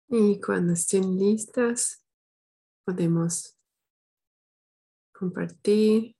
[0.07, 2.03] Y cuando estén listas,
[2.85, 3.57] podemos
[5.11, 6.15] compartir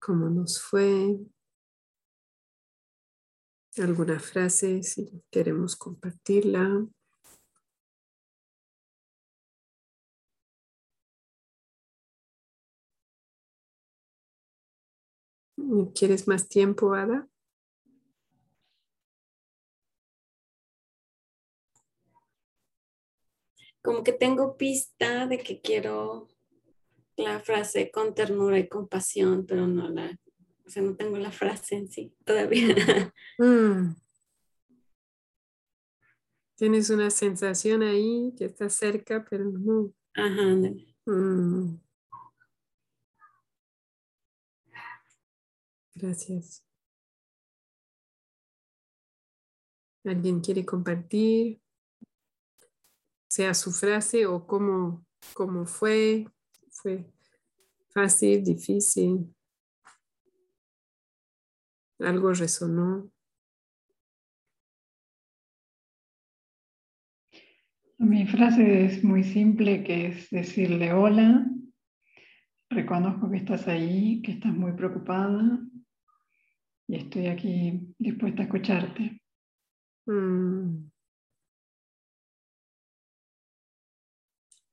[0.00, 1.18] cómo nos fue,
[3.76, 6.86] alguna frase si queremos compartirla.
[15.94, 17.28] ¿Quieres más tiempo, Ada?
[23.88, 26.28] Como que tengo pista de que quiero
[27.16, 30.14] la frase con ternura y compasión, pero no la,
[30.66, 32.68] o sea, no tengo la frase en sí todavía.
[33.38, 33.94] Mm.
[36.56, 39.94] Tienes una sensación ahí que está cerca, pero no.
[40.12, 40.56] Ajá.
[41.06, 41.80] Mm.
[45.94, 46.62] Gracias.
[50.04, 51.62] ¿Alguien quiere compartir?
[53.28, 56.26] Sea su frase o cómo, cómo fue,
[56.70, 57.04] fue
[57.90, 59.34] fácil, difícil,
[62.00, 63.10] algo resonó.
[67.98, 71.44] Mi frase es muy simple, que es decirle hola,
[72.70, 75.60] reconozco que estás ahí, que estás muy preocupada
[76.86, 79.20] y estoy aquí dispuesta a escucharte.
[80.06, 80.88] Mm.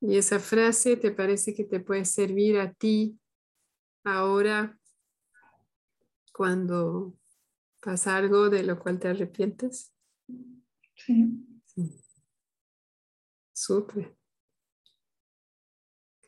[0.07, 3.19] Y esa frase te parece que te puede servir a ti
[4.03, 4.77] ahora
[6.32, 7.18] cuando
[7.82, 9.91] pasa algo de lo cual te arrepientes.
[10.94, 11.41] Sí.
[13.52, 14.15] Súper.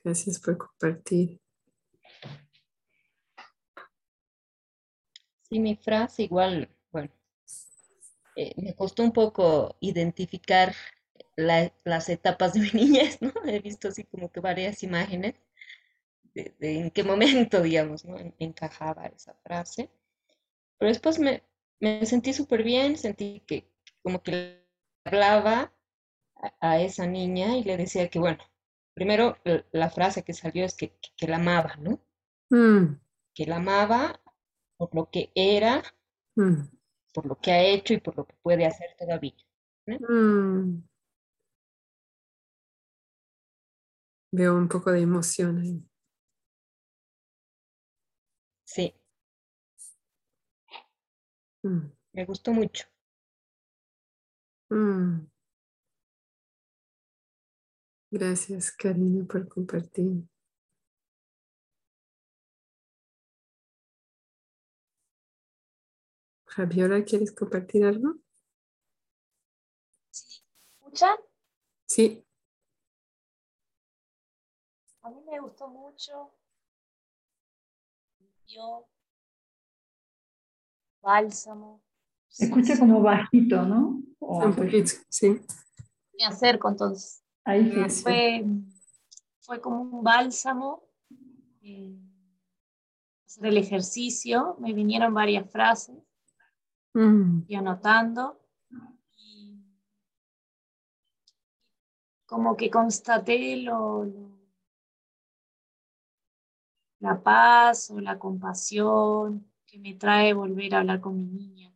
[0.03, 1.39] Gracias por compartir.
[5.43, 7.13] Sí, mi frase igual, bueno,
[8.35, 10.73] eh, me costó un poco identificar
[11.37, 13.31] las etapas de mi niñez, ¿no?
[13.45, 15.35] He visto así como que varias imágenes
[16.33, 18.17] de, en qué momento, digamos, ¿no?
[18.39, 19.89] encajaba esa frase.
[20.77, 21.43] Pero después me,
[21.79, 23.69] me sentí súper bien, sentí que
[24.03, 24.63] como que
[25.05, 25.73] hablaba
[26.59, 28.39] a, esa niña y le decía que, bueno,
[28.93, 29.37] primero
[29.71, 31.99] la frase que salió es que, que, la amaba, ¿no?
[32.49, 32.99] Mm.
[33.33, 34.21] Que la amaba
[34.77, 35.83] por lo que era,
[36.35, 36.61] mm.
[37.13, 39.33] por lo que ha hecho y por lo que puede hacer todavía.
[39.87, 40.83] Mm.
[44.31, 45.83] Veo un poco de emoción ahí.
[48.65, 48.93] Sí.
[52.13, 52.85] Me gustó mucho.
[58.11, 60.23] Gracias, Karina, por compartir.
[66.45, 68.15] Fabiola, ¿quieres compartir algo?
[70.11, 70.41] Sí.
[70.79, 71.17] ¿Escuchan?
[71.85, 72.26] Sí.
[75.07, 76.33] A mí me gustó mucho.
[78.45, 78.85] Yo.
[81.01, 81.81] Bálsamo.
[82.27, 84.01] Se escucha como bajito, ¿no?
[84.19, 85.39] Un poquito, sí.
[86.11, 87.23] Me acerco entonces.
[87.45, 88.45] Ahí Fue,
[89.39, 90.83] fue como un bálsamo.
[91.61, 91.97] Eh,
[93.25, 95.95] hacer el ejercicio, me vinieron varias frases
[96.93, 97.43] mm.
[97.47, 98.41] y anotando.
[99.15, 99.63] Y
[102.25, 104.35] como que constaté lo,
[106.99, 111.73] la paz o la compasión que me trae volver a hablar con mi niña.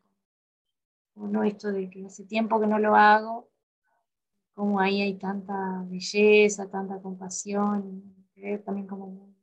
[1.15, 3.51] Uno esto de que hace tiempo que no lo hago
[4.53, 8.13] como ahí hay tanta belleza, tanta compasión,
[8.65, 9.33] también como,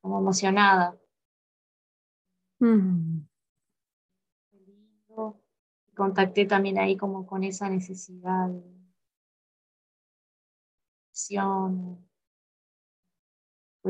[0.00, 0.98] como emocionada.
[2.58, 3.20] Mm.
[5.94, 8.62] Contacté también ahí como con esa necesidad de
[11.10, 12.07] acción,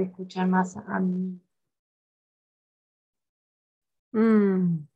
[0.04, 1.40] escuchar más a mí.
[4.12, 4.88] Mm.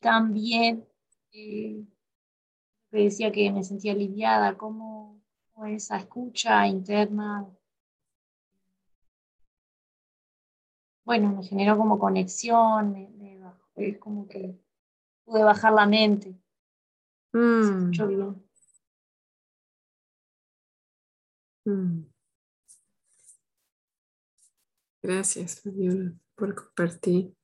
[0.00, 0.86] también
[1.32, 1.84] eh,
[2.90, 5.20] me decía que me sentía aliviada, como,
[5.66, 7.46] esa escucha interna,
[11.04, 12.96] bueno, me generó como conexión,
[13.76, 14.58] es como que
[15.24, 16.34] pude bajar la mente.
[17.32, 17.90] Mm.
[17.90, 18.49] bien.
[21.70, 22.04] Mm.
[25.02, 27.34] Gracias, Fabiola, por compartir.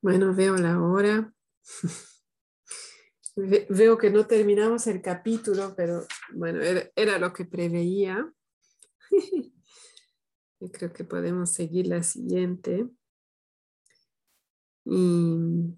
[0.00, 1.34] Bueno, veo la hora.
[3.36, 6.60] veo que no terminamos el capítulo, pero bueno,
[6.96, 8.32] era, lo que preveía.
[10.60, 12.88] Yo creo que podemos seguir la siguiente.
[14.88, 15.76] Y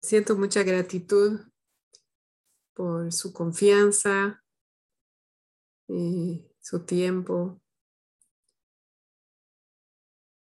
[0.00, 1.40] siento mucha gratitud
[2.74, 4.42] por su confianza,
[5.88, 7.60] eh, su tiempo.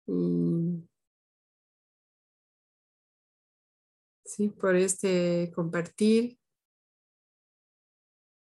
[0.07, 0.87] Y
[4.24, 4.51] ¿sí?
[4.51, 6.39] por este compartir,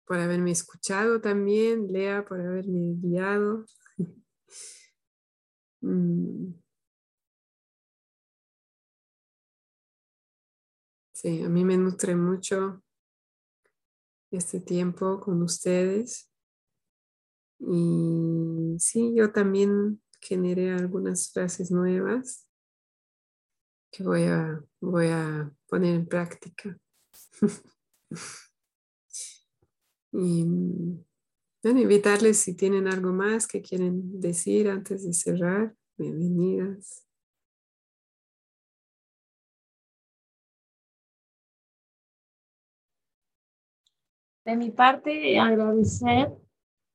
[0.07, 3.65] por haberme escuchado también, Lea, por haberme guiado.
[5.85, 6.64] Mm.
[11.25, 12.83] Sí, a mí me nutre mucho
[14.31, 16.31] este tiempo con ustedes.
[17.61, 22.47] Y sí, yo también generé algunas frases nuevas
[23.91, 26.79] que voy a, voy a poner en práctica.
[30.13, 30.45] y
[31.63, 35.75] bueno, invitarles si tienen algo más que quieren decir antes de cerrar.
[35.97, 37.04] Bienvenidas.
[44.45, 46.31] De mi parte, agradecer,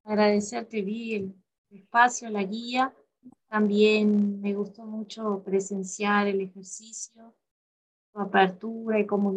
[0.03, 1.35] agradecerte, vi el
[1.71, 2.93] espacio, la guía
[3.49, 7.35] también me gustó mucho presenciar el ejercicio,
[8.13, 9.33] tu apertura y cómo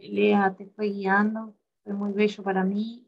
[0.00, 1.56] Lea te fue guiando.
[1.82, 3.04] Fue muy bello para mí.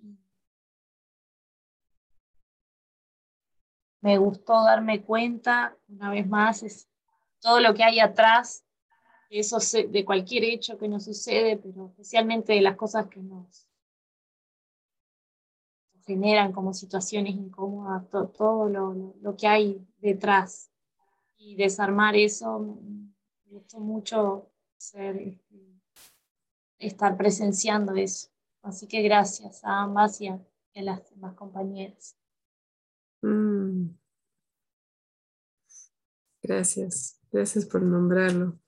[4.01, 6.89] Me gustó darme cuenta, una vez más, es
[7.41, 8.65] todo lo que hay atrás
[9.31, 13.66] de, de cualquier hecho que nos sucede, pero especialmente de las cosas que nos
[16.07, 20.71] generan como situaciones incómodas, todo, lo, que hay detrás.
[21.39, 25.39] Y desarmar eso, me gustó mucho ser,
[26.79, 28.29] estar presenciando eso.
[28.63, 30.41] Así que gracias a ambas y a,
[30.75, 32.17] las demás compañeras.
[33.23, 33.89] Mm.
[36.43, 38.59] Gracias, gracias por nombrarlo.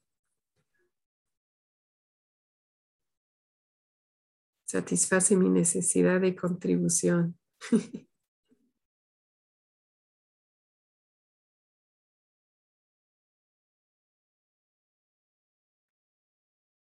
[4.68, 7.38] Satisface mi necesidad de contribución.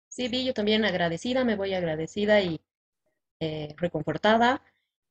[0.10, 2.60] Sí, vi, yo también agradecida, me voy agradecida y
[3.40, 4.64] eh, reconfortada.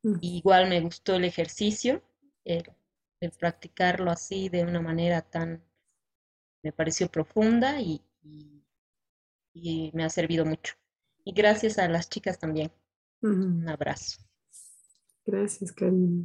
[0.02, 0.16] Mm.
[0.20, 2.02] Igual me gustó el ejercicio,
[2.44, 2.64] el,
[3.38, 5.62] practicarlo así de una manera tan,
[6.64, 8.02] me pareció profunda y,
[9.54, 10.74] y, me ha servido mucho.
[11.26, 12.70] Y gracias a las chicas también.
[13.20, 14.18] Un abrazo.
[15.24, 16.24] Gracias, Karina.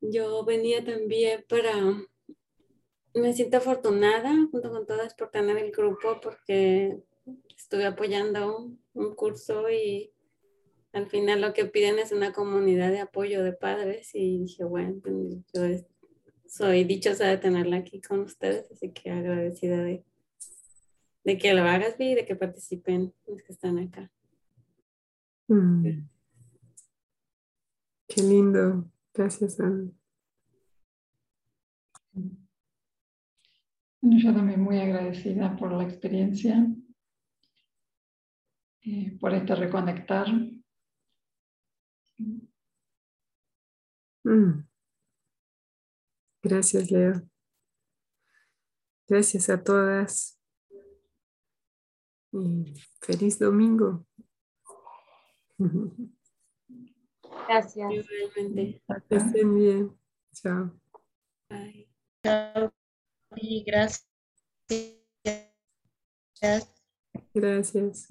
[0.00, 1.72] Yo venía también para,
[3.12, 7.02] me siento afortunada junto con todas por tener el grupo porque
[7.56, 10.12] estuve apoyando un curso y
[10.92, 15.00] al final lo que piden es una comunidad de apoyo de padres y dije, bueno,
[15.02, 15.91] pues, yo
[16.52, 20.04] soy dichosa de tenerla aquí con ustedes, así que agradecida de,
[21.24, 24.10] de que lo hagas y de que participen los que están acá.
[25.48, 26.06] Mm.
[28.06, 28.84] Qué lindo.
[29.14, 29.90] Gracias, Ana.
[34.02, 36.66] Yo también muy agradecida por la experiencia,
[38.82, 40.26] eh, por este reconectar.
[44.24, 44.71] Mm.
[46.42, 47.22] Gracias, Leo.
[49.08, 50.40] Gracias a todas.
[52.32, 54.06] Y feliz domingo.
[57.46, 57.92] Gracias.
[57.92, 58.82] Igualmente.
[59.10, 59.96] Estén bien.
[60.32, 60.80] Chao.
[61.48, 61.88] Bye.
[62.24, 62.72] Chao.
[63.36, 64.08] Y gracias.
[67.34, 68.08] Gracias.